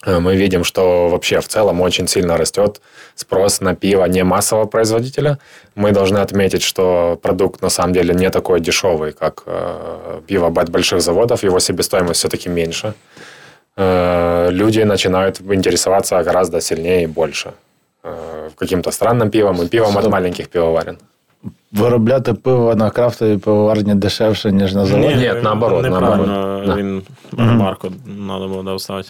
Э, 0.05 0.19
Мы 0.19 0.35
видим, 0.35 0.63
что 0.63 1.09
вообще 1.09 1.39
в 1.39 1.47
целом 1.47 1.81
очень 1.81 2.07
сильно 2.07 2.37
растет 2.37 2.81
спрос 3.15 3.61
на 3.61 3.75
пиво 3.75 4.05
не 4.07 4.23
массового 4.23 4.67
производителя. 4.67 5.37
Мы 5.75 5.91
должны 5.91 6.19
отметить, 6.19 6.61
что 6.61 7.17
продукт 7.21 7.61
на 7.61 7.69
самом 7.69 7.93
деле 7.93 8.13
не 8.13 8.29
такой 8.29 8.59
дешевый, 8.59 9.11
как 9.11 9.43
э, 9.47 10.21
пиво 10.27 10.47
от 10.61 10.69
больших 10.69 11.01
заводов. 11.01 11.43
Его 11.43 11.59
себестоимость 11.59 12.19
все-таки 12.19 12.49
меньше. 12.49 12.93
Э, 13.77 14.49
люди 14.51 14.81
начинают 14.85 15.41
интересоваться 15.41 16.23
гораздо 16.23 16.61
сильнее 16.61 17.03
и 17.03 17.07
больше 17.07 17.51
э, 18.03 18.49
каким-то 18.57 18.91
странным 18.91 19.29
пивом 19.29 19.61
и 19.61 19.67
пивом 19.67 19.95
от 19.97 20.01
Стоп. 20.03 20.11
маленьких 20.13 20.47
пивоварен. 20.49 20.97
виробляти 21.71 22.33
пиво 22.33 22.75
на 22.75 22.89
крафтовій 22.89 23.37
пивоварні 23.37 23.95
дешевше, 23.95 24.51
ніж 24.51 24.73
на 24.73 24.85
заводі. 24.85 25.15
Ні, 25.15 25.33
наоборот, 25.43 25.83
Неправильно 25.83 26.25
наоборот. 26.27 26.67
Да. 26.67 26.75
він 26.75 27.03
ремарку 27.37 27.87
треба 28.27 28.47
було 28.47 28.63
доставити. 28.63 29.09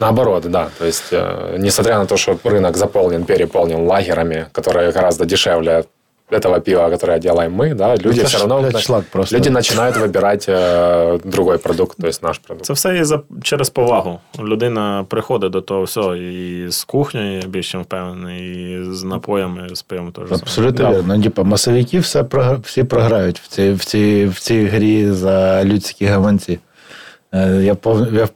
Наоборот, 0.00 0.50
да. 0.50 0.68
То 0.78 0.84
есть, 0.86 1.12
э, 1.12 1.56
несмотря 1.58 1.98
на 1.98 2.06
то, 2.06 2.16
что 2.16 2.36
рынок 2.44 2.76
заполнен, 2.76 3.24
переполнен 3.24 3.86
лагерами, 3.86 4.46
которые 4.52 4.92
гораздо 4.92 5.24
дешевле 5.24 5.84
этого 6.30 6.60
пива, 6.60 6.90
которое 6.90 7.18
делаем 7.18 7.52
мы, 7.52 7.74
да, 7.74 7.94
люди 7.96 8.20
это 8.20 8.26
все 8.26 8.38
ж, 8.38 8.40
равно 8.40 8.60
блядь, 8.60 8.80
шлак 8.80 9.04
просто. 9.04 9.36
люди 9.36 9.50
начинают 9.50 9.96
выбирать 9.96 10.46
э, 10.48 11.20
другой 11.24 11.58
продукт, 11.58 11.96
то 12.00 12.06
есть 12.06 12.22
наш 12.22 12.38
продукт. 12.38 12.66
Це 12.66 12.72
все 12.72 12.96
і 12.96 13.04
за 13.04 13.20
через 13.42 13.70
повагу. 13.70 14.20
Людина 14.40 15.04
приходить 15.08 15.50
до 15.52 15.60
того 15.60 15.82
всього 15.82 16.16
і 16.16 16.66
з 16.70 16.84
кухнею, 16.84 17.40
я 17.42 17.48
більш 17.48 17.70
чим 17.72 17.82
впевнений, 17.82 18.40
і 18.72 18.84
з 18.94 19.04
напоями, 19.04 19.68
з 19.72 19.82
пивом 19.82 20.12
теж. 20.12 20.24
саме. 20.28 20.40
Абсолютно 20.42 20.84
Да. 20.84 20.90
вірно. 20.98 21.16
Ну, 21.16 21.22
типа, 21.22 21.42
масовики 21.42 21.98
все 22.00 22.22
програ- 22.22 22.60
всі 22.62 22.84
програють 22.84 23.40
в 23.40 23.46
цій, 23.48 23.72
в, 23.72 23.84
цій, 23.84 24.26
в 24.26 24.40
цій 24.40 24.64
грі 24.64 25.10
за 25.12 25.64
людські 25.64 26.06
гаманці. 26.06 26.58
Е, 27.34 27.60
Я, 27.62 27.74
пов- 27.74 28.14
я, 28.14 28.28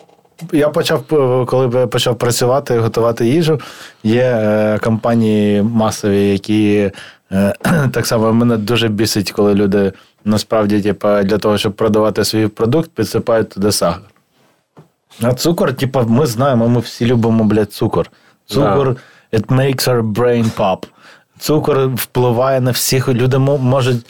я 0.51 0.69
почав, 0.69 0.99
е, 1.11 1.45
коли 1.45 1.79
я 1.79 1.88
почав 1.88 2.17
працювати, 2.17 2.79
готувати 2.79 3.27
їжу, 3.27 3.59
є 4.03 4.23
е, 4.23 4.79
компанії 4.84 5.61
масові, 5.61 6.29
які 6.29 6.91
е, 7.31 7.53
так 7.91 8.05
само 8.05 8.34
мене 8.34 8.57
дуже 8.57 8.88
бісить, 8.88 9.31
коли 9.31 9.53
люди 9.53 9.93
насправді, 10.25 10.81
типа, 10.81 11.23
для 11.23 11.38
того, 11.38 11.57
щоб 11.57 11.73
продавати 11.73 12.25
свій 12.25 12.47
продукт, 12.47 12.91
підсипають 12.91 13.49
туди 13.49 13.71
сахар. 13.71 14.01
А 15.21 15.34
цукор, 15.34 15.73
типа, 15.73 16.03
ми 16.03 16.25
знаємо, 16.25 16.67
ми 16.67 16.79
всі 16.79 17.05
любимо, 17.05 17.43
блядь, 17.43 17.73
цукор. 17.73 18.09
Цукор, 18.45 18.95
it 19.34 19.45
makes 19.45 19.88
our 19.88 20.13
brain 20.13 20.55
pop. 20.57 20.84
Цукор 21.39 21.88
впливає 21.88 22.61
на 22.61 22.71
всіх. 22.71 23.07
Люди 23.09 23.38
можуть 23.38 24.05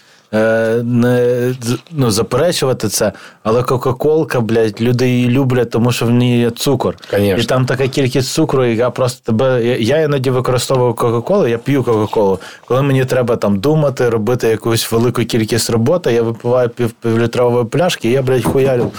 не 0.84 1.53
ну, 1.91 2.11
заперечувати 2.11 2.88
це, 2.88 3.11
але 3.43 3.63
Кока-Колка, 3.63 4.41
блядь, 4.41 4.81
люди 4.81 5.09
її 5.09 5.29
люблять, 5.29 5.69
тому 5.69 5.91
що 5.91 6.05
в 6.05 6.09
ній 6.11 6.39
є 6.39 6.51
цукор. 6.51 6.95
Конечно. 7.11 7.43
І 7.43 7.45
там 7.45 7.65
така 7.65 7.88
кількість 7.88 8.34
цукру, 8.34 8.65
яка 8.65 8.89
просто 8.89 9.31
тебе. 9.31 9.65
Я, 9.65 9.77
я 9.77 10.03
іноді 10.03 10.29
використовую 10.29 10.93
Кока-Колу, 10.93 11.47
я 11.47 11.57
п'ю 11.57 11.84
Кока-Колу. 11.84 12.39
Коли 12.65 12.81
мені 12.81 13.05
треба 13.05 13.36
там 13.36 13.59
думати, 13.59 14.09
робити 14.09 14.47
якусь 14.47 14.91
велику 14.91 15.21
кількість 15.23 15.69
роботи, 15.69 16.13
я 16.13 16.21
випиваю 16.21 16.69
пів, 16.69 16.91
півлітрової 16.91 17.65
пляшки, 17.65 18.09
і 18.09 18.11
я, 18.11 18.21
блядь, 18.21 18.45
хуярю. 18.45 18.91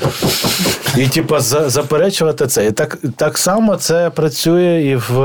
І, 0.96 1.06
типа, 1.06 1.40
за, 1.40 1.68
заперечувати 1.70 2.46
це. 2.46 2.66
І 2.66 2.72
так, 2.72 2.98
так 3.16 3.38
само 3.38 3.76
це 3.76 4.10
працює 4.10 4.82
і 4.82 4.96
в, 4.96 5.20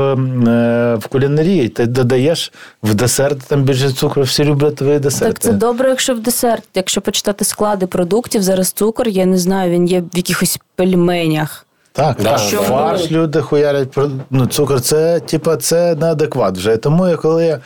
е, 0.48 0.94
в 0.94 1.06
кулінарії. 1.06 1.68
Ти 1.68 1.86
додаєш 1.86 2.52
в 2.82 2.94
десерт, 2.94 3.38
там 3.48 3.62
більше 3.62 3.90
цукру, 3.90 4.22
всі 4.22 4.44
люблять 4.44 4.76
твої 4.76 4.98
десерти. 4.98 5.32
Так 5.32 5.42
це 5.42 5.52
добре, 5.52 5.92
якщо 6.00 6.14
в 6.14 6.20
десерт. 6.20 6.62
Якщо 6.74 7.00
почитати 7.00 7.44
склади 7.44 7.86
продуктів, 7.86 8.42
зараз 8.42 8.72
цукор, 8.72 9.08
я 9.08 9.26
не 9.26 9.38
знаю, 9.38 9.70
він 9.70 9.86
є 9.86 10.00
в 10.00 10.16
якихось 10.16 10.58
пельменях. 10.76 11.66
Так, 11.92 12.16
Да, 12.18 12.30
так. 12.30 12.38
Що 12.38 12.56
фарш 12.56 13.10
люди 13.10 13.40
хуярять 13.40 13.90
про 13.90 14.10
ну, 14.30 14.46
цукор. 14.46 14.80
Це 14.80 15.20
типа 15.20 15.56
це 15.56 15.94
неадекват 15.94 16.56
вже. 16.56 16.76
Тому 16.76 17.08
я 17.08 17.16
коли 17.16 17.44
я 17.44 17.60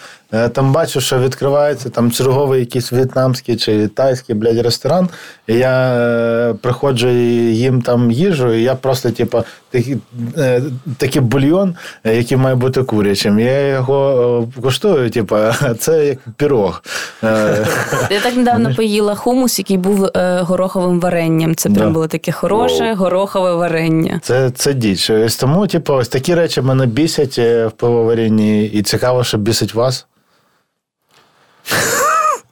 там 0.53 0.73
бачу, 0.73 1.01
що 1.01 1.19
відкривається 1.19 1.91
там 1.91 2.11
черговий 2.11 2.61
якийсь 2.61 2.93
в'єтнамський 2.93 3.57
чи 3.57 3.89
тайський 3.89 4.35
блядь, 4.35 4.59
ресторан, 4.59 5.09
і 5.47 5.55
я 5.55 5.95
е, 5.95 6.55
приходжу 6.61 7.09
і 7.09 7.57
їм 7.57 7.83
там 7.83 8.11
їжу, 8.11 8.53
і 8.53 8.63
я 8.63 8.75
просто, 8.75 9.11
типа, 9.11 9.45
такий, 9.71 9.97
е, 10.39 10.63
такий 10.97 11.23
бульйон, 11.23 11.75
е, 12.05 12.17
який 12.17 12.37
має 12.37 12.55
бути 12.55 12.83
курячим. 12.83 13.39
Я 13.39 13.67
його 13.67 14.49
е, 14.59 14.61
куштую, 14.61 15.11
типа, 15.11 15.55
це 15.79 16.07
як 16.07 16.19
пірог. 16.37 16.83
Е, 17.25 17.67
Я 18.11 18.21
так 18.21 18.37
недавно 18.37 18.75
поїла 18.77 19.15
хумус, 19.15 19.59
який 19.59 19.79
був 19.79 20.05
е, 20.05 20.41
гороховим 20.41 21.01
варенням. 21.01 21.55
Це 21.55 21.71
прям 21.71 21.93
було 21.93 22.07
таке 22.07 22.33
хороше 22.33 22.95
горохове 22.95 23.55
варення. 23.55 24.21
Це, 24.23 24.51
це 24.51 24.75
діч. 24.75 25.11
Ось 25.11 25.37
тому, 25.37 25.67
типу, 25.67 25.95
ось 25.95 26.09
такі 26.09 26.35
речі 26.35 26.61
мене 26.61 26.87
бісять 26.87 27.39
е, 27.39 27.67
в 27.67 27.73
пивоварінні, 27.73 28.65
і 28.67 28.83
цікаво, 28.83 29.25
що 29.25 29.39
бісить 29.39 29.75
вас. 29.75 30.07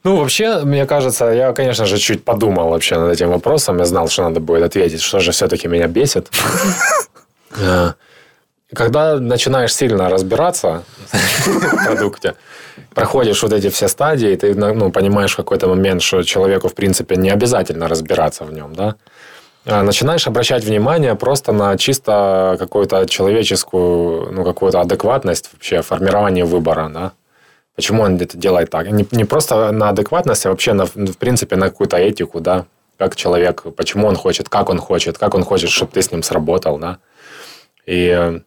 Ну, 0.05 0.17
вообще, 0.17 0.65
мне 0.65 0.85
кажется, 0.85 1.27
я, 1.27 1.53
конечно 1.53 1.87
же, 1.87 1.97
чуть 1.99 2.25
подумал 2.25 2.71
вообще 2.71 2.99
над 2.99 3.13
этим 3.13 3.31
вопросом. 3.31 3.79
Я 3.79 3.85
знал, 3.85 4.09
что 4.09 4.25
надо 4.25 4.41
будет 4.41 4.65
ответить, 4.65 5.01
что 5.01 5.21
же 5.21 5.31
все-таки 5.31 5.69
меня 5.69 5.87
бесит. 5.87 6.29
Э, 7.55 7.93
Когда 8.75 9.19
начинаешь 9.19 9.75
сильно 9.75 10.09
разбираться 10.09 10.85
в 11.45 11.85
продукте, 11.85 12.35
проходишь 12.95 13.43
вот 13.43 13.53
эти 13.53 13.69
все 13.69 13.89
стадии, 13.89 14.35
ты 14.37 14.55
ну, 14.55 14.91
понимаешь 14.91 15.35
в 15.35 15.37
какой-то 15.37 15.69
момент, 15.69 16.01
что 16.01 16.23
человеку, 16.23 16.69
в 16.69 16.75
принципе, 16.75 17.17
не 17.17 17.29
обязательно 17.29 17.89
разбираться 17.89 18.45
в 18.45 18.53
нем, 18.55 18.75
да, 18.75 18.95
а 19.67 19.83
начинаешь 19.83 20.27
обращать 20.27 20.65
внимание 20.65 21.15
просто 21.15 21.53
на 21.53 21.77
чисто 21.77 22.57
какую-то 22.59 23.07
человеческую, 23.07 24.33
ну, 24.33 24.45
какую-то 24.45 24.81
адекватность 24.81 25.51
вообще, 25.53 25.83
формирование 25.83 26.47
выбора, 26.47 26.91
да. 26.95 27.13
Почему 27.75 28.03
он 28.03 28.21
это 28.21 28.37
делает 28.37 28.71
так? 28.71 28.91
Не, 28.91 29.07
не 29.13 29.25
просто 29.25 29.73
на 29.73 29.89
адекватность, 29.89 30.47
а 30.47 30.51
вообще, 30.51 30.73
на, 30.75 30.87
в 30.87 31.17
принципе, 31.17 31.57
на 31.57 31.69
какую-то 31.69 31.97
этику, 31.97 32.41
да, 32.41 32.67
как 32.99 33.17
человек, 33.17 33.65
почему 33.77 34.07
он 34.07 34.17
хочет, 34.17 34.49
как 34.49 34.69
он 34.69 34.79
хочет, 34.79 35.19
как 35.19 35.35
он 35.35 35.43
хочет, 35.45 35.71
чтобы 35.71 35.93
ты 35.93 36.03
с 36.03 36.13
ним 36.13 36.23
сработал, 36.23 36.79
да. 36.79 36.99
И 37.87 38.15
э, 38.17 38.41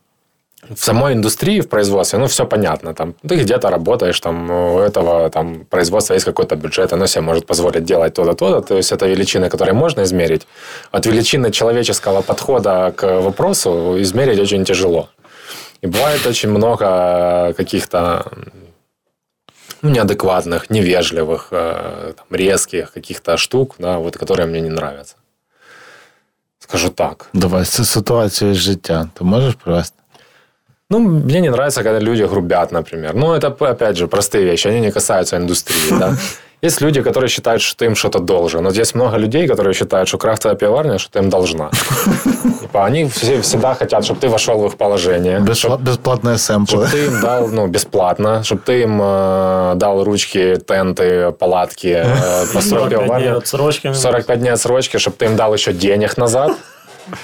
в 0.69 0.78
самой 0.78 1.13
индустрии, 1.13 1.61
в 1.61 1.67
производстве, 1.67 2.19
ну, 2.19 2.26
все 2.26 2.45
понятно. 2.45 2.93
Там, 2.93 3.13
ты 3.28 3.36
где-то 3.36 3.69
работаешь, 3.69 4.19
там, 4.19 4.49
у 4.49 4.80
этого 4.80 5.30
там, 5.30 5.65
производства 5.65 6.13
есть 6.13 6.26
какой-то 6.26 6.55
бюджет, 6.55 6.93
оно 6.93 7.07
себе 7.07 7.21
может 7.21 7.45
позволить 7.45 7.84
делать 7.84 8.13
то-то, 8.13 8.34
то-то. 8.34 8.61
То 8.61 8.78
есть, 8.78 8.91
это 8.91 9.07
величины, 9.07 9.49
которые 9.49 9.73
можно 9.73 10.03
измерить. 10.03 10.47
От 10.91 11.05
величины 11.05 11.51
человеческого 11.51 12.21
подхода 12.21 12.93
к 12.95 13.21
вопросу 13.21 13.95
измерить 13.99 14.39
очень 14.39 14.65
тяжело. 14.65 15.09
И 15.82 15.88
бывает 15.88 16.26
очень 16.26 16.49
много 16.49 17.53
каких-то 17.57 18.32
ну, 19.86 19.91
неадекватных, 19.91 20.69
невежливых, 20.69 21.47
э, 21.51 22.13
там, 22.15 22.25
резких 22.31 22.91
каких-то 22.91 23.38
штук, 23.38 23.75
да, 23.79 23.97
вот, 23.97 24.17
которые 24.17 24.47
мне 24.47 24.61
не 24.61 24.69
нравятся. 24.69 25.15
Скажу 26.59 26.89
так. 26.89 27.29
Давай 27.33 27.65
це 27.65 27.86
ситуацію 27.86 28.53
з 28.53 28.57
життя. 28.57 29.09
Ти 29.13 29.23
можеш 29.23 29.53
привести? 29.53 29.95
Ну, 30.89 30.99
мне 30.99 31.41
не 31.41 31.47
нравится, 31.47 31.83
когда 31.83 31.99
люди 31.99 32.25
грубят, 32.25 32.71
например. 32.71 33.15
Ну, 33.15 33.33
это, 33.33 33.47
опять 33.47 33.95
же, 33.95 34.07
простые 34.07 34.45
вещи, 34.45 34.69
они 34.69 34.79
не 34.79 34.91
касаются 34.91 35.38
индустрии, 35.38 35.99
да. 35.99 36.17
Есть 36.66 36.82
люди, 36.82 37.01
которые 37.03 37.30
считают, 37.30 37.61
что 37.61 37.78
ты 37.78 37.86
им 37.86 37.95
что-то 37.95 38.20
должен. 38.20 38.66
Вот 38.66 38.76
есть 38.76 38.95
много 38.95 39.18
людей, 39.18 39.47
которые 39.47 39.74
считают, 39.74 40.07
что 40.07 40.18
крафтовая 40.18 40.57
пивоварня, 40.57 40.97
что 40.97 41.11
ты 41.11 41.20
им 41.20 41.30
должна. 41.30 41.70
Типа, 42.61 42.86
они 42.86 43.05
все, 43.05 43.41
всегда 43.41 43.76
хотят, 43.76 44.03
чтобы 44.03 44.20
ты 44.20 44.30
вошел 44.30 44.57
в 44.59 44.66
их 44.66 44.78
положение. 44.78 45.39
Безпла- 45.39 45.78
Безплатні 45.78 46.38
Чтобы 46.38 46.88
ты 46.91 47.05
им 47.05 47.22
дал, 47.22 47.47
ну, 47.49 47.68
бесплатно, 47.68 48.43
чтобы 48.43 48.61
ты 48.66 48.82
им 48.82 48.99
э, 49.01 49.74
дал 49.76 50.03
ручки, 50.03 50.55
тенты, 50.68 51.32
палатки, 51.32 51.88
э, 51.88 52.53
построй 52.53 52.82
45 52.82 52.89
днів 52.89 52.99
пивоварню. 52.99 53.38
отсрочки. 53.38 53.93
45 53.93 54.39
дней 54.39 54.53
отсрочки, 54.53 54.97
чтобы 54.97 55.18
ты 55.18 55.26
им 55.26 55.36
дал 55.36 55.53
еще 55.53 55.72
денег 55.74 56.18
назад. 56.18 56.51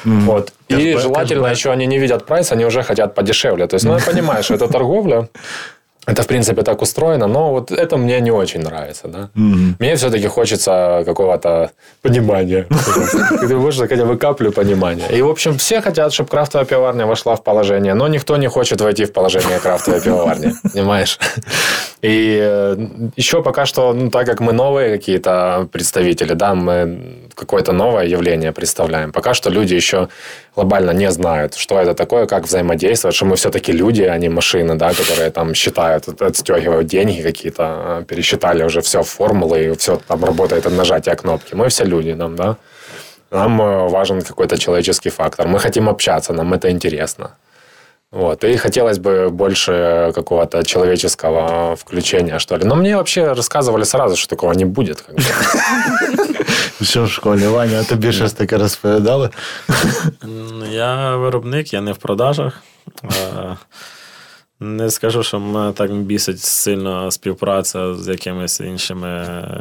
Вот. 0.06 0.54
И 0.70 0.74
Кэшбэк, 0.74 1.02
желательно 1.02 1.44
кэшбэк. 1.44 1.58
еще 1.58 1.72
они 1.72 1.88
не 1.88 2.00
видят 2.00 2.26
прайс, 2.26 2.52
они 2.52 2.66
уже 2.66 2.84
хотят 2.84 3.16
подешевле. 3.16 3.66
То 3.68 3.76
есть, 3.76 3.86
ну, 3.86 3.94
я 3.94 4.06
понимаю, 4.06 4.44
что 4.44 4.54
это 4.54 4.68
торговля. 4.68 5.28
Это, 6.08 6.24
в 6.24 6.28
принципе, 6.28 6.64
так 6.64 6.82
устроено, 6.82 7.28
но 7.28 7.52
вот 7.52 7.72
это 7.72 7.95
мне 7.97 8.20
не 8.22 8.32
очень 8.32 8.62
нравится, 8.62 9.08
да. 9.08 9.30
Мне 9.36 9.95
все-таки 9.95 10.28
хочется 10.28 11.04
какого-то 11.06 11.72
понимания. 12.02 12.68
Ты 13.47 13.56
можешь 13.56 13.88
хотя 13.88 14.06
бы 14.06 14.18
каплю 14.18 14.52
понимания. 14.52 15.08
И, 15.12 15.22
в 15.22 15.30
общем, 15.30 15.58
все 15.58 15.80
хотят, 15.82 16.12
чтобы 16.12 16.30
крафтовая 16.30 16.66
пивоварня 16.66 17.06
вошла 17.06 17.36
в 17.36 17.43
положение, 17.43 17.93
но 17.93 18.08
никто 18.08 18.38
не 18.38 18.47
хочет 18.47 18.82
войти 18.82 19.06
в 19.06 19.14
положение 19.14 19.60
крафтовой 19.60 20.02
пивоварни, 20.02 20.54
понимаешь? 20.74 21.20
И 22.02 22.39
э, 22.41 22.78
еще 23.16 23.43
пока 23.43 23.66
что, 23.66 23.93
ну, 23.93 24.10
так 24.10 24.26
как 24.26 24.39
мы 24.39 24.54
новые 24.54 24.97
какие-то 24.97 25.68
представители, 25.72 26.34
да, 26.34 26.56
мы 26.56 27.30
какое-то 27.36 27.74
новое 27.74 28.06
явление 28.06 28.52
представляем, 28.52 29.12
пока 29.12 29.36
что 29.36 29.52
люди 29.52 29.76
еще 29.76 30.08
глобально 30.56 30.91
не 30.91 31.12
знают, 31.12 31.54
что 31.54 31.80
это 31.80 31.93
такое, 31.93 32.26
как 32.26 32.45
взаимодействовать, 32.45 33.16
что 33.16 33.26
мы 33.26 33.36
все-таки 33.36 33.72
люди, 33.72 34.02
а 34.02 34.18
не 34.18 34.30
машины, 34.30 34.76
да, 34.76 34.93
которые 34.93 35.30
там 35.30 35.54
считают, 35.54 36.08
от- 36.08 36.22
отстегивают 36.22 36.88
деньги 36.88 37.22
какие-то, 37.22 37.64
а, 37.64 38.04
пересчитали 38.04 38.64
уже 38.64 38.82
все 38.82 39.04
формулы, 39.04 39.66
и 39.66 39.76
все 39.76 40.02
там 40.08 40.26
работает 40.26 40.66
от 40.66 40.74
нажатия 40.74 41.16
кнопки. 41.16 41.56
Мы 41.56 41.68
все 41.68 41.86
люди, 41.86 42.12
нам, 42.12 42.36
да. 42.36 42.56
Нам 43.32 43.62
э, 43.62 43.88
важен 43.89 44.22
какой-то 44.22 44.58
человеческий 44.58 45.10
фактор. 45.12 45.47
Мы 45.47 45.60
хотим 45.60 45.88
общаться, 45.88 46.34
нам 46.34 46.54
это 46.54 46.70
интересно. 46.72 47.32
Вот. 48.12 48.45
И 48.45 48.57
хотелось 48.57 48.99
бы 48.99 49.28
больше 49.30 50.12
какого-то 50.14 50.62
человеческого 50.62 51.74
включения, 51.76 52.39
что 52.39 52.57
ли. 52.57 52.64
Но 52.64 52.74
мне 52.76 52.97
вообще 52.97 53.32
рассказывали 53.32 53.84
сразу, 53.84 54.16
что 54.16 54.28
такого 54.28 54.53
не 54.55 54.64
будет. 54.64 55.01
как 55.01 55.14
бы. 55.16 55.22
Що 56.82 57.05
в 57.05 57.11
школі, 57.11 57.47
Ваня, 57.47 57.80
а 57.80 57.84
тобі 57.84 58.12
щось 58.12 58.32
таке 58.32 58.59
розповідали? 58.59 59.30
М, 60.24 60.62
Я 60.70 61.16
виробник, 61.16 61.72
я 61.72 61.80
не 61.80 61.93
в 61.93 61.97
продажах. 61.97 62.62
Не 64.64 64.89
скажу, 64.89 65.24
що 65.24 65.39
мене 65.39 65.72
так 65.72 65.93
бісить 65.95 66.39
сильно 66.39 67.12
співпраця 67.12 67.95
з 67.95 68.07
якимись 68.07 68.59
іншими 68.59 69.07
е, 69.07 69.53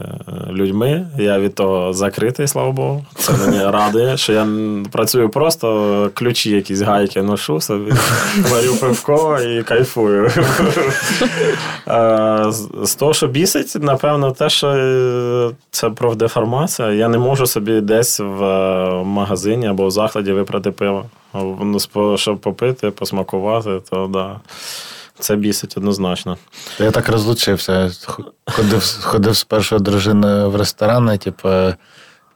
людьми. 0.52 1.06
Я 1.18 1.38
від 1.38 1.54
того 1.54 1.92
закритий, 1.92 2.48
слава 2.48 2.70
Богу. 2.72 3.04
Це 3.16 3.32
мені 3.32 3.64
радує, 3.70 4.16
що 4.16 4.32
я 4.32 4.46
працюю 4.92 5.28
просто, 5.28 6.10
ключі 6.14 6.50
якісь 6.50 6.80
гайки 6.80 7.22
ношу 7.22 7.60
собі, 7.60 7.92
варю 8.50 8.74
пивко 8.80 9.38
і 9.40 9.62
кайфую. 9.62 10.30
Е, 11.88 12.44
з- 12.82 12.94
того, 12.94 13.12
що 13.14 13.26
бісить, 13.26 13.76
напевно, 13.80 14.30
те, 14.32 14.48
що 14.50 14.68
е, 14.68 15.50
це 15.70 15.90
профдеформація. 15.90 16.92
Я 16.92 17.08
не 17.08 17.18
можу 17.18 17.46
собі 17.46 17.80
десь 17.80 18.20
в 18.20 18.42
магазині 19.04 19.66
або 19.66 19.86
в 19.86 19.90
закладі 19.90 20.32
випрати 20.32 20.70
пиво. 20.70 21.04
Щоб 22.16 22.38
попити, 22.38 22.90
посмакувати, 22.90 23.80
то 23.90 24.06
да. 24.06 24.40
Це 25.18 25.36
бісить 25.36 25.76
однозначно. 25.76 26.38
Я 26.78 26.90
так 26.90 27.08
розлучився. 27.08 27.90
Ходив, 28.46 28.98
ходив 29.02 29.36
з 29.36 29.44
першою 29.44 29.80
дружиною 29.80 30.50
в 30.50 30.56
ресторани, 30.56 31.18
типу, 31.18 31.48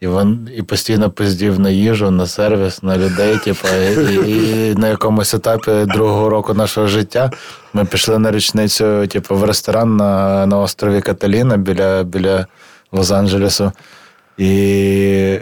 і, 0.00 0.06
вон, 0.06 0.48
і 0.56 0.62
постійно 0.62 1.10
пиздів 1.10 1.60
на 1.60 1.70
їжу, 1.70 2.10
на 2.10 2.26
сервіс, 2.26 2.82
на 2.82 2.98
людей. 2.98 3.38
Типу, 3.38 3.68
і, 3.68 4.30
і 4.30 4.74
на 4.74 4.88
якомусь 4.88 5.34
етапі 5.34 5.70
другого 5.70 6.28
року 6.28 6.54
нашого 6.54 6.86
життя 6.86 7.30
ми 7.72 7.84
пішли 7.84 8.18
на 8.18 8.30
річницю, 8.30 9.06
типу, 9.06 9.36
в 9.36 9.44
ресторан 9.44 9.96
на, 9.96 10.46
на 10.46 10.58
острові 10.58 11.00
Каталіна 11.00 11.56
біля, 11.56 12.02
біля 12.02 12.46
Лос-Анджелесу. 12.92 13.72
І 14.38 14.48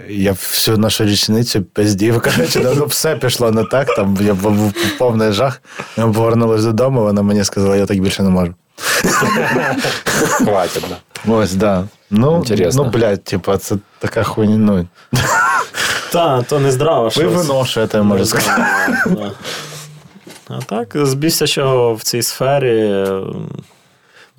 я 0.08 0.32
всю 0.32 0.78
нашу 0.78 1.04
річницю 1.04 1.62
пиздів. 1.62 2.22
Коротше, 2.22 2.72
ну, 2.76 2.86
все 2.86 3.16
пішло 3.16 3.50
не 3.50 3.64
так. 3.64 3.94
Там 3.94 4.18
я 4.20 4.34
був 4.34 4.72
повний 4.98 5.32
жах. 5.32 5.62
Ми 5.96 6.12
повернулися 6.12 6.64
додому, 6.66 7.02
вона 7.02 7.22
мені 7.22 7.44
сказала, 7.44 7.76
я 7.76 7.86
так 7.86 8.00
більше 8.00 8.22
не 8.22 8.30
можу. 8.30 8.54
Хватит, 10.44 10.84
да. 10.88 11.32
Ось, 11.32 11.54
да. 11.54 11.84
Ну, 12.10 12.36
Інтересно. 12.36 12.84
ну 12.84 12.90
блядь, 12.90 13.24
типа, 13.24 13.58
це 13.58 13.76
така 13.98 14.22
хуйня. 14.22 14.56
Ну, 14.56 14.86
Та, 16.12 16.42
то 16.42 16.60
не 16.60 16.72
здраво. 16.72 17.10
ви 17.16 17.26
вино, 17.26 17.64
що 17.64 17.80
я 17.80 17.86
тобі 17.86 18.04
можу 18.04 18.26
сказати. 18.26 18.62
Да. 19.06 19.32
А 20.48 20.58
так, 20.58 20.96
з 21.06 21.14
бісячого 21.14 21.94
в 21.94 22.02
цій 22.02 22.22
сфері. 22.22 23.06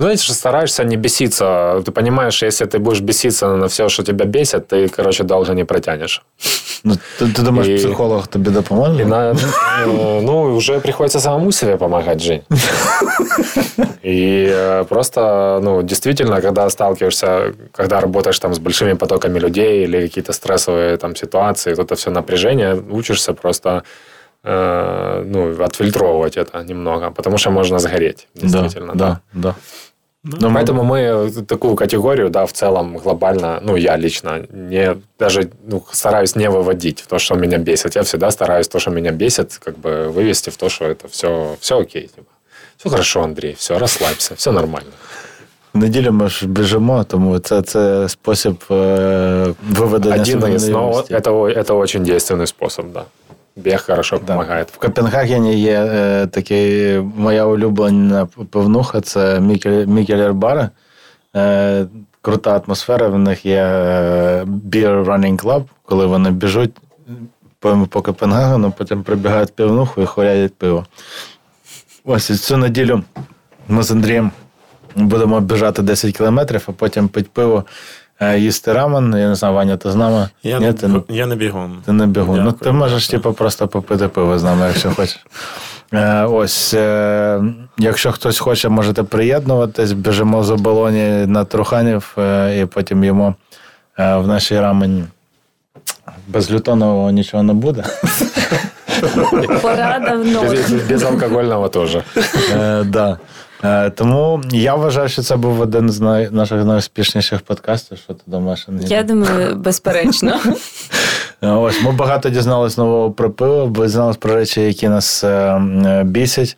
Знаете, 0.03 0.23
что 0.23 0.35
стараешься 0.35 0.85
не 0.85 0.97
беситься. 0.97 1.83
Ты 1.85 1.91
понимаешь, 1.91 2.35
что 2.35 2.47
если 2.47 2.67
ты 2.67 2.79
будешь 2.79 3.01
беситься 3.01 3.57
на 3.57 3.67
все, 3.67 3.89
что 3.89 4.03
тебя 4.05 4.25
бесит, 4.25 4.69
ты, 4.69 4.89
короче, 4.89 5.25
долго 5.25 5.55
не 5.55 5.65
протянешь. 5.65 6.23
Ну, 6.85 6.97
ти, 7.19 7.27
ти 7.33 7.43
думаєш, 7.43 7.69
І- 7.69 7.85
психолог 7.87 8.27
тобі 8.27 8.51
допоможе? 8.51 9.03
И 9.03 9.05
на, 9.07 9.33
э, 9.33 10.23
ну, 10.23 10.57
уже 10.57 10.81
приходится 10.81 11.21
самому 11.21 11.53
себе 11.53 11.77
помогать, 11.77 12.21
Жень. 12.23 12.41
И 14.05 14.47
э, 14.51 14.85
просто, 14.85 15.61
ну, 15.63 15.83
действительно, 15.83 16.41
когда 16.41 16.71
сталкиваешься, 16.71 17.53
когда 17.73 18.01
работаешь 18.01 18.39
там 18.39 18.53
с 18.55 18.59
большими 18.59 18.95
потоками 18.95 19.41
людей 19.41 19.85
или 19.85 20.03
какие-то 20.03 20.33
стрессовые 20.33 20.97
там 20.97 21.17
ситуации, 21.17 21.75
вот 21.75 21.87
это 21.87 21.95
все 21.95 22.11
напряжение, 22.11 22.75
учишься 22.91 23.33
просто 23.33 23.83
э, 24.45 25.25
ну, 25.27 25.63
отфильтровывать 25.65 26.37
это 26.37 26.65
немного, 26.69 27.11
потому 27.11 27.39
что 27.39 27.51
можно 27.51 27.79
сгореть, 27.79 28.29
действительно. 28.35 28.93
да, 28.95 29.21
да. 29.33 29.55
Ну, 30.25 30.51
ми- 30.51 30.61
Поэтому 30.61 30.83
мы 30.85 31.31
такую 31.47 31.75
категорию, 31.75 32.29
да, 32.31 32.45
в 32.45 32.53
целом 32.53 32.99
глобально, 32.99 33.61
ну, 33.63 33.77
я 33.77 33.97
лично 33.99 34.41
не 34.53 34.95
даже 35.19 35.49
ну, 35.71 35.83
стараюсь 35.93 36.37
не 36.37 36.51
выводить 36.51 37.01
в 37.03 37.07
то, 37.07 37.19
что 37.19 37.35
меня 37.35 37.59
бесит. 37.59 37.97
Я 37.97 38.03
всегда 38.03 38.31
стараюсь 38.31 38.69
то, 38.69 38.79
что 38.79 38.91
меня 38.91 39.13
бесит, 39.13 39.59
как 39.65 39.79
бы 39.79 40.09
вывести 40.09 40.51
в 40.51 40.57
то, 40.57 40.69
что 40.69 40.85
это 40.85 41.09
все, 41.09 41.57
все 41.61 41.75
окей. 41.81 42.03
Типа. 42.15 42.33
Все 42.77 42.91
хорошо, 42.91 43.23
Андрей, 43.23 43.55
все, 43.59 43.79
расслабься, 43.79 44.35
все 44.35 44.53
нормально. 44.53 44.91
В 45.75 45.79
неділю 45.79 46.13
ми 46.13 46.29
ж 46.29 46.47
біжимо, 46.47 47.05
тому 47.05 47.39
це, 47.39 47.63
це 47.63 48.09
спосіб 48.09 48.57
е, 48.71 49.55
виведення 49.71 50.15
Один 50.15 50.41
себе 50.41 50.55
из, 50.55 50.69
на 50.69 50.73
но 50.73 50.89
рівності. 50.91 51.15
это, 51.15 51.31
о- 51.33 51.49
это 51.51 51.77
очень 51.79 52.03
действенный 52.05 52.47
способ, 52.47 52.87
да. 52.93 53.05
Бег 53.56 53.86
хорошо 53.86 54.20
Да. 54.28 54.66
В 54.72 54.78
Копенгагені 54.78 55.60
є 55.60 55.90
е, 55.94 56.28
такий 56.28 57.00
моя 57.00 57.46
улюблена 57.46 58.26
пивнуха, 58.26 59.02
це 59.02 59.40
Мікелер 59.88 60.34
Бар. 60.34 60.70
Е, 61.36 61.86
крута 62.22 62.62
атмосфера. 62.66 63.08
В 63.08 63.20
них 63.20 63.46
є 63.46 63.64
е, 63.64 64.44
Beer 64.44 65.06
Running 65.06 65.44
Club, 65.44 65.64
коли 65.86 66.06
вони 66.06 66.32
біжуть 66.32 66.72
по, 67.60 67.88
по 67.90 68.02
Копенгагену, 68.02 68.74
потім 68.78 69.04
прибігають 69.04 69.56
півнуху 69.56 70.02
і 70.02 70.06
хоряють 70.06 70.56
пиво. 70.56 70.86
Ось 72.06 72.30
і 72.30 72.36
цю 72.36 72.58
неділю 72.58 73.04
ми 73.68 73.84
з 73.84 73.92
Андрієм 73.92 74.32
будемо 74.96 75.40
біжати 75.40 75.82
10 75.82 76.18
кілометрів, 76.18 76.64
а 76.68 76.72
потім 76.72 77.08
пити 77.08 77.30
пиво, 77.34 77.64
їсти 78.38 78.74
рамен. 78.74 79.16
Я 79.18 79.30
не 79.30 79.36
знаю, 79.36 79.54
Ваня, 79.56 79.78
ти 79.78 79.92
з 79.92 79.96
нами? 79.96 80.30
Я, 80.44 80.60
Ні, 80.60 80.66
не, 80.66 80.74
ти, 80.74 80.90
я 81.10 81.26
не 81.26 81.36
бігун. 81.36 81.78
ти 81.86 81.92
не 81.92 82.08
бігун. 82.08 82.44
Ну, 82.44 82.52
ти 82.52 82.72
можеш 82.72 83.08
типу, 83.08 83.34
просто 83.34 83.68
попити 83.68 84.08
пиво 84.08 84.40
з 84.40 84.44
нами, 84.44 84.66
якщо 84.68 84.92
хочеш. 84.92 85.26
Е, 85.94 86.24
ось, 86.24 86.74
е, 86.74 87.42
якщо 87.78 88.12
хтось 88.12 88.40
хоче, 88.40 88.70
можете 88.70 89.04
приєднуватись, 89.04 89.92
біжимо 89.92 90.44
з 90.44 90.52
оболоні 90.52 91.26
на 91.28 91.46
Труханів 91.46 92.16
е, 92.18 92.60
і 92.62 92.66
потім 92.66 93.04
їмо 93.04 93.36
е, 94.00 94.16
в 94.18 94.28
нашій 94.28 94.60
рамені. 94.60 95.04
Без 96.28 96.52
лютонового 96.52 97.12
нічого 97.12 97.44
не 97.44 97.54
буде. 97.54 97.84
Порада 99.62 100.16
в 100.16 100.28
ноль. 100.28 100.50
Без, 100.50 100.72
безалкогольного 100.72 101.70
тоже. 101.70 102.04
Е, 102.56 102.84
да. 102.84 103.18
Е, 103.64 103.90
тому 103.90 104.42
я 104.52 104.76
вважаю, 104.76 105.10
що 105.10 105.22
це 105.22 105.36
був 105.36 105.62
один 105.62 105.90
з 105.90 106.00
наших 106.32 106.66
найуспішніших 106.66 107.42
подкастів. 107.42 107.98
Що 107.98 108.14
ти 108.14 108.22
думаєш? 108.28 108.68
Я 108.80 109.04
думаю, 109.04 109.56
безперечно. 109.56 110.40
Е, 111.42 111.50
Ось 111.50 111.84
ми 111.84 111.92
багато 111.92 112.30
дізналися 112.30 112.82
нового 112.82 113.12
про 113.12 113.32
пиво, 113.32 113.84
дізналися 113.84 114.20
про 114.20 114.36
речі, 114.36 114.62
які 114.62 114.90
нас 114.90 115.24
е, 115.24 116.04
бісять. 116.06 116.58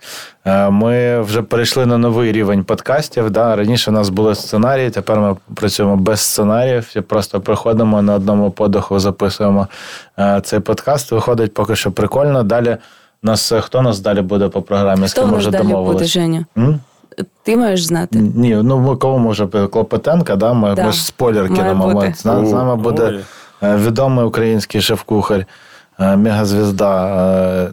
Ми 0.69 1.21
вже 1.21 1.41
перейшли 1.41 1.85
на 1.85 1.97
новий 1.97 2.31
рівень 2.31 2.63
подкастів. 2.63 3.29
Да? 3.29 3.55
Раніше 3.55 3.91
у 3.91 3.93
нас 3.93 4.09
були 4.09 4.35
сценарії, 4.35 4.89
тепер 4.89 5.19
ми 5.19 5.35
працюємо 5.55 5.97
без 5.97 6.19
сценаріїв 6.19 6.91
і 6.95 7.01
просто 7.01 7.41
приходимо 7.41 8.01
на 8.01 8.13
одному 8.13 8.51
подиху, 8.51 8.99
записуємо 8.99 9.67
цей 10.43 10.59
подкаст. 10.59 11.11
Виходить 11.11 11.53
поки 11.53 11.75
що 11.75 11.91
прикольно. 11.91 12.43
Далі 12.43 12.77
нас 13.23 13.53
хто 13.61 13.81
нас 13.81 13.99
далі 13.99 14.21
буде 14.21 14.49
по 14.49 14.61
програмі? 14.61 15.07
З 15.07 15.11
Хто 15.11 15.21
ким 15.21 15.31
нас 15.31 15.39
вже 15.39 15.51
далі 15.51 15.73
буде. 15.73 16.05
Женя? 16.05 16.45
М? 16.57 16.79
Ти 17.43 17.57
маєш 17.57 17.83
знати. 17.85 18.19
Ні, 18.35 18.55
ну 18.63 18.79
ми 18.79 18.95
кого 18.95 19.19
може 19.19 19.47
Клопотенка, 19.47 20.35
да? 20.35 20.53
Ми, 20.53 20.75
Да. 20.75 20.85
ми 20.85 20.91
ж 20.91 21.05
спойлер 21.05 21.47
кинемо. 21.53 22.11
З, 22.15 22.25
нами- 22.25 22.75
буде 22.75 23.03
Ой. 23.03 23.19
е, 23.69 23.75
відомий 23.75 24.25
український 24.25 24.81
шеф-кухар, 24.81 25.45
е, 25.99 26.15
мегазвізда 26.17 27.05
е, 27.65 27.69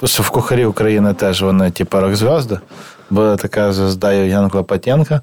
в- 0.00 0.06
шеф-кухарі 0.08 0.64
України 0.64 1.14
теж 1.14 1.42
вони, 1.42 1.70
типу, 1.70 2.00
рок-зв'язди. 2.00 2.58
Буде 3.10 3.36
така 3.36 3.72
звізда 3.72 4.12
Євген 4.12 4.50
Клопотенко. 4.50 5.20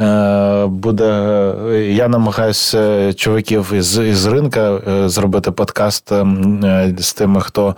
Е, 0.00 0.66
Буде, 0.66 1.04
е, 1.72 1.76
я 1.92 2.08
намагаюся 2.08 3.12
чуваків 3.12 3.72
із, 3.74 3.98
із 3.98 4.26
ринка 4.26 4.60
е, 4.88 5.08
зробити 5.08 5.50
подкаст 5.50 6.12
ем, 6.12 6.64
е, 6.64 6.94
з 6.98 7.12
тими, 7.12 7.40
хто 7.40 7.76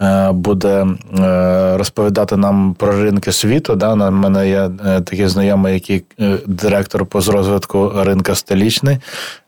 е, 0.00 0.32
буде 0.32 0.86
е, 1.18 1.76
розповідати 1.76 2.36
нам 2.36 2.74
про 2.78 3.02
ринки 3.02 3.32
світу. 3.32 3.74
Да? 3.74 3.92
У 3.92 3.96
мене 4.10 4.48
є 4.48 4.70
е, 4.86 5.00
такий 5.00 5.28
знайомий, 5.28 5.74
який 5.74 6.04
е, 6.20 6.38
директор 6.46 7.06
по 7.06 7.20
розвитку 7.20 7.92
ринка 7.96 8.34
столічний, 8.34 8.98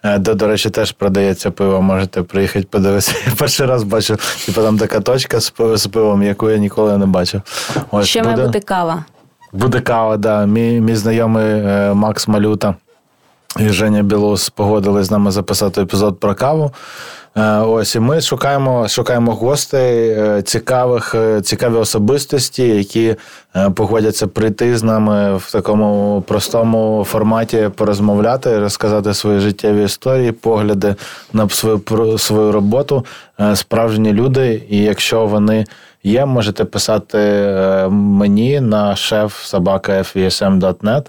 е, 0.03 0.19
де, 0.19 0.35
до 0.35 0.47
речі, 0.47 0.70
теж 0.70 0.93
продається 0.93 1.51
пиво. 1.51 1.82
Можете 1.82 2.23
приїхати 2.23 2.66
подивитися. 2.70 3.12
Я 3.27 3.32
перший 3.39 3.66
раз 3.66 3.82
бачу, 3.82 4.16
типу 4.47 4.62
там 4.62 4.78
така 4.78 5.01
точка 5.01 5.41
з 5.41 5.51
пи- 5.51 5.77
з 5.77 5.86
пивом, 5.86 6.23
яку 6.23 6.51
я 6.51 6.57
ніколи 6.59 6.99
не 6.99 7.07
бачив. 7.07 7.41
Ось, 7.91 8.07
Ще 8.07 8.23
має 8.23 8.36
бути 8.36 8.61
кава. 8.61 9.05
Буде 9.55 9.81
кава, 9.81 10.17
да. 10.17 10.47
Мій, 10.47 10.81
мій 10.81 10.97
знайомий 10.97 11.45
е, 11.47 11.95
Макс 11.95 12.29
Малюта 12.29 12.75
і 13.61 13.69
Женя 13.69 14.03
Білус 14.03 14.51
погодились 14.51 15.07
з 15.07 15.11
нами 15.11 15.31
записати 15.31 15.83
епізод 15.83 16.21
про 16.21 16.35
каву. 16.35 16.71
Е, 17.37 17.59
Ось 17.59 17.95
і 17.95 18.01
ми 18.01 18.21
шукаємо, 18.21 18.89
шукаємо 18.89 19.35
гостей, 19.35 20.11
е, 20.11 20.43
цікавих, 20.43 21.15
цікаві 21.43 21.75
особистості, 21.75 22.69
які 22.69 23.17
погодяться 23.75 24.27
прийти 24.27 24.77
з 24.77 24.83
нами 24.83 25.37
в 25.37 25.53
такому 25.53 26.23
простому 26.27 27.07
форматі 27.09 27.71
порозмовляти, 27.75 28.59
розказати 28.59 29.15
свої 29.15 29.41
життєві 29.41 29.85
історії, 29.85 30.33
погляди 30.33 30.95
на 31.33 31.49
свою 31.49 32.19
свою 32.19 32.53
роботу. 32.53 33.05
Справжні 33.55 34.13
люди, 34.13 34.63
і 34.69 34.79
якщо 34.79 35.27
вони 35.27 35.65
є, 36.05 36.27
можете 36.27 36.65
писати 36.65 37.19
е, 37.19 37.89
мені 37.89 38.61
на 38.61 38.97
шеф 38.97 39.45
собака.fvsm.net 39.45 41.07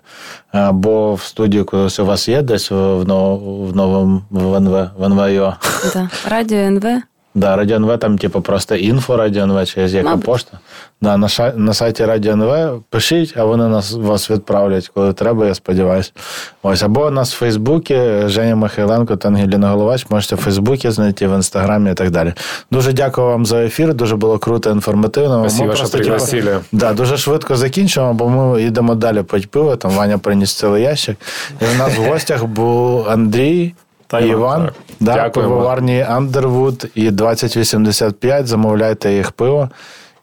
або 0.52 1.14
в 1.14 1.22
студію, 1.22 1.66
колись 1.66 2.00
у 2.00 2.06
вас 2.06 2.28
є 2.28 2.42
десь 2.42 2.72
в, 2.72 2.76
нов- 3.04 3.68
в 3.72 3.76
новому 3.76 4.22
в 4.30 4.56
НВ, 4.56 4.90
в 4.98 5.04
НВ. 5.04 5.54
Да. 5.94 6.10
Радіо 6.30 6.58
НВ. 6.60 7.02
Да, 7.36 7.56
Радіо 7.56 7.76
НВ 7.78 7.98
там, 7.98 8.18
типу, 8.18 8.42
просто 8.42 8.76
інфо 8.76 9.18
Радіо 9.18 9.44
НВ, 9.44 9.66
чи 9.66 9.82
яка 9.82 10.10
Мабуть. 10.10 10.26
пошта. 10.26 10.60
Да, 11.02 11.18
на, 11.18 11.28
ша- 11.28 11.54
на 11.56 11.74
сайті 11.74 12.06
Радіо 12.06 12.34
НВ 12.34 12.82
пишіть, 12.90 13.34
а 13.38 13.44
вони 13.44 13.68
нас 13.68 13.94
вас 13.94 14.32
відправлять, 14.32 14.92
коли 14.94 15.14
треба, 15.14 15.46
я 15.46 15.56
сподіваюся. 15.56 16.12
Ось, 16.64 16.84
або 16.84 17.12
нас 17.12 17.34
в 17.34 17.38
Фейсбуці, 17.38 17.96
Женя 18.26 18.56
Михайленко 18.56 19.16
та 19.16 19.28
Ангеліна 19.28 19.70
Головач. 19.70 20.06
Можете 20.10 20.36
в 20.36 20.38
Фейсбуці 20.38 20.92
знайти, 20.92 21.28
в 21.28 21.36
інстаграмі 21.36 21.92
і 21.92 21.94
так 21.94 22.12
далі. 22.12 22.34
Дуже 22.72 22.94
дякую 22.94 23.28
вам 23.28 23.46
за 23.46 23.64
ефір. 23.64 23.94
Дуже 23.94 24.16
було 24.16 24.38
круто, 24.38 24.72
інформативно. 24.72 25.42
Ми 25.42 25.50
Спасибо, 25.50 25.76
що 25.76 25.82
просто, 25.82 25.98
типу. 25.98 26.50
Да, 26.72 26.94
дуже 26.94 27.18
швидко 27.18 27.56
закінчимо, 27.56 28.14
бо 28.14 28.30
ми 28.30 28.64
йдемо 28.64 28.96
далі 28.96 29.22
пить 29.22 29.52
пиво. 29.52 29.76
Там 29.76 29.92
Ваня 29.92 30.18
приніс 30.18 30.54
цілий 30.54 30.84
ящик. 30.84 31.18
І 31.62 31.76
у 31.76 31.78
нас 31.78 31.98
в 31.98 32.02
гостях 32.02 32.46
був 32.46 33.10
Андрій. 33.10 33.74
Та 34.08 34.20
Іван, 34.20 34.70
да, 35.00 35.30
пивоварні 35.30 36.06
Underwood 36.12 36.88
і 36.96 37.12
2085. 37.12 38.48
Замовляйте 38.48 39.14
їх 39.14 39.32
пиво. 39.32 39.70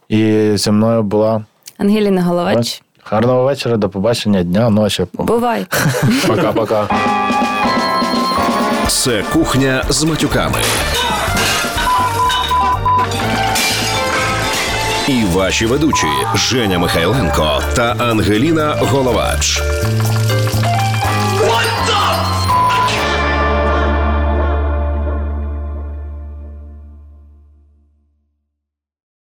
І 0.09 0.51
зі 0.55 0.71
мною 0.71 1.03
була 1.03 1.45
Ангеліна 1.79 2.23
Головач. 2.23 2.83
гарного 3.05 3.45
вечора, 3.45 3.77
до 3.77 3.89
побачення, 3.89 4.43
дня, 4.43 4.71
ночі. 4.71 5.07
Бувай. 5.13 5.67
Пока-пока. 6.27 6.89
Це 8.89 9.23
кухня 9.33 9.85
з 9.89 10.05
матюками. 10.05 10.59
І 15.09 15.25
ваші 15.25 15.67
ведучі 15.67 16.07
Женя 16.35 16.79
Михайленко 16.79 17.61
та 17.77 17.95
Ангеліна 17.99 18.75
Головач. 18.81 19.63